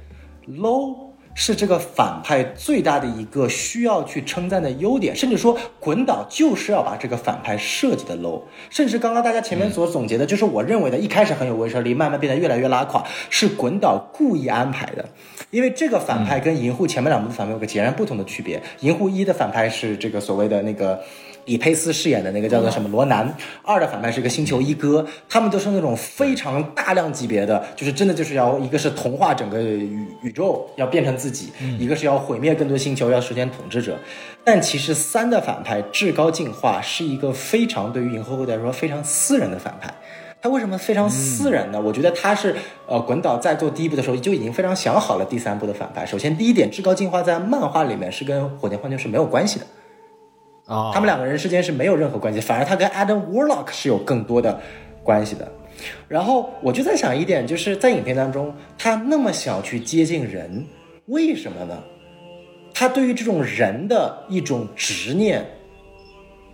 [0.45, 1.08] ，low。
[1.33, 15.05] 是这个反派最大的一个需要去称赞的优点，甚至说滚导就是要把这个反派设计的 low，甚至刚刚大家前面所总结的，就是我认为的一开始很有威慑力，慢慢变得越来越拉垮，是滚导故意安排的，
[15.51, 21.01] 因为这个反派跟银护前面两部的反派有个截然不同的区别，银护一的反派是这个所谓的那个。
[21.49, 33.97] 李佩斯饰演的那个叫做什么罗南，二的反派是一个星球一哥，他们都是那种非常大量级别的，就是真的就是要一个是同化整个宇宇宙，要变成自己，一个是要毁灭更多星球，要实现统治者。
[34.43, 39.91] 但其实三的反派至高进化是一个非常对于银河护卫队来说非常私人的反派。
[40.41, 41.81] 他为什么非常私人呢？
[41.81, 42.55] 我觉得他是
[42.87, 46.05] 呃，滚导在做第一部的时候就已经非常想好了第三部的反派。
[46.05, 49.65] 首先第一点，至高进化在漫画里面是跟火箭浣熊是没有关系的。
[50.69, 54.61] 啊，他们两个人之间是没有任何关系，反而他跟 Adam Warlock 是有更多的
[55.03, 55.51] 关系的。
[56.07, 60.63] 然后我就在想一点，就是在影片当中，他那么想去接近人，
[61.07, 61.81] 为什么呢？
[62.71, 65.43] 他对于这种人的一种执念，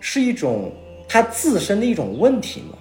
[0.00, 0.72] 是一种
[1.06, 2.78] 他自身的一种问题吗？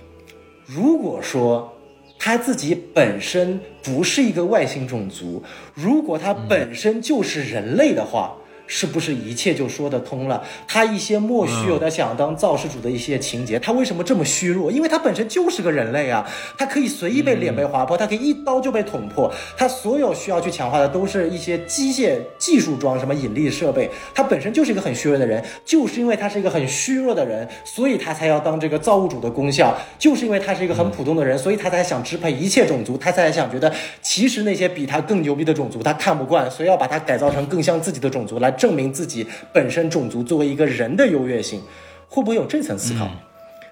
[0.66, 1.70] 如果说
[2.18, 5.44] 他自己本身不是一个外星种族，
[5.74, 8.38] 如果他本身就是人类的话。
[8.68, 10.44] 是不是一切就说得通了？
[10.68, 14.72] 他一些莫须有的想当造世主的一些情节，他为什么这么虚弱？
[14.72, 16.28] 因为他本身就是个人类啊，
[16.58, 19.32] 他可以随意被脸被划破，他可以一刀就被捅破。
[19.58, 23.90] 他所有需要去强化的都是一些机械技术装，什么引力设备。
[24.14, 29.78] 他本身就是一个很虚弱的人，就是因为他是一个很虚弱的人，所以他才要当这个造物主的功效。
[30.00, 33.72] 就是因为他是一个很普通的人，所以他才想支配一切种族，他才想觉得
[34.02, 38.55] 其实那些比他更牛逼的种族他看不惯，所以要把他改造成更像自己的种族来。
[38.56, 41.62] 证明自己本身种族作为一个人的优越性，
[42.10, 43.08] 会不会有这层思考？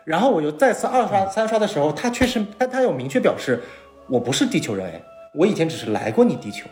[0.05, 3.61] 然后我又再次二刷、三刷的时候，他确实，他他有明确表示，
[4.07, 5.01] 我不是地球人，哎，
[5.33, 6.65] 我以前只是来过你地球，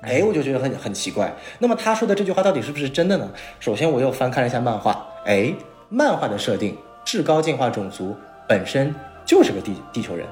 [0.00, 1.30] 哎，我就觉得很很奇怪。
[1.58, 3.30] 那么他说的这句话到底是不是真的呢？
[3.60, 5.52] 首先我又翻看了一下漫画，哎，
[5.90, 6.74] 漫画的设定，
[7.04, 8.16] 至高进化种族
[8.48, 8.94] 本身
[9.26, 10.26] 就是个地地球人。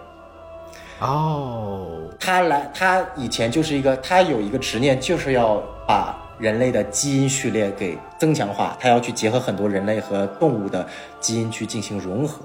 [1.00, 10.86] 哦，他来，他以前就是一个，他有一个执念，就是要把人类的基因序列给增强化，他要去结合很多人类和动物的
[11.20, 12.42] 基因去进行融合，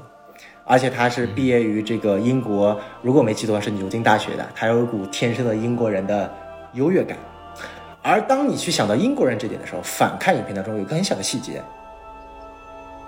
[0.66, 6.32] 而且他是毕业于这个英国，如果没记错是牛津大学的，他有一股天生的英国人的
[6.74, 7.18] 优越感。
[8.02, 11.62] 而当你去想到英国人这点的时候，反看影片当中有个很小的细节，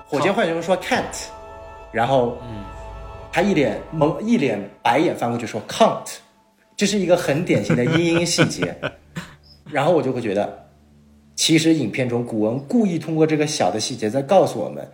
[0.07, 1.27] 火箭浣熊说 can't，
[1.91, 2.63] 然后嗯。
[3.35, 6.17] 他一脸懵，一脸白眼翻过去说：“can't。”
[6.77, 8.75] 这是一个很典型的阴阴细节。
[9.71, 10.62] 然后我就会觉得，
[11.35, 14.87] 其实影片中古文故意通过这个小的细节在告诉我们，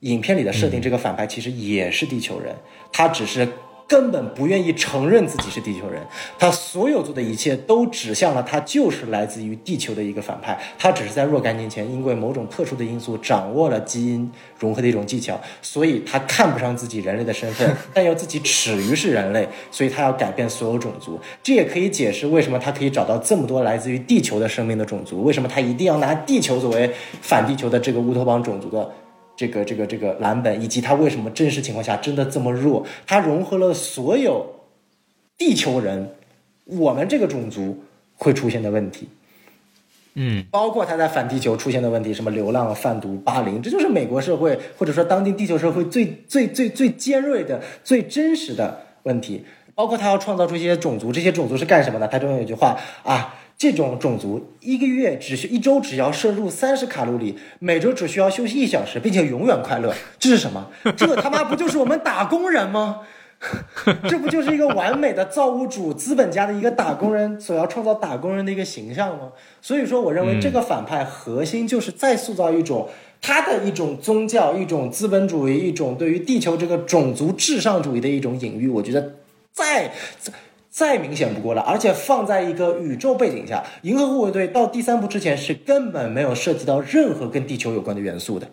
[0.00, 2.54] 影片里的设定，这个反派其实也是地球人，
[2.92, 3.46] 他只是
[3.92, 6.00] 根本不愿意承认自己是地球人，
[6.38, 10.58] 他所有做的一切都指向了他就是来自于地球的一个反派。
[10.78, 21.20] 他只是在若干年前因为某种特殊的因素掌握了基因融合的一种技巧，所以他看不上自己人类的身份， 但又自己耻于是人类，所以他要改变所有种族。
[21.42, 26.90] 这也可以解释为什么他可以找到这么多来自于地球的生命的种族，为什么他一定要拿地球作为
[27.20, 28.90] 反地球的这个乌托邦种族的。
[29.34, 32.86] 这个这个这个蓝本，以及他为什么真实情况下真的这么弱？
[33.06, 34.46] 他融合了所有
[35.38, 36.14] 地球人，
[36.66, 37.82] 我们这个种族
[38.16, 39.08] 会出现的问题，
[40.14, 49.44] 嗯，包括他在反地球出现的问题，什么流浪、贩毒、霸凌，这就是美国社会或者说当今地球社会最最最最尖锐的、最真实的问题。
[49.74, 52.06] 包括他要创造出一些种族，这些种族是干什么的？
[52.06, 53.34] 他中间有句话啊。
[53.62, 59.94] 这种种族一个月只需一周只要摄入三十卡路里，每周只需要休息一小时，并且永远快乐。
[60.18, 60.68] 这是什么？
[60.96, 63.02] 这他妈不就是我们打工人吗？
[64.10, 69.30] 这不就是一个完美的造物主资本家的一个打工人所要创造打工人的一个形象吗？
[69.60, 72.88] 所以说，我认为这个反派核心就是再塑造一种
[73.20, 78.68] 他的一种宗教、一种资本主义、一种对于地球这个种族至上主义的一种隐喻。
[78.68, 79.12] 我觉得
[79.52, 79.92] 再。
[80.72, 88.48] 再明显不过了，而且放在一个宇宙背景下，《银河护卫队》到第三部之前是根本没有涉及到任何跟地球有关的元素的。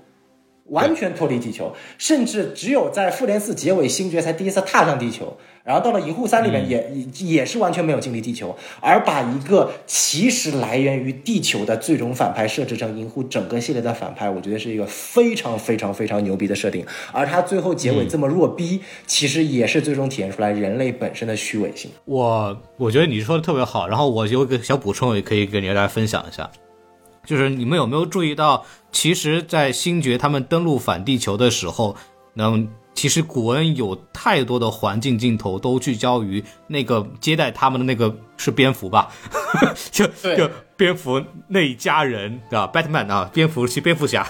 [0.69, 5.37] 完全脱离地球，甚至只有在复联四结尾，星爵才第一次踏上地球。
[5.61, 16.83] 然后到了银护三里面，也也是完全没有经历地球，而把一个其实来源于地球的最终反派设置成银护整个系列的反派，我觉得是一个非常非常非常牛逼的设定。
[17.11, 21.91] 而他最后结尾这么弱逼，其实也是最终体现出来人类本身的虚伪性。
[22.05, 26.49] 我我觉得你说的特别好，然后我有个小补充，也可以跟大家分享一下。
[27.29, 31.95] 就是你们有没有注意到，其实，在星爵他们登陆反地球的时候，
[32.33, 32.51] 那
[32.95, 39.11] 其实古恩有太多的环境镜头都聚焦于那个接待他们的那个是蝙蝠吧？
[39.91, 44.25] 就就蝙蝠那一家人，对吧？Batman 啊，蝙蝠是蝙蝠侠，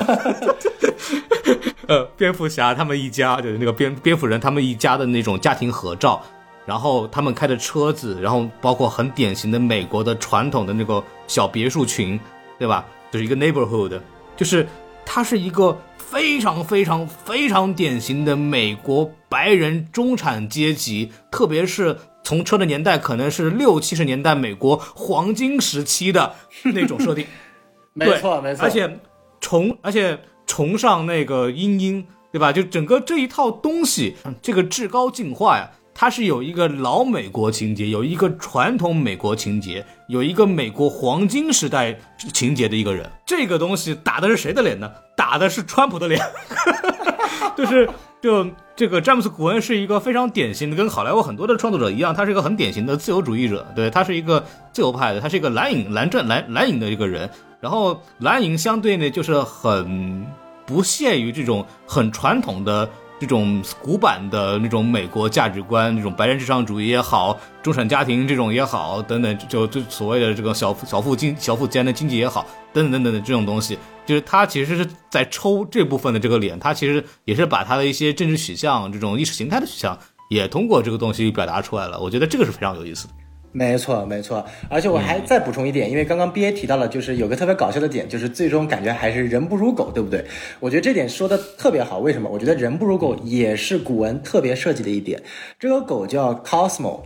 [1.87, 6.21] 呃，蝙蝠侠他们一家就是那个蝙蝙蝠人他们一家的那种家庭合照，
[6.65, 12.19] 然后他们开的车子，然后包括很典型的美国的传统的那个小别墅群。
[12.59, 12.85] 对吧？
[13.09, 13.99] 就是一个 neighborhood，
[14.35, 14.67] 就是
[15.05, 26.35] 它是一个非常非常非常典型的美国白人中产阶级，特别是从车的年代可能是六七十年代美国黄金时期的
[26.75, 27.25] 那种设定。
[27.93, 28.63] 没错，没错。
[28.63, 28.99] 而且
[29.41, 32.51] 崇而且崇尚那个英英，对吧？
[32.51, 35.71] 就整个这一套东西，这个至高进化呀。
[35.99, 41.93] 他是有一个老美国情节，有一个传统美国情节，有一个美国黄金时代
[42.31, 43.05] 情节的一个人。
[43.25, 44.89] 这个东西打的是谁的脸呢？
[45.17, 46.25] 打的是川普的脸。
[47.57, 47.89] 就是
[48.21, 48.47] 就
[48.77, 53.67] 这个詹姆斯·古恩是一个非常典型的，跟好莱坞很多的创作者一样，他是一个很典型的自由主义者。
[53.75, 57.29] 对他是一个自由派的，他是一个蓝影蓝正蓝蓝影的一个人。
[57.59, 60.25] 然后蓝影相对呢，就是很
[60.65, 62.89] 不屑于这种很传统的。
[63.19, 79.97] 这种古板的那种美国价值观，那种白人至上主义也好，中产家庭这种也好，等等，就就所谓的这个小小富经小富间的经济也好，等等等等的这种东西，就是他其实是在抽这部分的这个脸，他其实也是把他的一些政治取向、这种意识形态的取向，
[80.29, 81.99] 也通过这个东西表达出来了。
[81.99, 83.13] 我觉得这个是非常有意思的。
[83.51, 90.23] 没错，没错，而且我还再补充一点，因为刚刚 B A 提到了，就是有个特别搞笑的点，就是最终感觉还是人不如狗，对不对？
[90.59, 91.97] 我觉得这点说的特别好。
[91.97, 92.29] 为什么？
[92.29, 95.23] 我觉得人不如狗也是古文特别设计的一点。
[95.57, 97.01] 这个狗叫 Cosmo，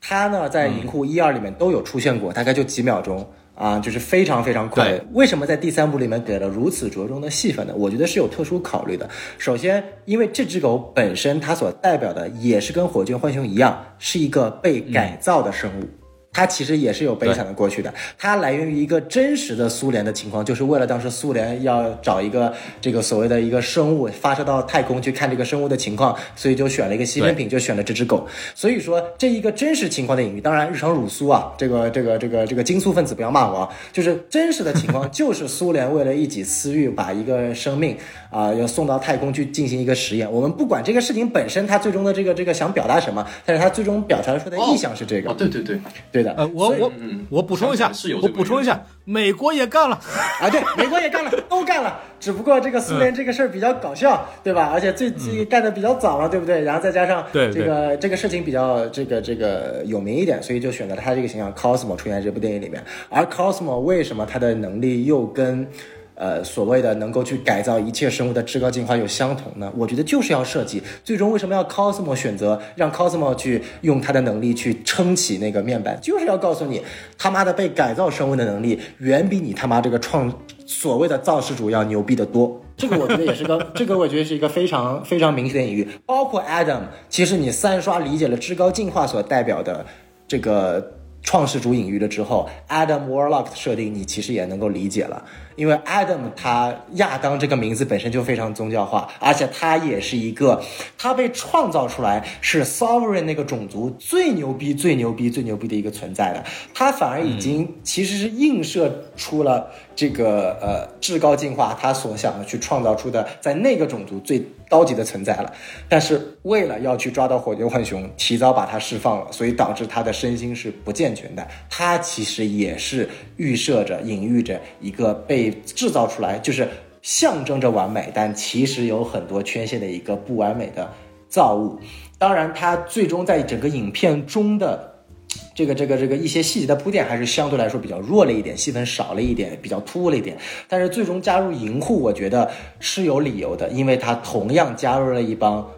[0.00, 3.30] 它呢在银护一二里面都有出现过，大概就几秒钟。
[3.54, 5.00] 啊，就是非常非常快。
[5.12, 7.74] 为什么在第三部里面给了如此着重的戏份呢？
[7.76, 9.08] 我觉得是有特殊考虑的。
[9.38, 16.03] 首先，因为这只狗本身它所代表的也是跟火箭浣熊一样，是一个被改造的生物。
[16.34, 28.26] 它其实也是有悲惨的过去的，它来源于一个真实的苏联的情况，就是为了当时苏联要找一个这个所谓的一个生物发射到太空去看这个生物的情况，所以就选了一个牺牲品，就选了这只狗。
[28.54, 37.96] 所以说这一个真实情况的隐喻，当然日常乳苏啊，这个这个这个这个精素分子不要骂我啊，就是真实的情况就是苏联为了一己私欲，把一个生命
[38.34, 40.30] 啊要送到太空去进行一个实验。
[40.30, 45.30] 我们不管这个事情本身它最终的这个这个想表达什么，但是它最终表达出的意向是这个。
[45.30, 45.78] 哦，对对对
[46.10, 46.24] 对。
[46.36, 46.92] 呃，我我
[47.30, 50.00] 我补充一下，我补充一下，美国也干了
[50.40, 54.70] 啊，对，美国也干了，都干了，只不过这个苏联这个事儿比较搞笑，对吧？
[54.72, 56.62] 而且最最干的比较早了，对不对？
[56.62, 62.82] 然后再加上这个这个事情比较这个这个有名一点，所以就选择了他这个形象 Cosmo 出现在这部电影里面。
[63.08, 65.68] 而 Cosmo 为什么他的能力又跟
[66.16, 69.72] 呃，所谓的能够去改造一切生物的至高进化有相同呢？
[69.76, 70.80] 我觉得就是要设计。
[71.02, 76.80] 最终为什么要 Cosmo 选择让 Cosmo 去用他的能力去撑起那个面板，就是要告诉你，
[77.18, 80.32] 他妈的被改造生物的能力远比你他妈这个创
[80.64, 82.60] 所谓的造世主要牛逼的多。
[82.76, 85.88] 这个我觉得也是个， 这个我觉得是一个非常非常明确的隐喻。
[86.06, 89.84] 包括 Adam，其实你三刷理解了至高进化所代表的
[90.26, 90.92] 这个
[91.22, 95.24] 创世主隐喻了之后，Adam Warlock 的设定你其实也能够理解了。
[95.56, 100.62] 因为 Adam 他亚当这个名字本身就非常宗教化，而且他也是一个，
[100.98, 106.44] 他被创造出来是 Sovereign 那个种族最牛逼、最牛逼、最牛逼的一个存在的，
[106.74, 115.52] 他反而已经其实是映射出了这个呃至高进化他所想的去创造出的在那个种族最高级的存在了，
[115.88, 125.43] 但是为了要去抓到火牛浣熊，提早把它释放了，所以导致他的身心是不健全的，他其实也是预设着、隐喻着一个被。
[125.50, 126.68] 制造出来就是
[127.02, 130.90] 象征着完美，但其实有很多缺陷的一个不完美的
[131.28, 131.78] 造物。
[132.18, 134.92] 当然，它最终在整个影片中的
[135.54, 140.36] 这个、这个、这个一些细节的铺垫还是相对来说比较弱了一点，戏份少了一点，比较突兀了一点。
[140.68, 145.68] 但是最终加入银护，我觉得是有理由的，因为它同样加入了一帮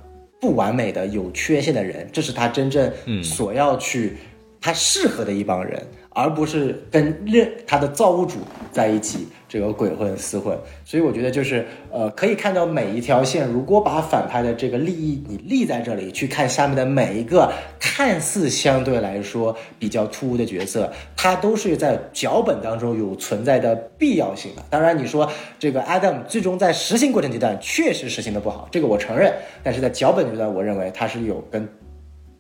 [0.41, 4.17] 不完美的、有缺陷的人，这是他真正所要去
[4.61, 5.83] 他适合的一帮人。
[6.17, 8.39] 而不是跟任他的造物主
[8.73, 24.63] 在一起，这个鬼混厮混，所以我觉得就是呃，可以看到每一条线，如果把反派的这个利益你立在这里，去看下面的每一个看似相对来说比较突兀的角色，它都是在脚本当中有存在的必要性的。
[24.71, 29.31] 当然，你说这个 Adam 最终在实行过程阶段确实实行的不好，这个我承认，
[29.63, 31.69] 但是在脚本阶段，我认为它是有跟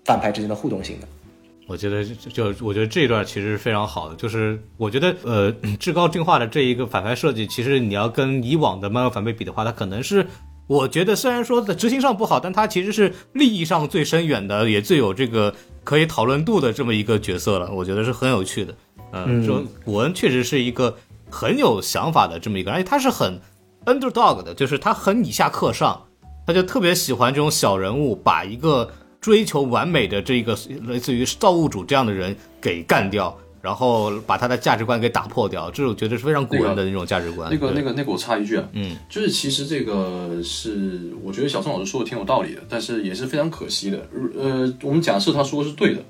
[0.06, 1.06] 反派之间的互动性的。
[1.68, 10.24] 我觉得就我觉得这一段其实是非常好的，就是我觉得呃至高进化的这一个反派设计，其实你要跟以往的漫威反派比的话，它可能是
[10.68, 15.52] 我觉得虽然说在执行上不好，但它其实是利益上最深远的，也最有这个
[15.82, 17.68] 可以讨论度的这么一个角色了。
[17.72, 18.72] 我觉得是很有趣的。
[19.10, 20.96] 嗯，说古恩确实是一个
[21.28, 23.40] 很有想法的这么一个，而且他是很
[23.86, 26.00] underdog 的，就是他很以下克上，
[26.46, 28.88] 他就特别喜欢这种小人物，把一个。
[29.26, 37.50] 追求完美的这个类似于造物主这样的人给干掉，然后把他的价值观给打破掉，这我觉得是非常古人的那种价值观。
[37.50, 44.06] 那个、那个、那个，我插一句啊，嗯，就是其实这个是我觉得小宋老师说的挺有道理的，但是也是非常可惜的。
[44.38, 46.00] 呃，我们假设他说的是对的，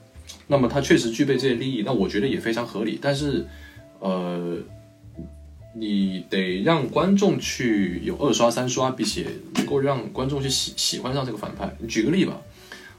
[0.49, 2.99] 那么他确实具备这些利益，那我觉得也非常合理。
[3.01, 3.47] 但是，
[4.01, 4.59] 呃，
[5.75, 9.25] 你得让观众去有二刷、三刷，并且
[9.55, 11.75] 能够让观众去喜喜欢上这个反派。
[11.79, 12.39] 你举个例吧。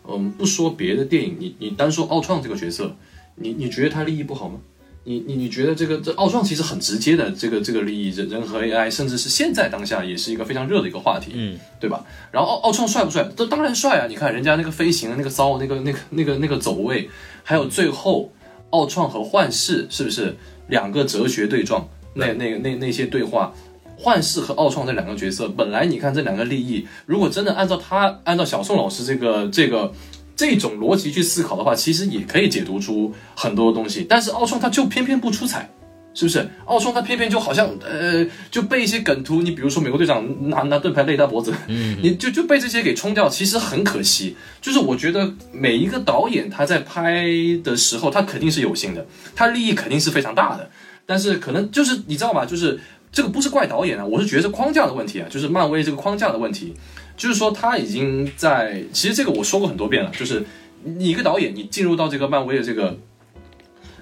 [0.08, 2.96] 嗯，不说别的电影，你你单说奥创这个角色，
[3.36, 4.60] 你你觉得他利益不好吗？
[5.04, 12.06] 你你你觉得这个这奥创其实很直接的这个这个利益，人人和 AI，甚至是现在当下也是一个非常热的一个话题，嗯，对吧？
[12.32, 13.26] 然后奥奥创帅不帅？
[13.36, 14.08] 这当然帅啊！
[14.10, 17.10] 你看人家那个飞行的那个骚，那个那个那个那个走位，
[17.44, 18.34] 还有最后
[18.72, 20.36] 奥创和幻视是不是
[20.68, 21.88] 两个哲学对撞？
[22.16, 23.54] 那那那那些对话。
[24.00, 29.92] 幻视和奥创这两个角色，本来你看这两个利益，如果真的按照他按照小宋老师这个这个
[30.36, 34.06] 这种逻辑去思考的话，其实也可以解读出很多东西。
[34.08, 35.68] 但是奥创他就偏偏不出彩，
[36.14, 36.48] 是不是？
[36.66, 44.36] 奥创他偏偏就好像呃就被一些梗图，你比如说美国队长拿拿盾牌勒他脖子，嗯，你就就被这些给冲掉，其实很可惜。
[44.62, 47.26] 就是我觉得每一个导演他在拍
[47.64, 49.04] 的时候，他肯定是有心的，
[49.36, 50.70] 他利益肯定是非常大的，
[51.08, 52.46] 但是可能就是你知道吧？
[52.46, 52.80] 就是。
[53.18, 56.76] 这个不是怪导演啊，我是觉得是框架的问题啊，就是漫威这个框架的问题，
[57.18, 60.46] 就是说他已经在，其实这个我说过很多遍了，就是
[60.84, 63.00] 你一个导演，你进入到这个漫威的这个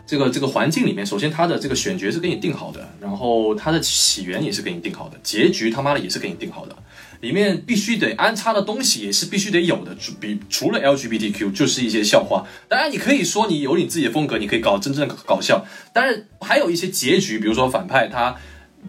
[0.05, 6.75] 这个这个环境里面，首先他的这个选角是给你定好的，然后他的起源也是给你定好的，结局他妈的也是给你定好的，
[7.21, 18.35] 里面必须得安插的东西也是必须得有的，比除了 LGBTQ 就是一些笑话，当然你可以说你有你自己的风格，你可以搞真正的搞笑，但是还有一些结局，比如说反派他。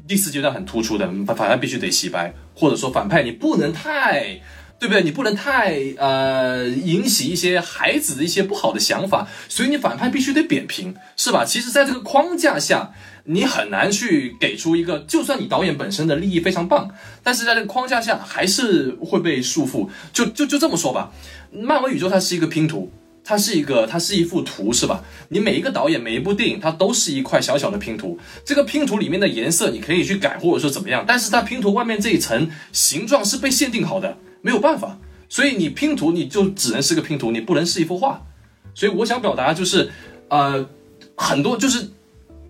[0.06, 4.40] 第四阶段很突出的反派必须得洗白，或者说反派你不能太，
[4.78, 5.02] 对不对？
[5.02, 11.44] 你不能太呃引起一些孩子的一些不好的想法，所以你反派必须得扁平，是吧？
[11.44, 12.92] 其实，在这个框架下，
[13.24, 16.90] 你很难去给出一个，就算你导演本身的利益非常棒，
[17.22, 19.88] 但是在这个框架下还是会被束缚。
[20.12, 21.10] 就就就这么说吧，
[21.52, 22.92] 漫威宇宙它是一个拼图。
[23.26, 25.02] 它是一个，它是一幅图，是吧？
[25.30, 28.16] 你每一个导演，每一部电影，它都是一块小小的拼图。
[28.44, 34.98] 这个拼图里面的颜色你可以去改，或者说怎么样，但是它拼图外面这一层形状是被限定好的，没有办法。
[35.28, 38.22] 所以你拼图你就只能是个拼图，你不能是一幅画。
[38.74, 39.90] 所以我想表达就是，
[40.28, 40.68] 呃，
[41.16, 41.90] 很多就是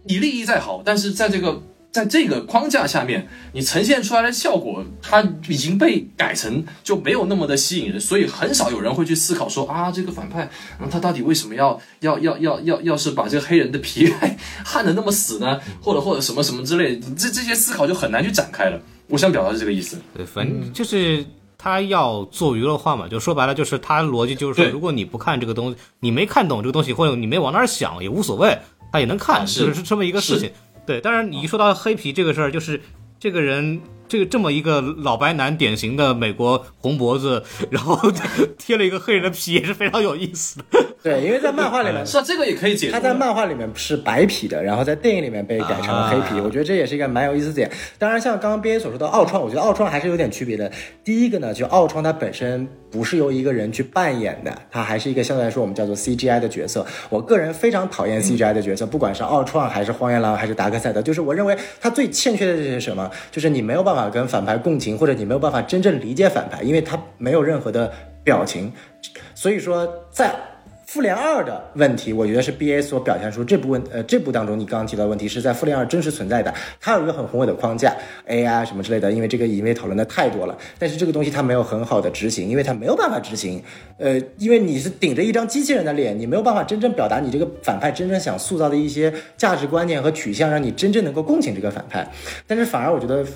[0.04, 1.62] 你利益再好，但是在这个。
[1.96, 10.46] 在这个框架下面，你呈现出来的效果，它已经被改成就没有那么的吸引人，所以很少有人会去思考说啊，这个反派，
[10.78, 15.58] 嗯，他到底为什么要要要要要要是把这个黑人的皮带 焊的那么死呢？
[15.80, 18.78] 或者或者什么什么之类的，这这些思考就很难去展开了。
[19.08, 19.98] 我想表达是这个意思。
[20.14, 21.24] 对，反正就是
[21.56, 28.58] 他要做娱乐化嘛，就说白了就是他逻辑就是说，如果你不看这个东西，你没看懂这个东西，或者你没往那儿想也无所谓，
[28.92, 30.50] 他也能看，啊是是这么一个事情。
[30.86, 32.80] 对，当然你一说到黑皮这个事儿，就是
[33.18, 33.80] 这个人。
[34.08, 37.98] 这个这么一个老白男，典型的美国红脖子，然后
[38.58, 40.64] 贴了一个黑人的皮，也是非常有意思的。
[41.02, 42.92] 对，因为在漫画里面 是啊，这个也可以解释。
[42.92, 47.70] 他在漫画里面是白皮的，然后在电影里面被改成了黑皮，啊我觉得这也是一个蛮有意思的点。
[47.98, 50.70] 当然，像刚刚 B A 所说的奥创，我觉得奥创还是有点区别的。
[51.04, 56.84] 第一个呢，就奥创它本身不是由一个人去扮演的，它还是一个相对来说我们叫做 C G I 的角色。
[57.08, 63.08] 我个人非常讨厌 C G I 的角色，不管是奥创还是荒原狼还是达克赛德，就是我认为它最欠缺的是什么？
[63.30, 67.90] 就是你没有办法法跟反派共情，或者你没有办法真正理解反派，因为他没有任何的
[68.22, 68.72] 表情。
[69.34, 70.34] 所以说，在
[70.86, 77.92] 复联二的问题，我觉得是 B A 所表现出这部问呃这部当中你刚刚提到的问题是在复联二真实存在的，它有一个很宏伟的框架
[78.26, 83.60] A I 什么之类的，因为这个已经被讨论的太多了，但是这个东西它没有很好的执行，因为它没有办法执行，
[83.98, 92.08] 呃，因为你是顶着一张机器人的脸，你没有办法真正表达你这个反派真正想塑造的一些价值观念和取向，让你真正能够共情这个反派，
[92.46, 93.26] 但是反而我觉得。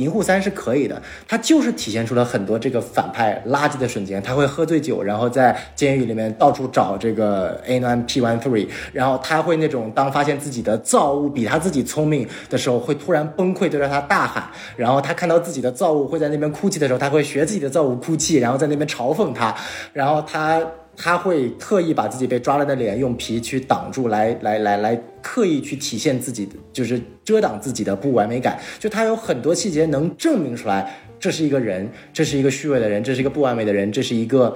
[0.00, 4.22] 银护三是可以的，他就是体现出了很多这个反派垃圾的瞬间。
[4.22, 14.50] 他会喝醉酒，然后在监狱里面到处找这个 A one P one three，然后他会那种当发现自己的造物比他自己聪明的时候，会突然崩溃，对着他大喊。
[14.76, 19.54] 然后他看到自己的造物会在那边哭泣的时候，他会学自己的造物哭泣，然后在那边嘲讽他。
[19.92, 20.60] 然后他
[21.02, 28.60] 他会特意把自己被抓了的脸用皮去挡住，来来来来刻意去体现自己的，就是遮挡自己的不完美感。
[28.78, 34.54] 就他有很多细节能证明出来，这是一个人，这是一个虚伪的人，这是一个不完美的人，这是一个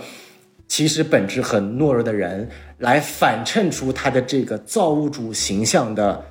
[0.69, 2.47] 其实本质很懦弱的人，
[2.77, 6.23] 来反衬出他的这个造物主形象的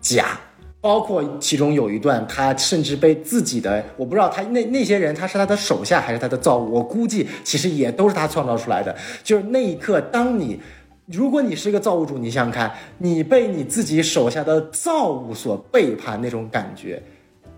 [0.00, 0.40] 假。
[0.80, 8.96] 包括其中有一段，他甚至被自己的，我不知道他那那些人他是他的手下还是他的造物，我估计其实也都是他创造出来的。
[9.24, 10.60] 就是那一刻，当你
[11.06, 17.02] 如果你是一个造物主，你想想看，你被你自己手下的造物所背叛那种感觉，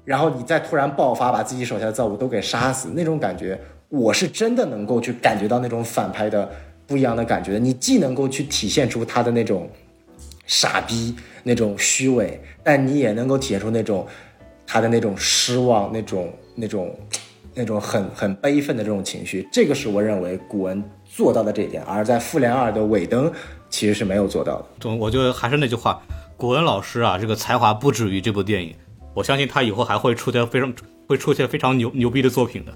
[0.04, 3.60] 然后你再突然爆发，把自己手下的造物都给杀死，那种感觉，
[3.90, 6.50] 我是真的能够去感觉到那种反派的
[6.86, 7.58] 不一样的感觉。
[7.58, 9.68] 你既能够去体现出他的那种
[10.46, 14.06] 傻逼、那种虚伪，但你也能够体现出那种
[14.66, 16.98] 他的那种失望、那种那种
[17.54, 19.48] 那种很很悲愤的这种情绪。
[19.52, 23.32] 这个是我认为古文做到的这一点，而在复联二的尾灯
[23.68, 24.66] 其实是没有做到的。
[24.78, 26.00] 总我就还是那句话，
[26.36, 28.74] 古文老师啊，这个才华不止于这部电影，
[29.14, 30.72] 我相信他以后还会出现非常
[31.08, 32.72] 会出现非常牛牛逼的作品的。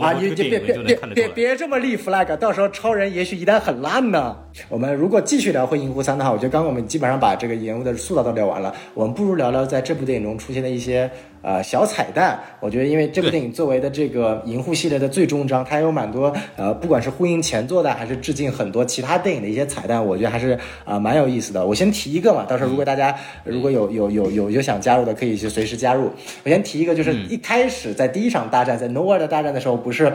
[0.00, 1.28] 啊，你你就别别别别。
[1.28, 4.36] 别这么立 flag，到时候超人也许一旦很烂呢。
[4.68, 11.10] 我们如果继续聊会银狐三的话，我觉得刚刚我们基本上把这个人物的塑造都聊完了，我们不如聊聊在这部电影中出现的一些
[11.42, 12.40] 呃小彩蛋。
[12.60, 21.66] 我觉得，因为这部电影作为的这个银护系列的最终章，它有蛮多呃，不管是呼应前作的，还是致敬很多其他电影的一些彩蛋，我觉得还是啊、蛮有意思的。
[21.66, 23.14] 我先提一个嘛，到时候如果大家
[23.44, 26.10] 如果有有有有有想加入的，可以去随时加入。
[26.44, 30.12] 我先提一个，就是一开始在第一场大战，在 Nowhere 的大战的时候，不是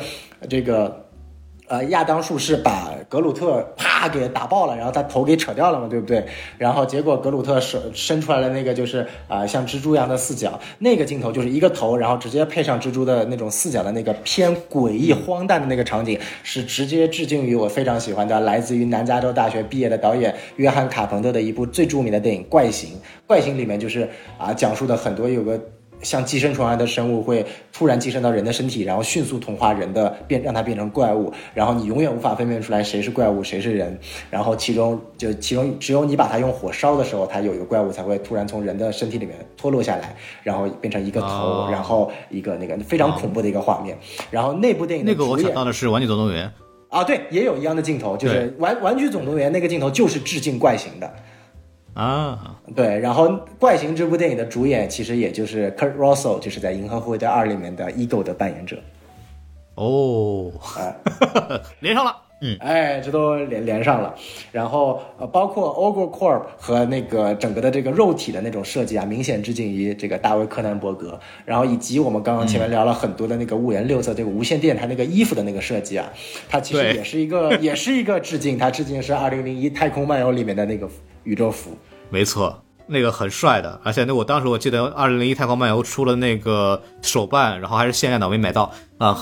[0.50, 1.05] 这个。
[1.68, 6.24] 呃，亚当术士把格鲁特啪给打爆了，然后他头给扯掉了嘛，对不对？
[6.58, 22.90] 然后结果格鲁特手伸出来的那个就是啊、呃像蜘蛛一样的四角，那个镜头就是一个头，然后直接配上蜘蛛的那种四角的那个偏诡异荒诞的那个场景，是直接致敬于我非常喜欢的来自于南加州大学毕业的导演约翰卡彭特的一部最著名的电影《怪形》。
[23.26, 25.60] 《怪形》里面就是啊、讲述的很多有个。
[26.06, 34.00] 像寄生虫一样的生物会突然寄生到人的身体，然后迅速同化人的变，让它变成怪物，然后你永远无法分辨出来谁是怪物谁是人。
[34.30, 43.98] 然后其中就其中只有你把它用火烧的时候，它有一个怪物才会突然从人的身体里面脱落下来，然后变成一个头，哦然后一个那个非常恐怖的一个画面。
[44.30, 46.48] 然后那部电影那个我想到的是《玩具总动员》，
[46.96, 51.12] 啊，对，也有一样的镜头，就是对《玩玩具总动员》那个镜头就是致敬怪形的。
[51.96, 58.78] 啊，对，然后《怪形》这部电影的主演其实也就是 Kurt Russell，就是在《银河护卫队二》里面的 Ego 的扮演者。
[59.76, 60.52] 哦，
[61.80, 62.14] 连上了。
[62.42, 64.14] 嗯，哎，这都连连上了。
[64.52, 71.18] 然后呃，包括 Ogre Corp 和那个整个的这个肉体的那种设计啊，明显致敬于这个大卫柯南伯格。
[71.46, 76.12] 然后以及我们刚刚前面聊了很多的那个五颜六色这个无线电台那个衣服的那个设计啊，
[76.50, 80.90] 它其实也是一个也是一个致敬，它致敬是二零零一太空漫游里面的那个
[81.26, 81.78] 宇宙服。
[82.10, 82.62] 没错。
[82.88, 89.20] 那个很帅的，而且那我当时我记得二零零一太空漫游出了那个手办，然后还是限量的，我没买到啊。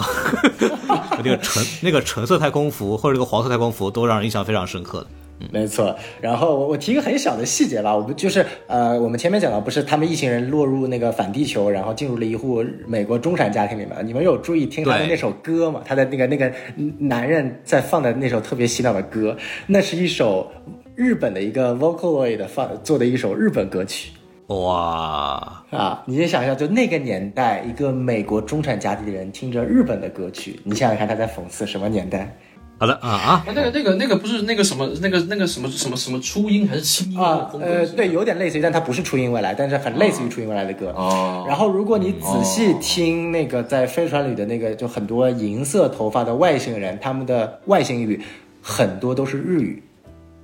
[1.24, 5.08] 那个橙那个橙色太空服或者这个黄色太空服都让人印象非常深刻的。
[5.52, 15.82] 没错，然后我我提一个很小的细节吧，我们就是呃，我们前面讲到不是他们一行人落入那个反地球，然后进入了一户美国中产家庭里面，你们有注意听他的那首歌吗？
[15.86, 16.52] 他的那个那个
[17.00, 20.52] 男人在放的那首特别洗脑的歌，那是一首
[20.96, 24.12] 日本的一个 Vocaloid 放做的一首日本歌曲。
[24.48, 32.38] 哇，啊，你先想一下，就那个年代，一个美国中产家庭的人听着日本的歌曲，你想想看他在讽刺什么年代
[32.78, 37.50] 好的啊啊，那个那个那个不是那个什么那个那个什么什么什么初音还是轻音啊？
[37.60, 40.90] 呃，对，有点类似于，但它不是初音未来，但是很类似于初音未来的歌。
[40.90, 48.22] 哦，然后，如果你仔细听那个在飞船里的那个，就很多银色头发的外星人，他们的外星语
[48.62, 49.83] 很多都是日语。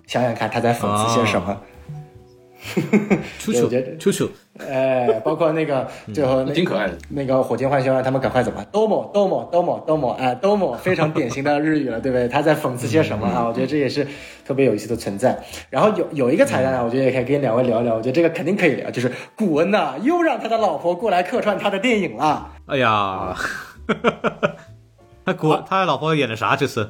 [0.09, 1.55] 想想看他在讽刺些什么？
[3.39, 4.27] 秋秋对我觉得秋秋，
[4.57, 6.97] 哎，包括那个最后 那挺可爱的。
[7.09, 12.27] 那个火箭浣熊让他们赶快走吧，domo domo domo domo，哎，domo 非常典型的日语了，对不对？
[12.27, 13.45] 他在讽刺些什么啊？
[13.47, 14.05] 我觉得这也是
[14.43, 15.37] 特别有意思的存在。
[15.69, 22.49] 然后有有一个彩蛋啊，我觉得也可以跟两位聊一聊，我觉得这个肯定可以聊，就是古恩呐又让他的老婆过来客串他的电影了。
[22.65, 23.35] 哎呀，
[25.23, 26.89] 他古他老婆演的啥这次？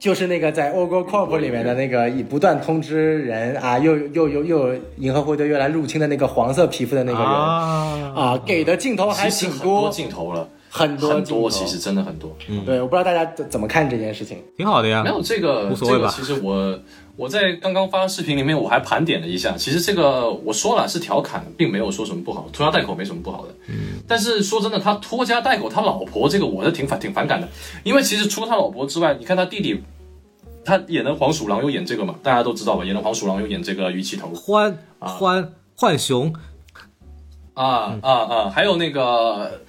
[0.00, 7.28] 就是那个在《Ogo Corp》里面的那个以不断通知人啊，又又又又银河护卫队又来入侵的那个黄色皮肤的那个人。
[7.28, 8.12] 啊。
[8.16, 12.34] 啊，给的镜头还挺很多多，镜头了，很多很多，其实真的很多。
[12.48, 14.38] 嗯对，我不知道大家怎怎么看这件事情。
[14.56, 15.02] 挺好的呀。
[15.04, 15.10] 没。
[15.10, 16.10] 有这个，无所谓吧。
[16.10, 16.78] 这个其实我
[17.20, 23.54] 我在刚刚发的视频里面我还盘点了一下，其实这个我说了是调侃，并没有说什么不好，拖家带口没什么不好的。
[23.68, 27.46] 嗯，但是说真的，他拖家带口，他老婆这个我是挺反挺反感的，
[27.84, 29.82] 因为其实除了他老婆之外，你看他弟弟。
[30.62, 32.14] 他演的黄鼠狼又演这个嘛？
[32.22, 32.84] 大家都知道吧？
[32.84, 36.34] 演的黄鼠狼又演这个鱼鳍头欢欢浣熊，
[37.54, 38.50] 啊啊啊！
[38.50, 39.60] 还有那个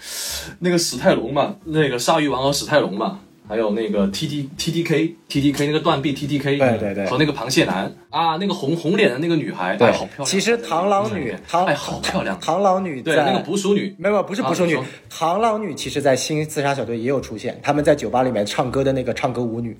[0.59, 3.19] 那个史泰龙嘛，那个鲨鱼王和史泰龙嘛，
[3.51, 10.25] 还有那个 T T T T K T T K 那个断臂 T T K，对对对和那个螃蟹男啊，那个红红脸的那个女孩，对，哎，好漂亮。
[10.25, 12.39] 其实螳螂女，螳哎，好漂亮。
[12.39, 14.79] 螳螂女对那个捕鼠女，没有不是捕鼠女
[15.11, 19.77] 螳螂女其实在新自杀小队也有出现，他们在酒吧里面唱歌的那个唱歌舞女。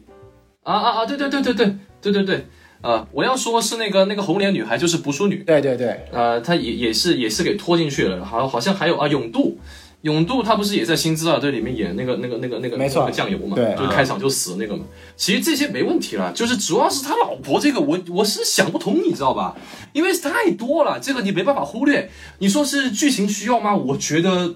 [0.63, 1.05] 啊啊啊！
[1.05, 2.45] 对对对对对对对对，
[2.81, 9.57] 啊，我要说是那个那个红脸女孩就是捕鼠女，对对对，呃，她也也是也是给拖进去了，好好像还有啊永渡。
[10.01, 14.83] 永渡他不是也在新知道队里面演那个那个那个那个没错那个酱油嘛，对就是开场就死那个嘛。
[15.15, 19.55] 其实这些没问题了，就是主要是他老婆这个我我是想不通，你知道吧？
[19.93, 22.09] 因为太多了，这个你没办法忽略。
[22.39, 23.75] 你说是剧情需要吗？
[23.75, 24.55] 我觉得，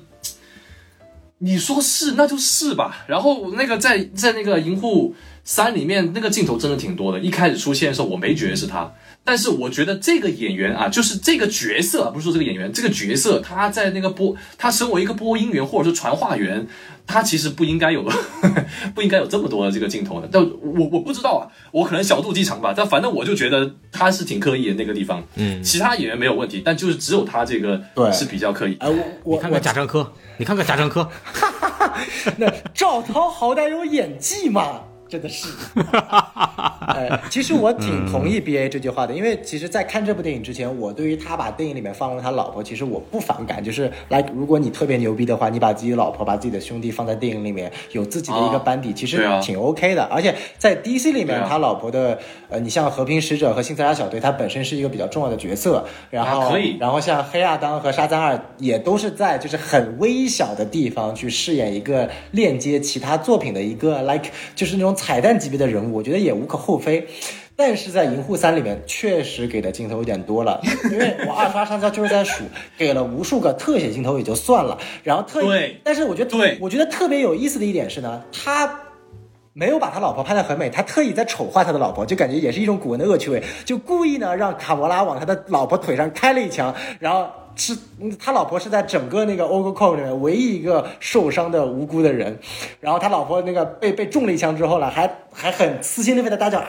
[1.46, 3.06] 你说是那就是吧。
[3.08, 8.92] 然后那个在在那个银护三里面那个镜头真的挺多的，一开始出现的时候我没觉得是他。
[9.24, 16.68] 但是我觉得这个演员啊，就是这个角色，不是说这个演员，这个角色他在那个播，他身为一个播音员或者是传话员，
[17.08, 18.04] 他其实不应该有，
[18.96, 20.28] 不应该有这么多的这个镜头的。
[20.32, 22.74] 但我我不知道啊，我可能小肚鸡肠吧。
[22.76, 28.76] 但反正我就觉得他是挺刻意的那个地方，嗯，其他演员没有问题，但就是只有他这个对是比较刻意。
[28.80, 31.08] 哎，我我你看看贾樟柯，你看看贾樟柯，
[32.38, 34.82] 那赵涛好歹有演技嘛，
[35.16, 35.48] 真的是。
[36.88, 43.64] 哎， 其实我挺同意 B A 这句话的，因为其实，在看这部电影之前，我对于他把电影里面放入他老婆，其实我不反感。
[43.64, 50.04] 就是来，如果你特别牛逼的话，你把自己老婆、把自己的兄弟放在电影里面，有自己的一个班底，其实挺 OK 的。
[50.04, 52.20] 而且在 DC 里面，啊他老婆的
[52.50, 67.08] 呃，你像和平使者和新刺杀小队，他本身是一个比较重要的角色，然后、啊可以然后像黑亚当和沙赞二也都是在就是很微小的地方去饰演一个链接其他作品的一个 like 就是那种彩蛋级别的人物，我觉得也无可厚非。
[67.56, 70.60] 但是在《银护三》里面确实给的镜头有点多了，
[70.92, 72.44] 因为我二刷上交就是在数，
[72.76, 78.80] 给了无数个特写镜头也就算了，然后特对但是我觉得对我觉得特别有意思的一点是呢，他
[79.54, 87.78] 没有把他老婆拍得很美，他特意在丑化他的老婆，就感觉也是一种古文的恶趣味，就故意呢让卡魔拉往他的老婆腿上开了一枪，然后是
[88.20, 92.38] 他老婆是在整个那个 o g c o 里面唯一一个受伤的无辜的人，
[92.80, 96.66] 然后他老婆那个被被中了一枪之后呢，还还很撕心裂肺的大叫啊！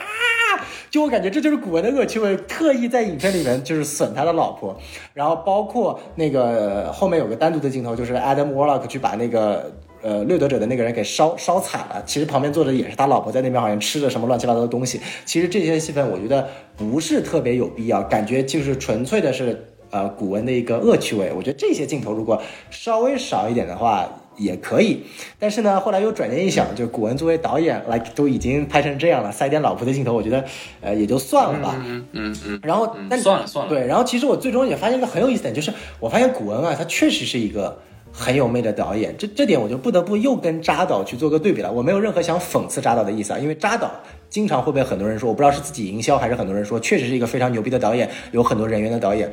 [0.89, 4.75] 就我感觉这就是古文的恶趣味，特意在影片里面就是损他的老婆，
[5.13, 9.69] 然后包括那个后面有个单独的镜头，就是 Adam Warlock 去把那个
[10.01, 15.01] 呃掠夺者的那个人给烧烧惨了，其实旁边坐着也是他老婆在那边好像吃着什么乱七八糟的东西。
[15.25, 16.47] 其实这些戏份我觉得
[16.77, 21.31] 不是特别有必要，感觉就是纯粹的是呃古文的一个恶趣味。
[21.35, 24.07] 我觉得这些镜头如果稍微少一点的话，
[24.37, 25.03] 也可以。
[25.39, 30.43] 但是呢，后来又转念一想，就古文作为导演，like 都已经拍成这样了，塞点老婆的镜头，我觉得
[30.81, 31.75] 呃也就算了吧。
[31.85, 33.69] 嗯嗯嗯，然后，但算了算了。
[33.69, 37.79] 对，然后其实我最终也发现一个很有意思点，就是我发现古文啊，他确实是一个。
[38.09, 41.71] 很有魅的导演，这这点我就不得不又跟扎导去做个对比了。
[41.71, 43.91] 我没有任何想讽刺扎导的意思啊，因为扎导
[44.27, 49.31] 经常会被很多人说，我不知道是自己营销还是很多人说，确实是一个非常牛逼的导演，有很多人员的导演。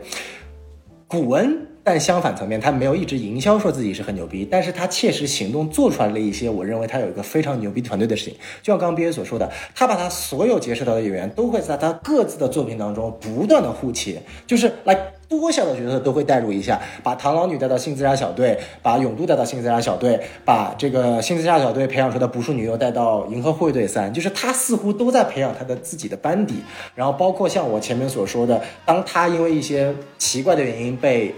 [1.15, 8.35] 古文，但相反层面，他没有一直营销说自己是很牛逼，但是他切实行动做出来了一些，我认为他有一个非常牛逼团队的事情。
[8.63, 14.99] 就像刚刚 B A 所说的，他把他所有结识到的演员都会在他各自的作品当中不断的互切，就是来。
[15.27, 26.57] 多小的角色都会带入一下，把螳螂女带到新自杀小队，把永渡带到新自杀小队，把这个新自杀小队培养出的不淑女优带到银河护卫队三，就是他似乎都在培养他的自己的班底。
[26.95, 31.35] 然后包括像我前面所说的，当他因为一些奇怪的原因被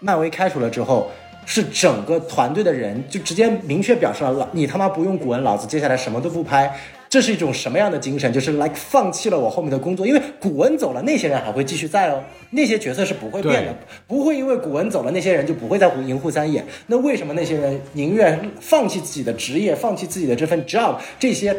[0.00, 1.10] 漫威开除了之后，
[1.46, 6.74] 是整个团队的人就直接明确表示了：你他妈不用古文，老子接下来什么都不拍。
[7.08, 8.32] 这是一种什么样的精神？
[8.32, 13.74] 就是 like 放弃了我后面的工作，因为古文走了，那些人还会继续在哦，那些角色是不会变的，
[14.06, 16.64] 不会因为古文走了，那些人就不会在银护三演。
[16.86, 21.52] 那为什么那些人宁愿放弃自己的职业，放弃自己的这份 job，这些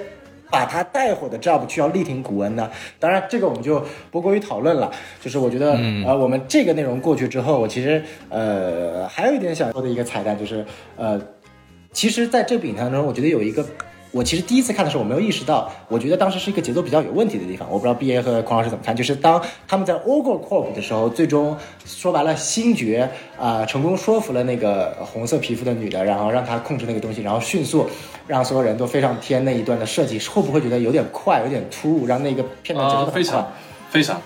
[0.51, 2.69] 把他带火的 job 去要力挺古恩呢？
[2.99, 4.91] 当然，这个我们就不过于讨论了。
[5.19, 5.71] 就是我觉得，
[6.05, 10.63] 呃，我们这个内容过去之后，我其实呃还有一点想说的一个彩蛋，就是
[10.97, 11.19] 呃，
[11.93, 13.65] 其实在这部影片当中，我觉得有一个。
[14.11, 17.65] 我其实第一次看的时候，我没有意识到，我觉得当时是一个节奏比较有问题的地方。
[17.71, 21.55] 我不知道 B A 和孔老师怎么看，就是当他们在 Ogre Corp 的时候，最终
[21.85, 23.09] 说白了，星爵
[23.39, 27.88] 啊成功说服了那个红色皮肤的女的，然后让她控制那个东西，然后迅速
[28.27, 33.49] 让所有人都飞上天那一段的设计，会不会觉得有点快，有点突兀，让那个片段节奏非常
[33.89, 34.21] 非常。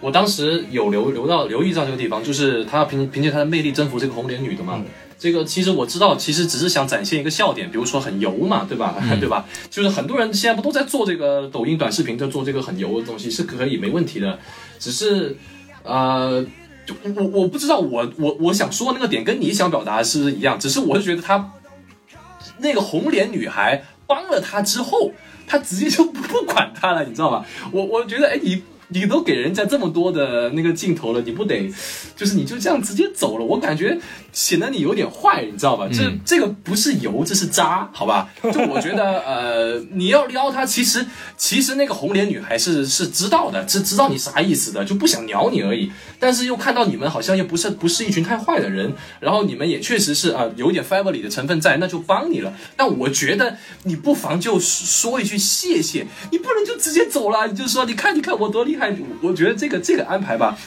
[0.00, 4.82] 我当时有留留到留意到这个地方，就是他要凭凭借他的魅力征服这个红脸女的嘛。
[5.18, 8.94] 这个其实我知道，其实只是想展现一个笑点，比如说很油嘛，对吧？
[9.18, 9.44] 对吧？
[9.68, 14.38] 就是很多人现在不都在做这个抖音短视频，在做这个很油的东西，是可以没问题的。
[14.78, 15.36] 只是，
[15.82, 16.46] 呃，
[17.16, 20.56] 我我不知道，我我我想说那个点跟你想表达是不是一样？
[20.58, 21.52] 只是我是觉得他
[22.58, 25.10] 那个红脸女孩帮了他之后，
[25.48, 27.44] 他直接就不管他了，你知道吗？
[27.72, 28.62] 我我觉得，哎，你。
[28.90, 31.70] 你都给人家这么多的那个镜头了，你不得，
[32.16, 33.44] 就是你就这样直接走了？
[33.44, 33.98] 我感觉
[34.32, 35.88] 显得你有点坏，你知道吧？
[35.92, 38.30] 这这个不是油，这是渣，好吧？
[38.42, 41.04] 就我觉得，呃，你要撩他，其实
[41.36, 45.90] 其实那个红脸女孩是是知道的，是知道你啥意思的，就不想鸟你而已。
[46.20, 52.52] 但是又看到你们好像又不是不是一群太坏的人，然后你们也确实是啊，有点 family 的成分在，那就帮你了。
[52.76, 58.94] 但我觉得你不妨就说一句谢谢，你不能就直接走了，你就说你看你看我多厉害。
[59.22, 60.58] 我觉得这个这个安排吧，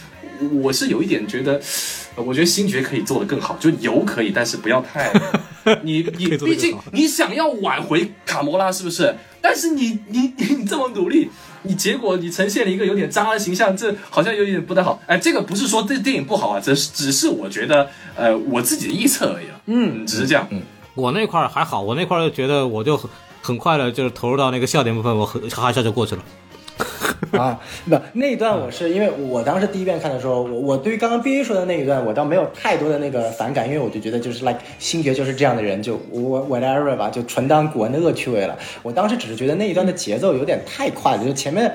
[0.62, 1.60] 我是有一点觉得，
[2.16, 5.12] 我觉得星爵可以做得更好，就油可以，但是不要太，
[5.84, 9.16] 你你毕竟你想要挽回卡魔拉是不是？
[9.42, 11.30] 但是你你你这么努力，
[11.64, 15.02] 你结果你呈现了一个有点渣的形象，这好像有点不太好。
[15.08, 19.60] 哎，这个不是说这电影不好啊，只是只是我觉得呃我自己的臆测而已啊。
[19.66, 20.48] 嗯，只是这样。
[20.52, 20.62] 嗯，
[20.94, 23.10] 我那块还好，我那块觉得我就很
[23.42, 26.24] 很快的，就是投入到那个笑点部分，我很哈哈笑就过去了。
[27.38, 38.58] 啊，不，那一段我是因为我当时第一遍看的时候，我我对于刚刚 B A 说的那一段，我倒没有太多的那个反感，因为我就觉得就是 like 星爵就是这样的人，就 whatever 吧，就纯当古文的恶趣味了。
[38.84, 41.72] 我当时只是觉得那一段的节奏有点太快了，就前面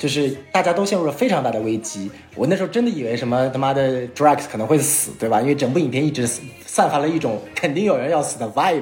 [0.00, 5.42] 就是大家都陷入了非常大的危机，我那时候真的以为什么他妈的 Drax 可能会死，对吧？
[5.42, 6.26] 因为整部影片一直
[6.64, 8.80] 散发了一种 肯定有人要死的 vibe，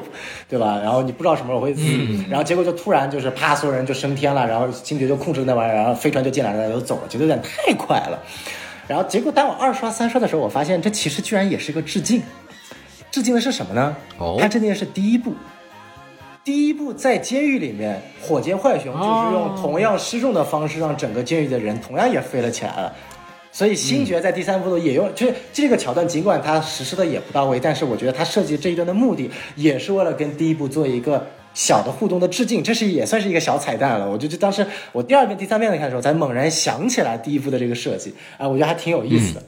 [0.49, 0.79] 对吧？
[0.81, 1.83] 然后你不知道什么时候会死，
[2.31, 8.23] 然后结果就突然就是啪，所有人就升天了，然后星爵就控制那玩意儿，然后飞船就进来了，就走了，觉得有点太快了。
[8.87, 12.23] 然后结果当我二刷三刷的时候，我发现这其实居然也是个致敬，
[13.11, 13.97] 致敬的是什么呢？
[14.19, 15.35] 哦，它致敬的是第一部，
[16.49, 22.91] 第一部在监狱里面，火箭浣熊就是用同样失重的方式让整个监狱的人同样也飞了起来了。
[23.53, 34.11] 所以星爵在第三部也用，就是这个桥段，尽管他实施的也不到位，但是我觉得他设计这一段的目的，也是为了跟第一部做一个小的互动的致敬，这是也算是一个小彩蛋了。
[34.11, 39.43] 我觉得当时我第二遍、第三遍在看的时候，才猛然想起来第一部的这个设计，啊，我觉得还挺有意思的。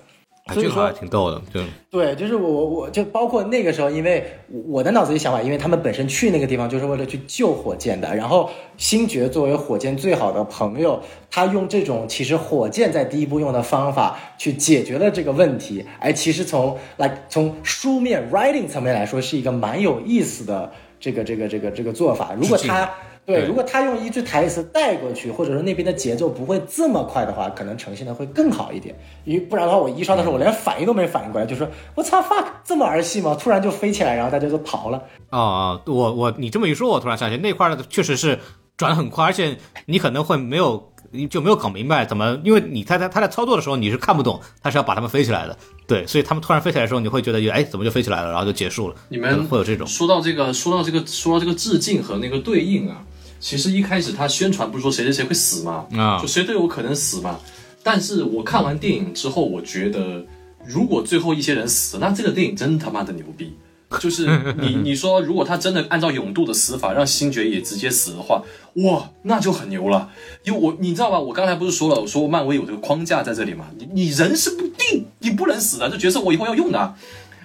[0.52, 1.60] 所以说还挺逗的，就
[1.90, 4.24] 对，就是我我我就包括那个时候，因为
[4.68, 22.34] 我的脑子里想法，因为他们本身去那个地方就是为了去救火箭的，然后星爵作为火箭最好的朋友，他用这种其实火箭在第一步用的方法去解决了这个问题，哎，其实从来从书面 writing 层面来说，是一个蛮有意思的这个这个这个这个做法。
[22.38, 22.90] 如果他
[23.26, 28.94] 对，如果他用一句台词带过去，或者说那边的节奏不会这么快的话，可能呈现的会更好一点。
[29.24, 33.36] 因为不然的话，我一刷的时候我连反应都没反应过来，就说我操 fuck 这么儿戏吗？
[33.38, 35.02] 突然就飞起来，然后大家都逃了。
[35.28, 38.38] 啊，我我你这么一说，我突然想起那块儿确实是
[38.76, 39.56] 转的很快，而且
[39.86, 40.89] 你可能会没有
[41.28, 45.56] 就没有搞明白怎么，因为你他在他在操作的时候你是看不懂，他是要把他们飞起来的，
[45.86, 48.94] 对，所以他们突然飞起来的时候，你会觉得哎怎么就飞起来了，然后就结束了。
[49.08, 53.02] 你们会有这种说到这个，说到这个，说到这个致敬和那个对应啊，
[53.40, 55.86] 其实一开始他宣传不是说谁谁谁会死吗？
[55.96, 57.38] 啊就谁都有可能死嘛。
[57.82, 60.24] 但是我看完电影之后，我觉得
[60.64, 63.54] 如果最后一些人死了，那这个电影真他妈的牛逼。
[63.98, 64.26] 就是
[64.60, 68.42] 你 你说，如果他真的按照永度的死法让星爵也直接死的话，
[68.74, 70.10] 哇，那就很牛了。
[70.44, 76.94] 因为我你知道吧，我刚才不是说了，我说漫威有这个框架在这里嘛，你你人是不定，你不能死的，这角色我以后要用的。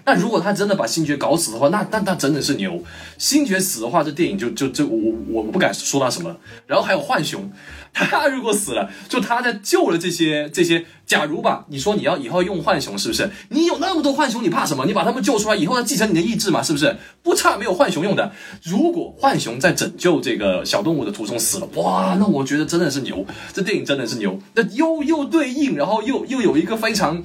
[0.08, 2.80] 那如果他真的把星爵搞死的话，那那那真的是牛。
[3.18, 6.38] 星爵死的话，这电影就就就我我我不敢说他什么。
[6.68, 7.52] 然后还有浣熊，
[7.96, 10.86] 他如果死了，就他在救了这些这些。
[11.06, 13.30] 假如吧，你说你要以后用浣熊，是不是？
[13.50, 14.88] 你有那么多浣熊，你怕什么？
[14.88, 16.98] 你把他们救出来以后，他继承你的意志嘛，是不是？
[17.22, 18.32] 不差没有浣熊用的。
[18.64, 23.24] 如果浣熊在拯救这个小动物的途中死了，哇，那我觉得真的是牛。
[23.54, 24.40] 这电影真的是牛。
[24.56, 27.24] 那又又对应，然后又又有一个非常。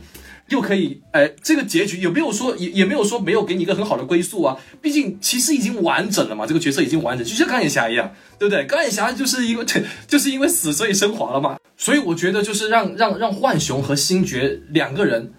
[0.50, 4.56] 又可以，哎，这个结局也没有说，也也没有说没有给你一个很好的归宿啊。
[4.82, 8.64] 毕竟其实已经完整了嘛，这个角色已经完整，就像钢铁侠一样，对不对？
[8.66, 9.64] 钢铁侠就是因为
[10.06, 11.56] 就是因为死所以升华了嘛。
[11.76, 15.32] 所以我觉得就是让让让浣熊和星爵两个人，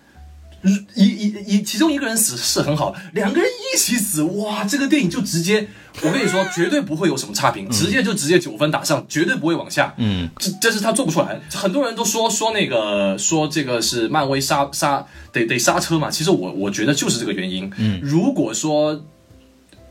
[0.95, 5.67] 一一一其中一个人死是很好，两个人一起死，哇，这个电影就直接，
[6.03, 9.93] 我跟你说，绝对不会有什么差评，直接就直接九分打上，绝对不会往下。
[9.97, 11.41] 嗯，这这是他做不出来。
[11.51, 17.71] 很多人都说说那个说这个是漫威刹刹得得刹车嘛，其实我我觉得就是这个原因。
[17.77, 19.03] 嗯，如果说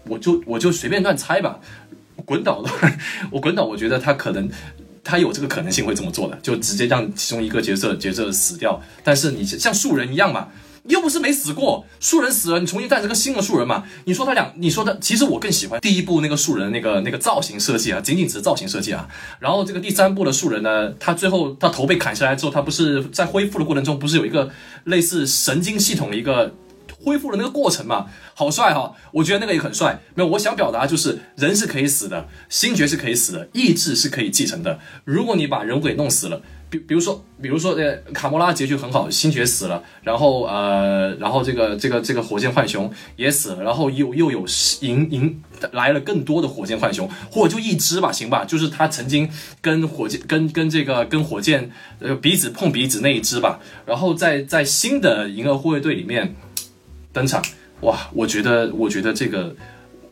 [0.06, 1.58] 我就我就随便乱猜吧，
[2.24, 2.70] 滚导的
[3.32, 4.48] 我滚导，我觉得他可能。
[5.02, 8.80] 他有这个可能性会这么做的，就直接让其中一个角色角色死掉。
[9.02, 10.48] 但是你像树人一样嘛，
[10.84, 13.84] 又不是没死过，树人死了，你重新诞生个新的树人嘛？
[14.04, 19.08] 你说他俩，你说他，其实我更喜欢第一部那个树人那个那个造型设计啊，仅仅只是造型设计啊。
[19.38, 24.50] 然后这个第三部的树人呢，他最后他头被砍下来之后，他不是在恢复的过程中，不是有一个
[24.84, 26.54] 类似神经系统的一个。
[27.02, 28.92] 恢复的那个过程嘛，好帅哈！
[29.12, 30.00] 我觉得那个也很帅。
[30.14, 34.78] 没有，我想表达就是人是可以死的，星爵是可以死的，意志是可以继承的。
[35.04, 44.44] 如果你把人物给弄死了，比比如说，比如说呃，卡莫拉结局很好，星爵死了，然后呃，然后这个这个这个火箭浣熊也死了，然后又又有
[44.80, 49.28] 迎迎来了更多的火箭浣熊，或者就一只吧，行吧，就是他曾经
[49.60, 56.36] 跟火箭跟跟这个跟火箭呃鼻子碰鼻子那一只吧，然后在在新的银河护卫队里面。
[57.12, 57.42] 登场
[57.80, 57.98] 哇！
[58.12, 59.54] 我觉得，我觉得这个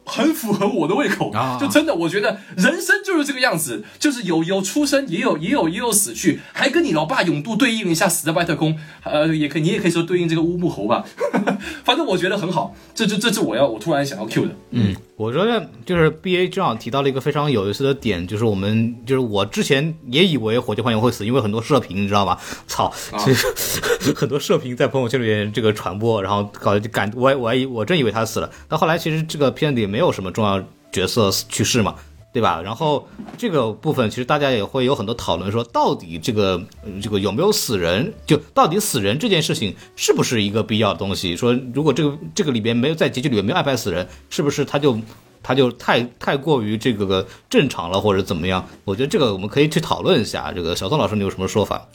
[0.09, 11.05] 很符合我的胃口，就真的，我觉得人生就是这个样子，就是有有出生，也有也有也有死去，还跟你老爸永度对应一下，死在外太空，呃，也可以，你也可以说对应这个乌木猴吧，
[11.85, 14.97] 反正我觉得很好，这这这是我要我突然想要 Q 的，嗯。
[15.18, 22.40] 我觉得就是 B A 正好提到了一个非常有意思的点，就是我们就是我之前也以为火箭浣熊会死，因为很多射频，你知道吧？
[22.68, 23.48] 操，其实
[24.14, 30.62] 很多射频在朋友圈里面这个传播，然后搞感我我还我真以为他死了，但后来其实这个片子里没没有什么重要
[30.92, 31.96] 角色去世嘛。
[32.30, 32.60] 对吧？
[32.62, 33.08] 然后
[33.38, 36.62] 这个部分其实大家也会有很多讨论，说到底这个
[37.02, 38.12] 这个有没有死人？
[38.26, 41.34] 就到底死人这件事情是不是一个必要的东西？
[41.34, 44.96] 说如果这个这个里边没有在结局里面没有安排死人，是不是他就
[45.42, 48.64] 他就太太过于这个正常了，或者怎么样？
[48.84, 50.52] 我觉得这个我们可以去讨论一下。
[50.52, 51.88] 这个小宋老师，你有什么说法？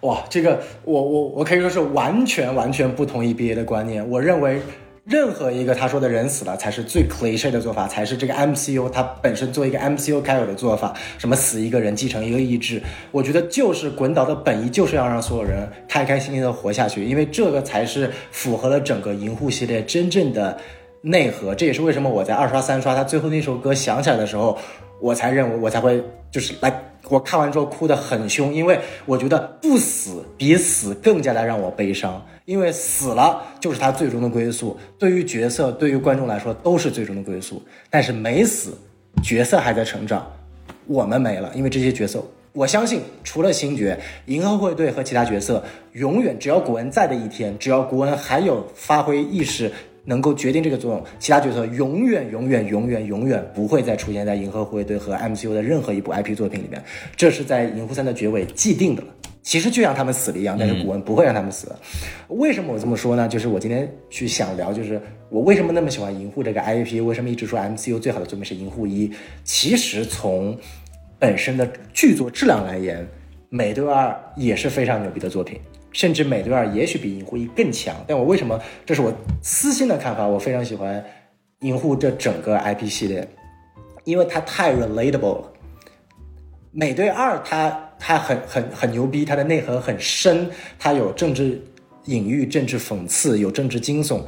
[0.00, 4.08] 哇，这个我我我可以说是完全完全不同意 BA 的观念。
[4.08, 4.62] 我认为。
[5.04, 10.94] 任何一个他说的人死了才是最 cliche 的做法，才是这个 MCU 它本身做一个 MCU 该有的做法。
[11.18, 20.56] 什么死一个人继承一个意志，我觉得就是滚倒的本意就是要让所有人开开心心的活下去，因为这个才是符合了整个银护系列真正的
[21.02, 21.54] 内核。
[21.54, 24.56] 这也是为什么我在二刷三刷他最后那首歌响起来的时候，
[25.02, 26.72] 我才认为我才会就是来。
[27.08, 37.62] 我看完之后哭得很凶，因为我觉得不死比死更加的让我悲伤，因为死了就是他最终的归宿，对于角色，对于观众来说都是最终的归宿。
[37.90, 38.76] 但是没死，
[39.22, 40.30] 角色还在成长，
[40.86, 45.62] 我们没了，因为这些角色，我相信除了星爵、银河护卫队和其他角色，
[45.92, 49.70] 永远只要古恩在的一天，只要古恩还有发挥意识。
[50.04, 56.82] 能够决定这个作用，其他角色永远、永远、永远、永远不会再出现在银河护卫队和 MCU 的任何一部 IP 作品里面，
[57.16, 59.08] 这是在银护三的结尾既定的了。
[59.42, 61.70] 其实就像他们死了一样，但是古文不会让他们死。
[62.28, 63.28] 为什么我这么说呢？
[63.28, 64.98] 就是我今天去想聊，就是
[65.28, 69.06] 我为什么那么喜欢《银护》这个 IP，为什么一直说 MCU 最好的作品是《银护一》？
[69.44, 70.56] 其实从
[71.18, 73.02] 本身的剧作质量来言，
[73.50, 75.60] 《美队二》也是非常牛逼的作品，
[75.94, 77.96] 甚至《美队二》也许比《银护一》更强。
[78.06, 78.60] 但我为什么？
[78.84, 79.10] 这是我
[79.40, 81.00] 私心的看法，我非常喜欢
[81.60, 83.26] 《银护》这整个 IP 系列，
[84.04, 85.52] 因为它太 relatable 了。
[86.72, 91.62] 美队二，它它很很很牛逼，它的内核很深，它有政治
[92.06, 94.22] 隐喻、政治讽刺，有政治惊悚，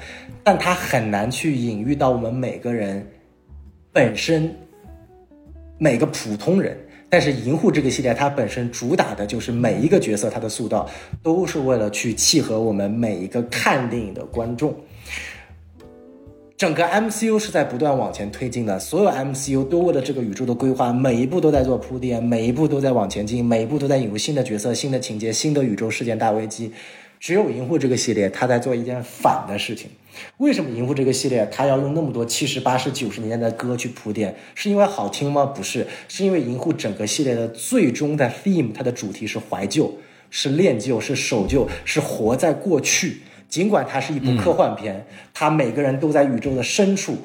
[0.45, 3.05] 但它很难去隐喻到我们每个人
[3.93, 4.55] 本身，
[5.79, 6.79] 每个普通人。
[7.09, 10.89] 但是《银护》这个系列，它本身主打的就是每一个角色，它的塑造
[11.23, 14.75] 都是为了去契合我们每一个看电影的观众。
[16.57, 26.73] 整个 MCU 是在不断往前推进的，所有 MCU 都为了这个宇宙的规划，每一步都在做铺垫，每一步都在往前进，每一步都在引入新的角色、新的情节、新的宇宙事件大危机。
[27.21, 29.91] 只有《银护》这个系列，它在做一件反的事情。
[30.39, 34.35] 为什么《银护》这个系列它要用那么多七十八十九十年代的歌去铺垫？
[34.55, 35.47] 是因为好听吗？
[35.47, 39.95] 不是，是因为《银护》整个系列的最终的 theme，它的主题是怀旧，
[40.31, 43.19] 是恋旧，是守旧，是活在过去。
[43.49, 47.17] 尽管它是一部科幻片，它每个人都在宇宙的深处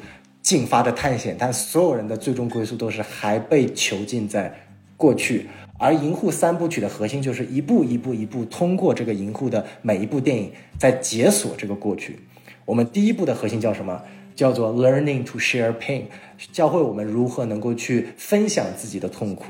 [0.41, 5.47] 进发的探险，但所有人的最终归宿都是还被囚禁在过去。
[5.79, 12.19] 而《银护》三部曲的核心就是一步一步一步通过这个《银护》的每一部电影在解锁这个过去。
[12.71, 14.01] 我们第一步的核心叫什么？
[14.33, 16.03] 叫做 Learning to Share Pain，
[16.53, 19.47] 教会我们如何能够去分享自己的痛苦。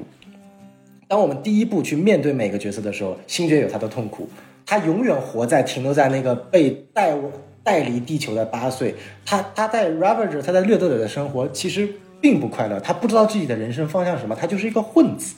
[1.08, 4.28] 当我们第一步去面对每个角色的时候，星爵有他的痛苦。
[4.66, 7.16] 他永远活在停留在那个被带
[7.62, 11.88] 带离地球的八岁，他他在 Ravager，他在掠夺者的生活其实
[12.20, 15.36] 并不快乐，他不知道自己的人生方向什么，他就是一个混子。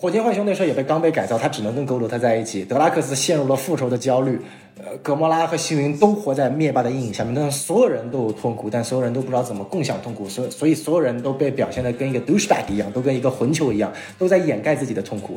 [0.00, 2.64] 火箭浣熊那时候也被刚被改造，他只能跟格鲁特在一起。
[2.64, 4.40] 德拉克斯陷入了复仇的焦虑，
[4.76, 15.36] 呃，格莫拉和星云都活在灭霸的阴影下面，但所有人都有痛苦，但所有人都不知道怎么共享痛苦，所所以所有人都被表现的跟一个 douchebag 一样，都跟一个混球一样，都在掩盖自己的痛苦，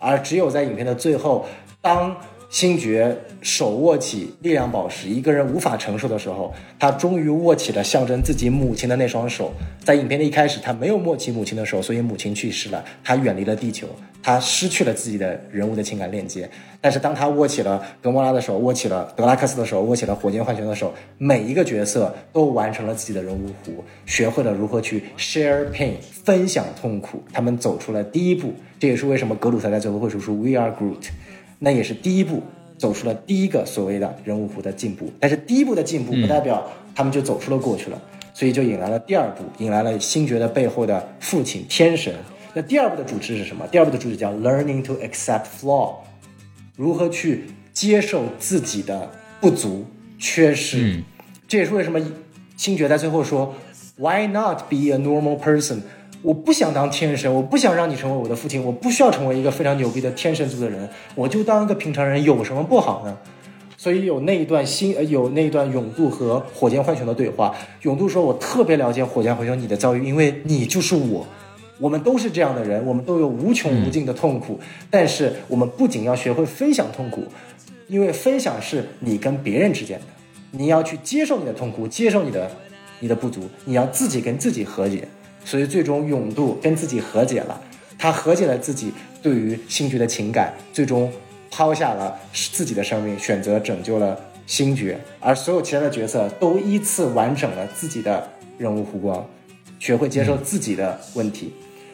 [0.00, 1.46] 而只有在影片的最后，
[1.80, 2.16] 当
[2.50, 9.52] 星爵手握起力量宝石，一个人无法承受的时候，他终于握起了象征自己母亲的那双手。
[9.84, 13.86] 在影片的一开始，他没有握起母亲的手，所以母亲去世了，他远离了地球，
[14.20, 16.50] 他失去了自己的人物的情感链接。
[16.80, 23.70] 但是当他握起了格莫拉的手，握起了德拉克斯的手，握起了火箭浣熊的手，每一个角色都完成了自己的人物弧，
[24.06, 25.92] 学会了如何去 share pain，
[26.24, 27.22] 分享痛苦。
[27.32, 31.10] 他们走出了第一步，这也是为什么格鲁特在最后会说出 We are Groot。
[31.62, 32.42] 那也是第一步，
[32.78, 35.12] 走出了第一个所谓的人物弧的进步。
[35.20, 38.00] 但是第一步的进步不代表他们就走出了过去了，
[38.32, 42.14] 所以就引来了第二步，引来了星爵的背后的父亲天神。
[42.54, 43.66] 那第二步的主旨是什么？
[43.68, 45.96] 第二步的主旨叫 learning to accept flaw，
[46.76, 49.10] 如何去接受自己的
[49.40, 49.84] 不足、
[50.18, 51.02] 缺失。
[51.46, 52.00] 这也是为什么
[52.56, 53.54] 星爵在最后说
[53.96, 55.80] ，Why not be a normal person？
[56.22, 63.16] 我不想当天神，我不想让你成为我的父亲，我不需要成为一个非常牛逼的天神族的人，我就当一个平常人，有什么不好呢？
[63.78, 67.54] 所以有那一段新，呃，有那一段永渡和火箭浣熊的对话。
[67.80, 71.26] 永渡说：“我特别了解火箭浣熊你的遭遇，因为你就是我，
[71.78, 74.60] 我们都是这样的人，我们都有无穷无尽的痛苦。
[74.90, 77.24] 但是我们不仅要学会分享痛苦，
[77.88, 80.06] 因为分享是你跟别人之间的，
[80.50, 82.50] 你要去接受你的痛苦，接受你的
[82.98, 85.08] 你的不足，你要自己跟自己和解。”
[85.44, 87.60] 所以最终永渡跟自己和解了，
[87.98, 88.92] 他和解了自己
[89.22, 91.10] 对于星爵的情感，最终
[91.50, 99.26] 抛下了自己的生命，选择拯救了星爵，而所有其他的角色都依次完整了自己的人物弧光，
[99.78, 101.52] 学会接受自己的问题，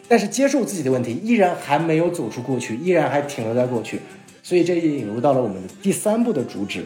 [0.09, 4.01] 但是接受自己的问题依然还没有走出过去，依然还停留在过去，
[4.43, 6.85] 所以这也引入到了我们的第三部的主旨，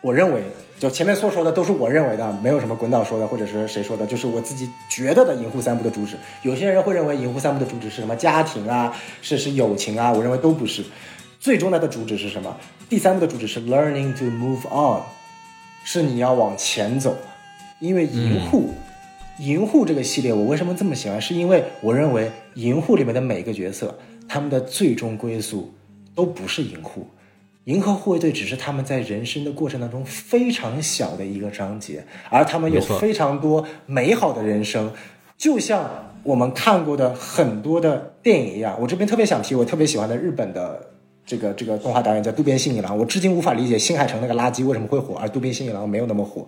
[0.00, 0.42] 我认为。
[0.78, 6.16] 就前面所说的都是我认为的，没有什么滚导说的，或者是谁说的，就是我自己觉得的《银护三部》的主旨。
[6.42, 10.84] 有些人会认为《银护三部》的主旨是什么家庭啊，是是友情啊，我认为都不是。
[11.40, 12.54] 最终它的主旨是什么？
[12.88, 15.02] 第三部的主旨是 learning to move on，
[15.82, 17.16] 是你要往前走。
[17.78, 18.70] 因为《银护》，
[19.42, 21.20] 《银护》这个系列我为什么这么喜欢？
[21.20, 23.98] 是因为我认为《银护》里面的每个角色，
[24.28, 25.72] 他们的最终归宿
[26.14, 27.06] 都不是银护。
[27.66, 34.92] 银河护卫队只是他们在人生的过程当中非常小的一个章节，而他们有非常多美好的人生，
[35.36, 38.78] 就像我们看过的很多的电影一样。
[38.80, 40.80] 我这边特别想提我特别喜欢的日本的
[41.26, 46.46] 这个这个动画导演叫渡边信一郎，我至今无法理解新海诚那个垃圾为什么会火，而渡边信一郎没有那么火。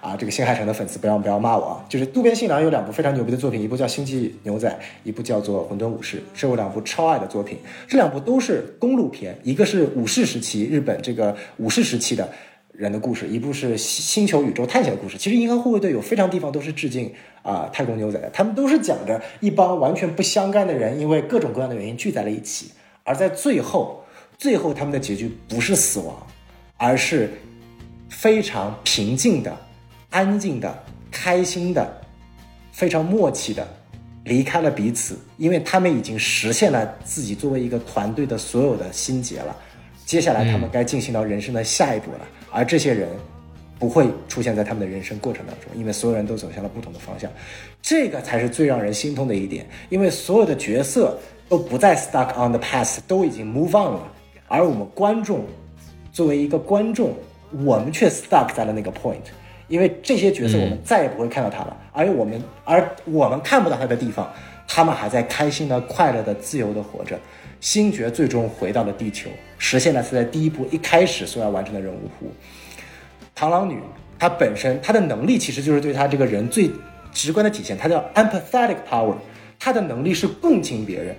[0.00, 1.84] 啊，这个新海诚的粉丝不要不要骂我啊。
[1.88, 4.68] 就是渡边信郎有两部非常牛逼的作品，一部叫《星际牛仔》，
[5.04, 7.58] 一部叫做《混沌武士》，是我两部超爱的作品。
[7.86, 12.28] 这两部都是公路片，一个是武士时期日本这个武士时期的
[12.72, 15.18] 人的故事，一部是星球宇宙探险的故事。
[15.18, 17.12] 其实《银河护卫队》有非常地方都是致敬
[17.42, 22.70] 啊、太空牛仔的，他们都是讲着一帮完全不相干的人，因为各种各样的原因聚在了一起，
[23.04, 24.02] 而在最后，
[24.38, 26.26] 最后他们的结局不是死亡，
[26.78, 27.30] 而是
[28.08, 29.56] 非常平静的、
[30.10, 32.00] 安静的、开心的、
[32.72, 33.66] 非常默契的
[34.24, 39.56] 离开了彼此，因为他们已经实现了自己作为一个团队的所有的心结了。
[40.04, 43.08] 接下来他们该进行到人生的下一步了，而这些人
[43.78, 47.30] 不会出现在他们的人生过程当中，因为所有人都走向了不同的方向。
[47.80, 51.16] 这个才是最让人心痛的一点，因为所有的角色
[51.48, 54.12] 都不再 stuck on the past，都已经 move on 了，
[54.48, 55.44] 而我们观众
[56.12, 57.14] 作为一个观众，
[57.64, 59.22] 我们却 stuck 在了那个 point，
[59.70, 64.30] 因为这些角色我们再也不会看到他了，而我们而我们看不到他的地方，
[64.66, 67.18] 他们还在开心的、快乐的、自由的活着。
[67.60, 72.26] 星爵最终回到了地球，实现了他在第一部一开始所要完成的任务弧。
[73.38, 73.78] 螳螂女
[74.18, 76.70] 她本身她的能力其实就是对她这个人最
[77.12, 79.14] 直观的体现，她叫 empathetic power，
[79.58, 81.14] 她的能力是共情别人，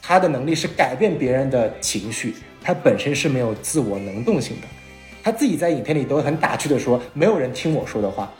[0.00, 4.66] 她的能力是改变别人的情绪，她本身是没有自我能动性的。
[5.26, 8.32] 她自己在影片里都很打趣的说，没有人听我说的话，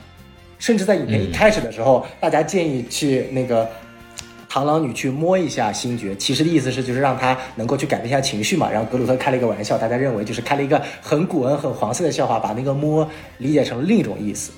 [0.57, 3.69] 甚至在影片一开始的时候，大家建议去那个。
[4.49, 8.71] 螳螂女去摸一下星爵，其实的意思是就是让他能够去改变一下情绪嘛。
[8.71, 13.07] 然后格鲁特开了一个玩笑，大家认为就是开了一个很古恩、很黄色的笑话，把那个摸
[13.39, 14.53] 理解成另一种意思。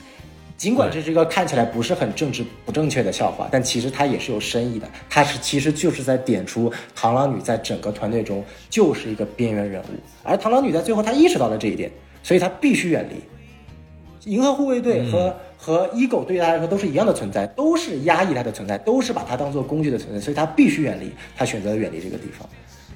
[0.57, 4.89] 尽管这是一个看起来不是很政治不正确的笑话，但其实它也是有深意的。
[5.11, 9.87] 它是其实就是在点出螳螂女在整个团队中就是一个边缘人物，
[10.23, 11.91] 而螳螂女在最后她意识到了这一点，
[12.29, 14.31] 所以他必须远离。
[14.31, 21.11] 银河护卫队和、和 ego 对他来说都是一样的存在，都是压抑他的存在，都是把他当做工具的存在，所以他必须远离。
[21.35, 22.47] 他选择了远离这个地方。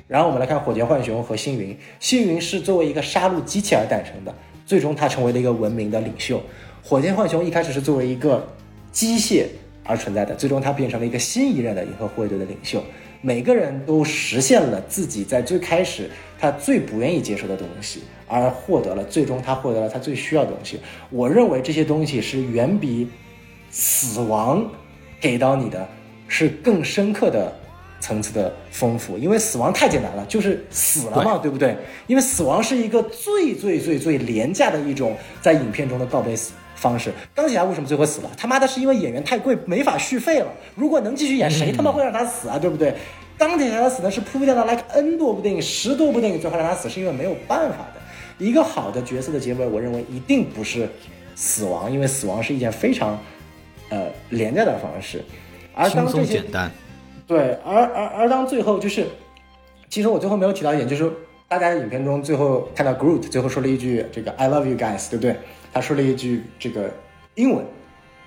[0.07, 4.35] 然后我们来看火箭浣熊和星云，星云是作为一个杀戮机器而诞生的，
[4.67, 6.39] 最终他成为了一个文明的领袖。
[6.83, 8.47] 火箭浣熊一开始是作为一个
[8.91, 9.47] 机械
[9.83, 12.85] 而存在的，最终他变成了一个新一任的银河护卫队的领袖。
[13.23, 18.03] 每个人都实现了自己在最开始他最不愿意接受的东西，
[18.33, 20.81] 而获得了最终他获得了他最需要的东西。
[21.11, 23.07] 我认为这些东西是远比
[23.71, 24.67] 死亡
[25.21, 25.87] 给到你的
[26.29, 27.55] 是更深刻的
[28.01, 31.77] 层次的丰富，因为死亡太简单了，就是死了嘛，对不对？
[32.07, 37.13] 因为死亡是一个最最最最廉价的一种在影片中的告别死方式。
[37.35, 38.31] 钢铁侠为什么最后死了？
[38.37, 40.49] 他妈的是因为演员太贵，没法续费了。
[40.75, 42.59] 如果能继续演，谁他妈会让他死啊？
[42.59, 42.95] 对不对？
[43.39, 48.02] 钢铁侠的死呢是铺垫了 like n 多部电影、十多部电影，最后让他死，是因为没有办法的。
[48.43, 50.89] 一个好的角色的结尾，我认为一定不是
[51.37, 53.17] 死亡，因为死亡是一件非常
[53.89, 55.23] 呃廉价的方式。
[55.73, 56.69] 而当这些简单。
[57.25, 59.07] 对，而而而当最后就是，
[59.89, 61.11] 其实我最后没有提到一点，就是
[61.47, 65.37] 大家在影片中最后看到 Groot 最后说了一句这个 I love you guys，对不对？
[65.73, 66.93] 他说了一句这个
[67.37, 67.65] 英文，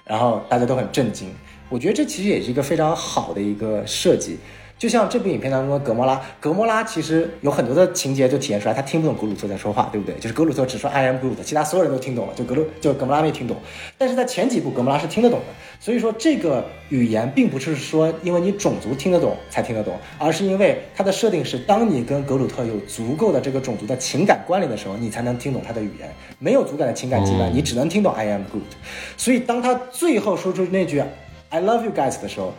[0.06, 1.30] 然后大家都很震惊。
[1.70, 4.38] 我觉得这其实也是一个非常好的一个设计。
[4.78, 10.14] 就像这部影片当中的格莫拉，格莫拉其实有很多的情节就体现出来，他听不懂格鲁特在说话，对不对？
[10.20, 13.56] 就是格鲁特只说 I am Groot，其他所有人都听懂了，就格鲁就格莫拉没听懂。
[13.98, 15.46] 但是在前几部格莫拉是听得懂的，
[15.80, 26.14] 所以说这个语言并不是说因为你种族听得懂才听得懂，而是因为它的设定是，当你跟格鲁特有足够的这个种族的情感关联的时候，你才能听懂他的语言。
[26.38, 28.76] 没有足感的情感羁绊，你只能听懂 I am Groot。
[29.16, 31.02] 所以当他最后说出那句
[31.50, 32.54] I love you guys 的时候，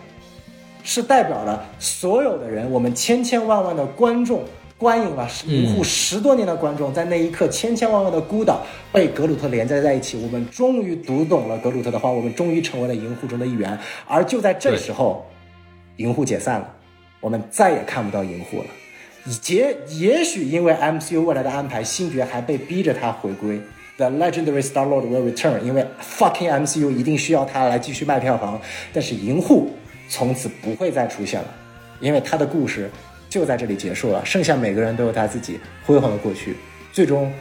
[0.87, 4.45] 是代表了所有的人，我们千千万万的观众，
[4.79, 13.77] 观影了银护十多年的观众，在那一刻千千万万的孤岛被格鲁特连接在一起，我们终于读懂了格鲁特的话，我们终于成为了银护中的一员。
[14.07, 15.27] 而就在这时候，
[15.97, 16.73] 银护解散了，
[17.21, 18.67] 我们再也看不到银护了。
[19.49, 23.61] 也也许因为 MCU 未来的安排，星爵还被逼着他回归。
[23.97, 28.61] The legendary Star Lord will return，因为 fucking MCU 一定需要他来继续卖票房。
[28.93, 29.71] 但是银护
[30.09, 31.49] 从此不会再出现了，
[32.01, 32.91] 因为他的故事
[33.29, 34.25] 就在这里结束了。
[34.25, 36.57] 剩下每个人都有他自己辉煌的过去，
[36.93, 37.33] 最终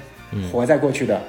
[0.51, 1.21] 活在过去的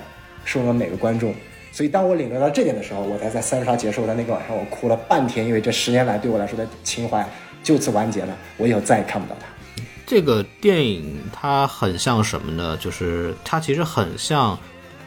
[0.45, 1.35] 是我们每个观众。
[1.73, 7.29] 所以当我领略到这点的时候，我才在三刷结束的那个晚上，我哭了半天，因为这十年来对我来说的情怀
[7.63, 9.47] 就此完结了，我以后再也看不到他。
[10.07, 12.77] 这个电影它很像什么呢？
[12.81, 14.59] 就是它其实很像，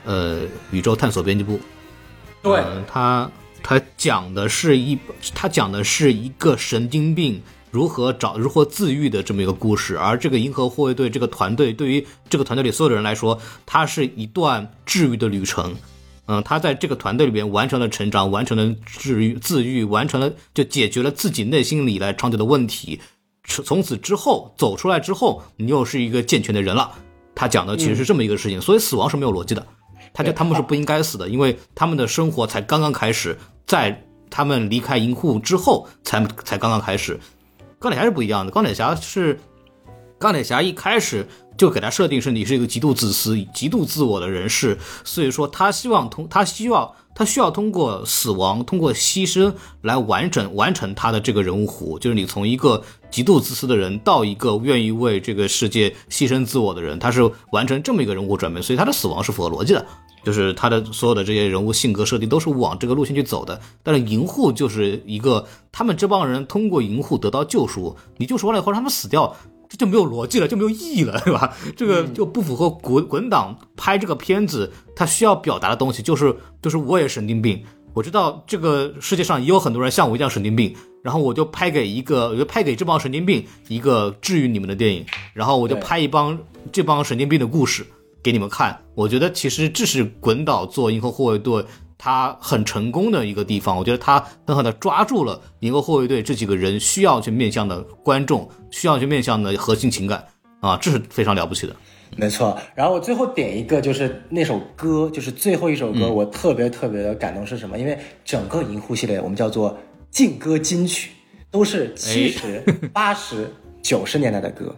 [0.06, 0.42] 呃，
[0.72, 1.60] 宇宙探索编辑部。
[2.44, 3.30] 对呃它
[3.62, 4.98] 它讲的是一，
[5.34, 7.42] 它讲的是一个神经病
[7.72, 15.76] 如何找如何自愈的这么一个故事，而这个银河护卫队这个团队，对于这个团队里所有的人来说，它是一段治愈的旅程。
[16.32, 23.02] 嗯，他在这个团队里边完成了成长，完成了治愈、自愈，完成了就解决了自己内心里来长久的问题。
[23.46, 26.92] 从从此之后走出来之后，你又是一个健全的人了。
[27.34, 29.66] 他讲的其实是这么一个事情，所以死亡是没有逻辑的。
[30.14, 37.20] 他就他们是不应该死的，因为他们的生活才刚刚开始，在他们离开银护之后才才刚刚开始。
[37.80, 39.40] 钢铁侠是不一样的，钢铁侠是
[40.18, 41.26] 钢铁侠一开始
[41.58, 59.86] 就给他设定是你是一个极度自私、极度自我的人士，所以说他希望通他希望他需要通过死亡、通过牺牲来完整完成他的这个人物弧，就是你从一个极度自私的人到一个愿意为这个世界牺牲自我的人，他是完成这么一个人物转变，所以他的死亡是符合逻辑的。
[60.22, 69.34] 就是他的所有的这些人物性格设定都是往这个路线去走的，但是银护就是一个他们这帮人通过银护得到救赎，你救赎完了以后让他们死掉，
[69.70, 71.56] 这就没有逻辑了，就没有意义了，对吧？
[71.78, 77.64] 这个就不符合滚滚党拍这个片子他需要表达的东西，就是就是我也神经病，
[77.94, 86.38] 我知道这个世界上也有很多人像我一样神经病，然后我就拍给一个，我就拍给这帮神经病一个治愈你们的电影，然后我就拍一帮
[86.72, 87.86] 这帮神经病的故事。
[88.22, 91.64] 给你们看，我觉得其实这是滚导做银河护卫队
[91.98, 93.78] 他很成功的一个地方。
[93.78, 100.22] 我觉得他很好的抓住了银河护卫队这几个人需要去面向的观众，需要去面向的核心情感
[100.60, 101.74] 啊，这是非常了不起的。
[102.18, 102.58] 没错。
[102.76, 107.80] 然后我最后点一个，就是那首歌，就是最后一首歌，我特别特别的感动是什么？
[107.80, 109.78] 因为整个银护系列我们叫做
[110.10, 111.12] 劲歌金曲，
[111.52, 112.60] 都是七十
[112.94, 114.76] 八十九十年代的歌，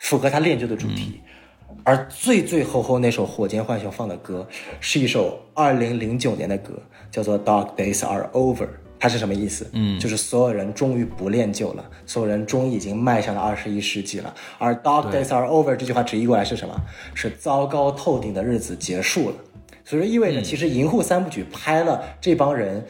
[0.00, 1.20] 符合他练就的主题。
[1.84, 4.46] 而最最后后那首火箭浣熊放的歌，
[4.80, 8.66] 是一首二零零九年的歌，叫做《Dark Days Are Over》。
[9.00, 9.68] 它是什么意思？
[9.74, 14.34] 嗯，就是所有人终于不练就了，所有人终于已经迈向了二十一世纪了。
[14.58, 16.74] 而《Dark Days Are Over》这句话直译过来是什么？
[17.14, 19.36] 是糟糕透顶的日子结束了。
[19.84, 22.84] 所以说意味着，其实银护三部曲拍了这帮人。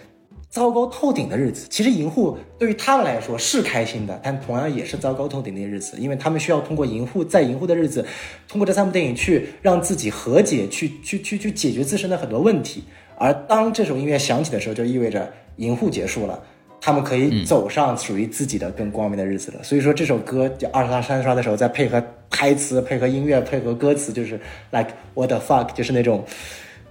[0.51, 8.05] 糟糕透顶的日子，其实银护对于他们来说是开心的，但同样也是糟糕透顶的日子，因为他们需要通过银护在银护的日子，
[8.49, 12.83] 通过这三部电影去让自己和解，去去去去解决自身的很多问题。
[13.16, 16.43] 而当这首音乐响起的时候，就意味着银护结束了，
[16.81, 19.62] 他们可以走上属于自己的更光明的日子了。
[19.62, 26.25] 所以说这首歌就二刷三刷的时候，再配合台词、配合音乐、配合歌词，就是 like what the fuck，就是那种，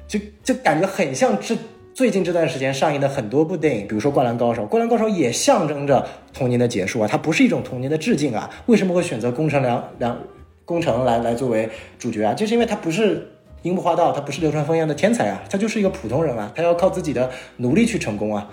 [0.08, 1.58] 就就感觉很像这。
[1.98, 8.48] 最近这段时间上映的很多部电影，比如说《灌篮高手》，《灌篮高手》也象征着童年的结束啊，它不是一种童年的致敬啊。
[8.68, 10.16] 为什么会选择宫城良良
[10.64, 11.68] 宫城来来作为
[11.98, 12.36] 主角啊？
[12.36, 13.28] 就是因为他不是
[13.64, 18.48] 樱木花道，他不是流川枫一样的天才啊，他就是一个普通人啊，他要靠自己的努力去成功啊。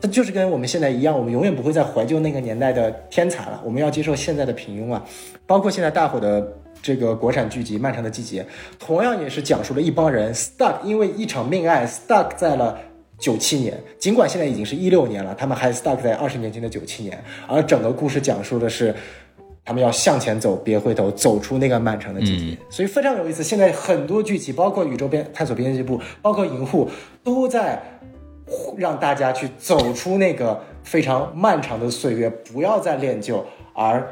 [0.00, 5.04] 他就是跟我们现在一样，我们永远不会再怀旧那个年代的天才了，我们要接受现在的平庸啊。
[5.46, 6.54] 包括现在大火的。
[6.80, 8.42] 这个国产剧集《漫长的季节》，
[8.78, 12.78] 同样也是讲述了一帮人 stuck，因为一场命案 stuck 在了
[13.18, 13.78] 九七年。
[13.98, 17.22] 尽管现在已经是一六年了，他们还 stuck 在二十年前的九七年。
[17.46, 18.94] 而整个故事讲述的是，
[19.64, 22.56] 他们要向前走，别回头，走出那个漫长的季节。
[22.70, 23.42] 所以非常有意思。
[23.42, 26.88] 现在很多剧集，包括宇宙编探索编辑部，包括银护，
[27.24, 27.82] 都在
[28.76, 33.44] 让大家去走出那个非常漫长的岁月，不要再恋旧，
[33.74, 34.06] 而。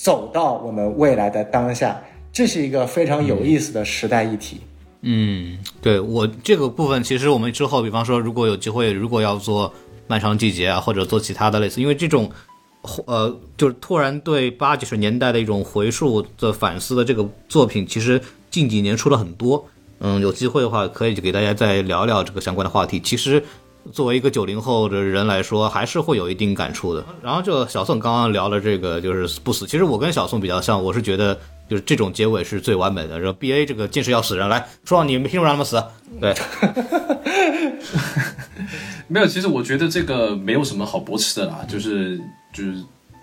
[0.00, 2.00] 走到我们未来的当下，
[2.32, 4.60] 这是一个非常有意思的时代议题。
[5.00, 9.74] 嗯，对我这个部分，其实我们之后，比方说，如果有机会，如果要做
[10.06, 12.30] 漫长季节啊，或者做其他的类似，因为这种，
[13.06, 18.20] 呃，就是突然对八九十年代的一种回溯的反思的这个作品，其实
[18.52, 19.66] 近几年出了很多。
[19.98, 23.00] 嗯，有机会的话，可以给大家再聊聊这个相关的话题。
[23.00, 23.42] 其实。
[23.92, 27.04] 作为一个九零后的人来说，还是会有一定感触的。
[27.22, 29.66] 然后就小宋刚刚聊了这个，就是不死。
[29.66, 31.34] 其实我跟小宋比较像，我是觉得
[31.68, 33.18] 就是这种结尾是最完美的。
[33.18, 35.82] 然后 B A 这个近视要死人，来说你凭什么让他们死？
[36.20, 36.34] 对，
[39.08, 39.26] 没有。
[39.26, 42.20] 其实我觉得这个没有什么好驳斥的啦，就是
[42.52, 42.74] 就是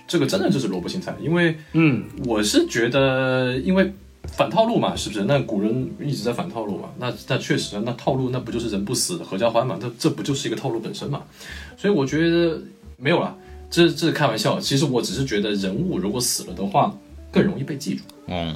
[0.07, 1.15] 这个真的就是萝卜青菜。
[1.21, 3.93] 因为嗯，我是觉得因为。
[4.27, 5.23] 反套路嘛，是不是？
[5.25, 9.77] 那古人一直在反套路嘛，那那确实，那套路那不就是人不死合家欢嘛？
[9.79, 11.23] 这这不就是一个套路本身嘛？
[11.77, 12.59] 所以我觉得
[12.97, 13.35] 没有了，
[13.69, 14.59] 这这是开玩笑。
[14.59, 16.95] 其实我只是觉得人物如果死了的话，
[17.31, 18.03] 更容易被记住。
[18.27, 18.55] 嗯，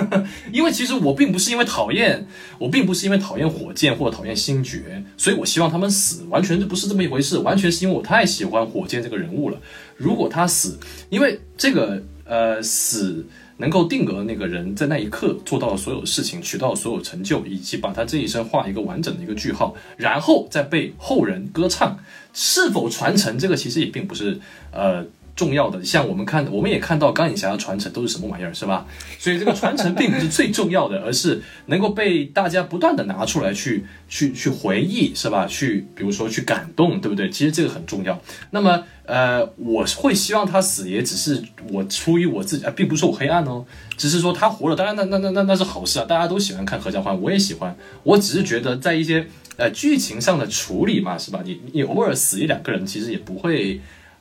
[0.52, 2.26] 因为其实我并不是因为讨厌，
[2.58, 7.38] 我并不是因为讨厌火箭或者讨厌星爵，所以我希望他们死，完全就不是这么一回事。
[7.38, 9.60] 完全是因为我太喜欢火箭这个人物了。
[9.96, 10.78] 如果他死，
[11.10, 13.24] 因为这个呃死。
[13.60, 21.98] 能够定格那个人在那一刻做到了所有事情，取到了所有成就，以及把他这一生画一个完整的一个句号，然后再被后人歌唱，
[22.32, 24.40] 是否传承这个其实也并不是
[24.72, 25.04] 呃
[25.40, 25.82] 重要的。
[25.82, 28.86] 像我们看，我们也看到钢铁侠的传承都是什么玩意儿，是吧？
[29.18, 35.46] 所以这个传承并不是最重要的，而是能够被大家不断的拿出来去去去回忆，是吧？
[35.46, 37.30] 去比如说去感动，对不对？
[37.30, 38.20] 其实这个很重要。
[38.50, 41.42] 那么呃，我会希望他死，也只是
[41.72, 43.64] 我出于我自己啊，并不是我黑暗哦，
[43.96, 49.26] 只是说他活了，当然那那那那那是好事啊，大家都喜欢看合家欢，我也喜欢，我只是觉得在一些
[49.56, 51.40] 呃剧情上的处理嘛，是吧？
[51.44, 53.80] 你你偶尔死一两个人，其实也不会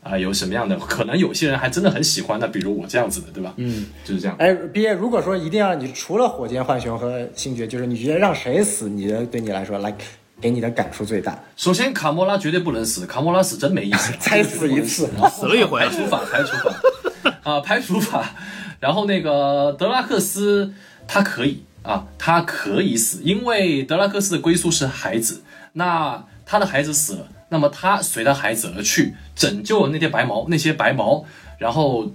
[0.09, 3.53] 啊、有什么样的，可能有些人还真的很喜欢的，比如我这样子的，对吧？
[3.57, 4.35] 嗯，就是这样。
[4.39, 9.95] 哎，毕业，如果说一定要你除了火箭浣熊和星爵，就是你觉得让谁死，你觉得对你来说，来
[10.41, 11.37] 给你的感触最大？
[11.55, 18.31] 首先，卡莫拉绝对不能死，卡莫拉死真没意思， 再死一次死了一回排除法，排除法，啊，排除法。
[18.79, 20.73] 然后那个德拉克斯
[21.07, 31.25] 他可以啊，他可以死，因为德拉克斯的归宿是孩子，那他的孩子死了，那么他随他孩子而去，拯救了那些白毛，那些白毛，
[31.57, 32.11] 然后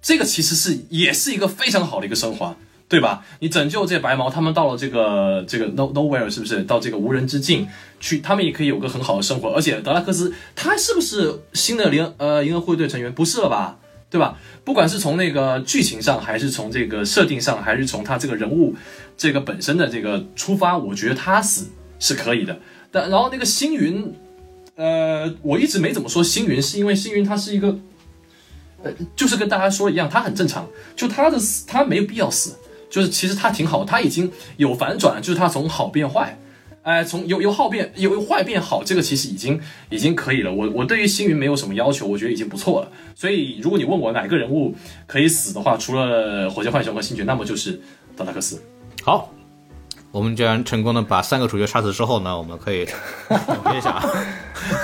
[0.00, 2.56] 这个其实是也是一个非常好的一个升华，
[2.88, 3.24] 对吧？
[3.40, 6.62] 你拯救这些白毛，他们到了这个这个 no nowhere 是不是？
[6.62, 7.66] 到这个无人之境
[8.00, 9.50] 去，他们也可以有个很好的生活。
[9.50, 13.12] 而且德拉克斯他是不是新的联呃银河护卫队成员？
[13.12, 13.78] 不是了吧？
[14.10, 14.38] 对吧？
[14.62, 18.76] 不管是从那个剧情上，还是从这个设定上，还是从他这个人物
[19.16, 21.66] 这个本身的这个出发，我觉得他死
[21.98, 22.56] 是可以的。
[22.92, 24.14] 但然后那个星云，
[24.76, 27.78] 呃，我一直没怎么说星云，是因为星云他是一个。
[28.82, 32.54] 呃，就是跟大家说一样，他很正常，就他的死，他没有必要死，
[32.90, 36.38] 就是其实他挺好，他已经有反转，就是他从好变坏，
[36.82, 40.52] 哎、从由由好变由由坏变好，这个其实已经已经可以了。
[40.52, 42.92] 我我对于星云没有什么要求，我觉得已经不错了。
[43.14, 44.74] 所以如果你问我哪个人物
[45.06, 47.80] 可以死的话，除了火箭浣熊和星爵，那么就是
[48.14, 48.62] 德拉克斯。
[49.02, 49.32] 好，
[50.14, 52.86] 我们既然成功的把三个主角杀死之后呢，我们可以
[53.26, 54.00] 总结一下，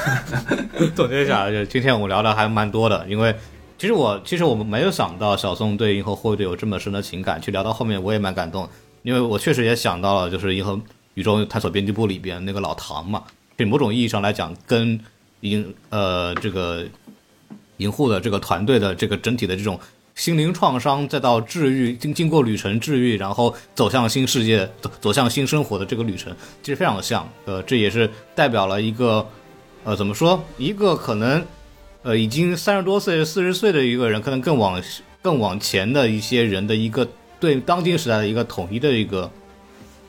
[0.96, 3.32] 总结一下，就今天我们聊的还蛮多的，因为
[3.78, 8.68] 其实我其实我们没有想到小宋对银河护卫队有这么深的情感，去聊到后面我也蛮感动，
[9.02, 10.80] 因为我确实也想到了，就是银河
[11.14, 13.22] 宇宙探索编辑部里边那个老唐嘛，
[13.56, 14.98] 对某种意义上来讲，跟
[15.42, 16.84] 银呃这个
[17.76, 19.78] 银护的这个团队的这个整体的这种
[20.20, 26.30] 心灵创伤，再到治愈，经经过旅程治愈，然后走向新世界，走走向新生活的这个旅程，
[26.62, 27.26] 其实非常的像。
[27.46, 29.26] 呃，这也是代表了一个，
[29.82, 31.42] 呃，怎么说，一个可能，
[32.02, 34.78] 呃，已经三十多岁、四十岁的一个人，可能更往
[35.22, 37.08] 更往前的一些人的一个
[37.40, 39.30] 对当今时代的一个统一的一个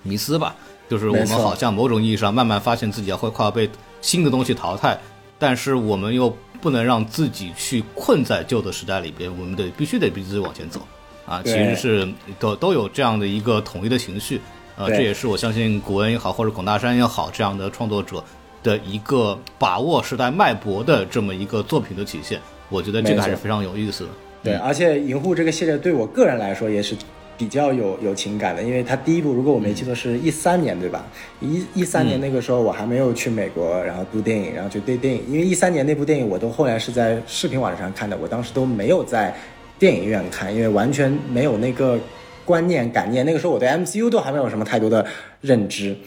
[0.04, 0.54] 迷思吧。
[0.90, 3.70] 就是我们好像某种意义上慢慢发现自己要会快要被
[4.02, 5.00] 新的东西淘汰，
[5.40, 10.80] 但是我们又不能让自己去困在旧的时代里边，我们得必须得逼自己往前走，
[11.26, 12.08] 啊，其实是
[12.40, 14.40] 都都有这样的一个统一的情绪，
[14.78, 18.24] 呃，这也是我相信古恩也好，或者孔大山也好，这样的创作者
[18.62, 22.40] 的一个把握时代脉搏的这么一个作品的体现，
[22.70, 24.10] 我觉得这个还是非常有意思的。
[24.44, 26.96] 对，而且《银护》这个系列对我个人来说也是
[27.42, 31.04] 比较有有情感的，因为他第一部如果我没记错是一三年对吧？
[31.40, 39.36] 一一三年那个时候我还没有去美国，然后读电影，然后就对电影，因为一三年那部电影我都后来是在视频网站上看的，我当时都没有在
[39.80, 41.98] 电影院看，因为完全没有那个
[42.46, 45.04] 观念感念，那个时候我对 MCU 都还没有什么太多的
[45.42, 45.98] 认知。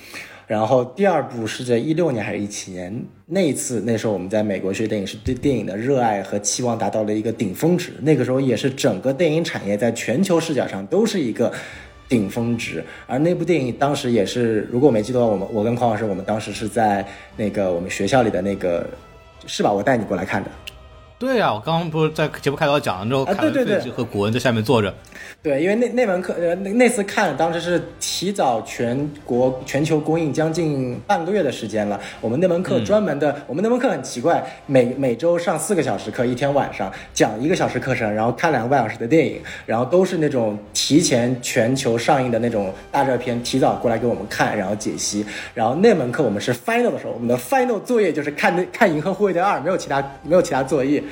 [0.47, 3.05] 然后第二部是在一六年还是一七年？
[3.27, 7.93] 那一次，那时候我们在美国学电影，是对电影的热爱和期望达到了一个顶峰值。
[8.03, 11.51] 那个时候也是整个电影产业在全球视角上都是一个
[12.09, 12.85] 顶峰值。
[13.07, 17.07] 而那部电影当时也是，如果我没记错，我们我跟匡老师，我们当时是在
[17.37, 18.87] 那个我们学校里的那个，
[19.47, 19.73] 是吧？
[19.73, 20.51] 我带你过来看的。
[21.25, 24.95] 对呀、我刚刚不是在节目开头讲了之后，啊对对对费奇和古恩在下面坐着，
[25.43, 31.99] 对，因为那那门课呃那那次看，当时是提早全国全球公映将近半个月的时间了。
[32.21, 45.25] 我们那门课专门的，我们那门课很奇怪，每每周上四个小时课，一天晚上讲一个小时课程，然后看两个半小时的电影，然后都是那种提前全球上映的那种大热片，提早过来给我们看，然后解析。
[45.55, 51.03] 然后那门课我们是 final 的时候，我们的 final 作业就是看那看《银河护卫队二》，没有其他没有其他作业。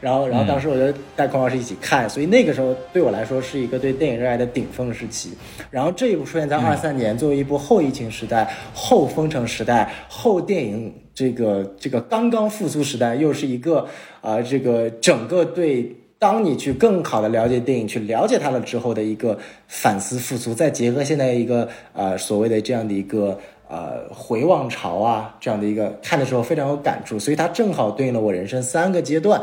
[0.00, 5.32] 然后，然后当时我就带孔老师一起看，所以那个时候对我来说是一个对电影热爱的顶峰时期。
[5.70, 13.80] 然后这一部出现在二三年，作为一部后疫情时代、后封城时代、后电影这个这个刚刚复苏时代，又是一个
[14.20, 15.96] 啊、呃这个整个对。
[16.18, 19.36] 当你去更好的了解电影，去了解它了之后的一个
[19.66, 23.36] 反思复苏，再结合现在一个呃所谓的这样的一个
[23.72, 29.42] 呃回望潮啊这样的一个看的时候非常有感触，所以它正好对应了我人生三个阶段。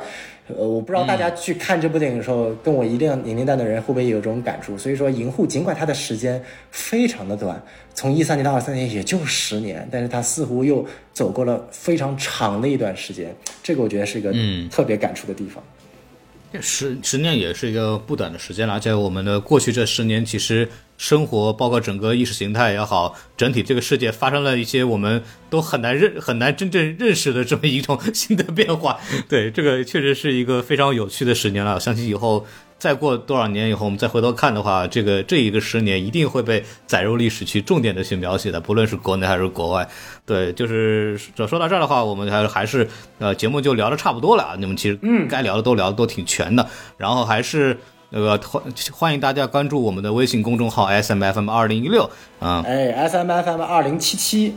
[0.58, 4.76] 呃，我不知道大家去看这部电影的时候，跟我一定年龄段的人会不会也有这种感触？
[4.76, 6.42] 所以说，《银护》尽管它的时间
[6.72, 7.62] 非常的短，
[7.94, 10.84] 从一三年到二三年也就十年，但是它似乎又
[11.14, 15.64] 走过了非常长的一段时间，这个我觉得是一个嗯特别感触的地方。
[16.60, 20.68] 十十年也是一个不短的时间了，而且我们的过去这十年，其实
[21.00, 29.00] 生活包括整个意识形态也好，整体这个世界发生了一些我们都很难认、 很难真正认识的这么一种新的变化。
[29.30, 31.80] 对，这个确实是一个非常有趣的十年了。
[31.80, 32.46] 相信以后
[32.78, 39.88] 再过多少年以后，我们再回头看的话，这个这一个十年一定会被载入历史去重点的去描写的，不论是国内还是国外。
[40.26, 42.86] 对，就是说说到这儿的话，我们还还是
[43.20, 44.56] 呃节目就聊的差不多了啊。
[44.60, 47.78] 你们其实嗯该聊的都聊的都挺全的，然后还是
[48.12, 52.10] 那个欢欢迎大家关注我们的微信公众号 S M F M 二零一六
[52.40, 52.64] 啊。
[52.66, 54.56] 哎，S M F M 二零七七。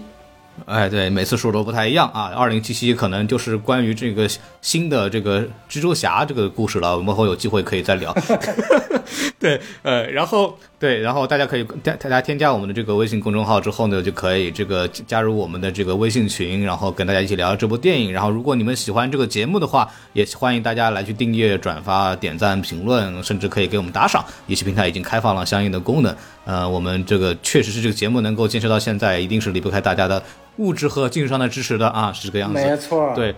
[0.67, 2.33] 哎，对，每次说都不太一样啊。
[2.35, 4.29] 二零七七可能就是关于这个
[4.61, 8.15] 新的这个蜘蛛侠这个故事了，我们后有机会可以再聊。
[9.39, 18.13] 对，呃，然后对，然后大家可以大大家添加我们的这个微信公众号之后呢，就可以这个加入我们的这个微信群，然后跟大家一起聊聊这部电影。
[18.13, 24.25] 然后如果你们喜欢这个节目的话，也欢迎大家来去订阅、转发、点赞、评论，甚至可以给我们打赏。
[24.49, 26.13] 一些平台已经开放了相应的功能。
[26.45, 30.21] 呃，我们这个确实是这个节目能够坚持到现在，一定是离不开大家的。
[30.57, 32.61] 物质和精神上的支持的啊，是这个样子。
[32.61, 33.33] 没错，对，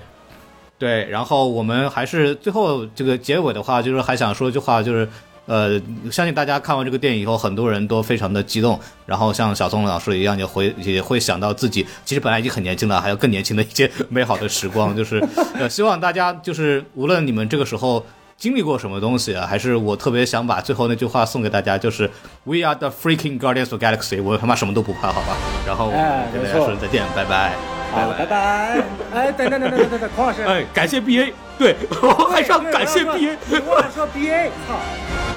[0.79, 1.07] 对。
[1.11, 5.07] 然后我们还是最后这个结尾的话，就是还想说一句话，就是
[5.47, 5.81] 呃，
[6.11, 8.79] 相信大家看完这个电影以后，很多人都非常的激动。
[9.07, 14.97] 然后像小宋老师一样，也会也会想到自己其实本来已经很年轻了，还有更年轻的一些美好的时光。
[14.97, 15.23] 就是
[15.59, 18.05] 呃，希望大家就是无论你们这个时候。
[18.37, 19.47] 经历过什么东西啊？
[19.47, 22.11] 还是我特别想把最后那句话送给大家，就是
[22.43, 25.37] We are the freaking guardians of galaxy，我他妈什么都不怕，好吧？
[25.65, 25.89] 然后
[26.33, 27.55] 跟大家说再见，拜拜，
[27.95, 28.83] 好，拜拜。
[29.15, 34.79] 哎，等等等等等等，孔老师，哎，感谢 BA，对， 我还是要感谢 BA，我忘了说 BA，操，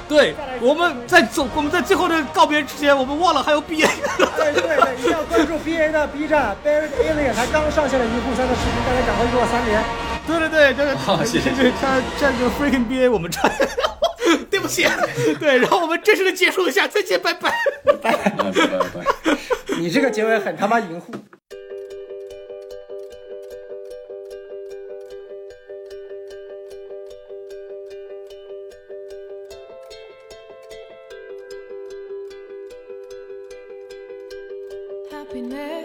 [0.08, 3.86] 对，我们在走，我们在最后的告别之前，我们忘了还有 BA，
[4.36, 9.82] 对对对，一定要关注 BA 的 B 站，Buried Alien，他刚上线了一部三的视频，大家赶快给我三连。
[10.26, 11.50] 对对对，就是好，谢谢。
[11.50, 11.70] 这
[12.20, 13.50] 这这个 freaking BA 我们唱，
[14.50, 14.86] 对不起。
[15.40, 17.50] 对，然后我们正式的结束一下，再见，拜拜，
[17.84, 19.36] 拜拜拜拜。
[19.78, 21.14] 你这个结尾很他妈淫秽。
[35.38, 35.77] happiness.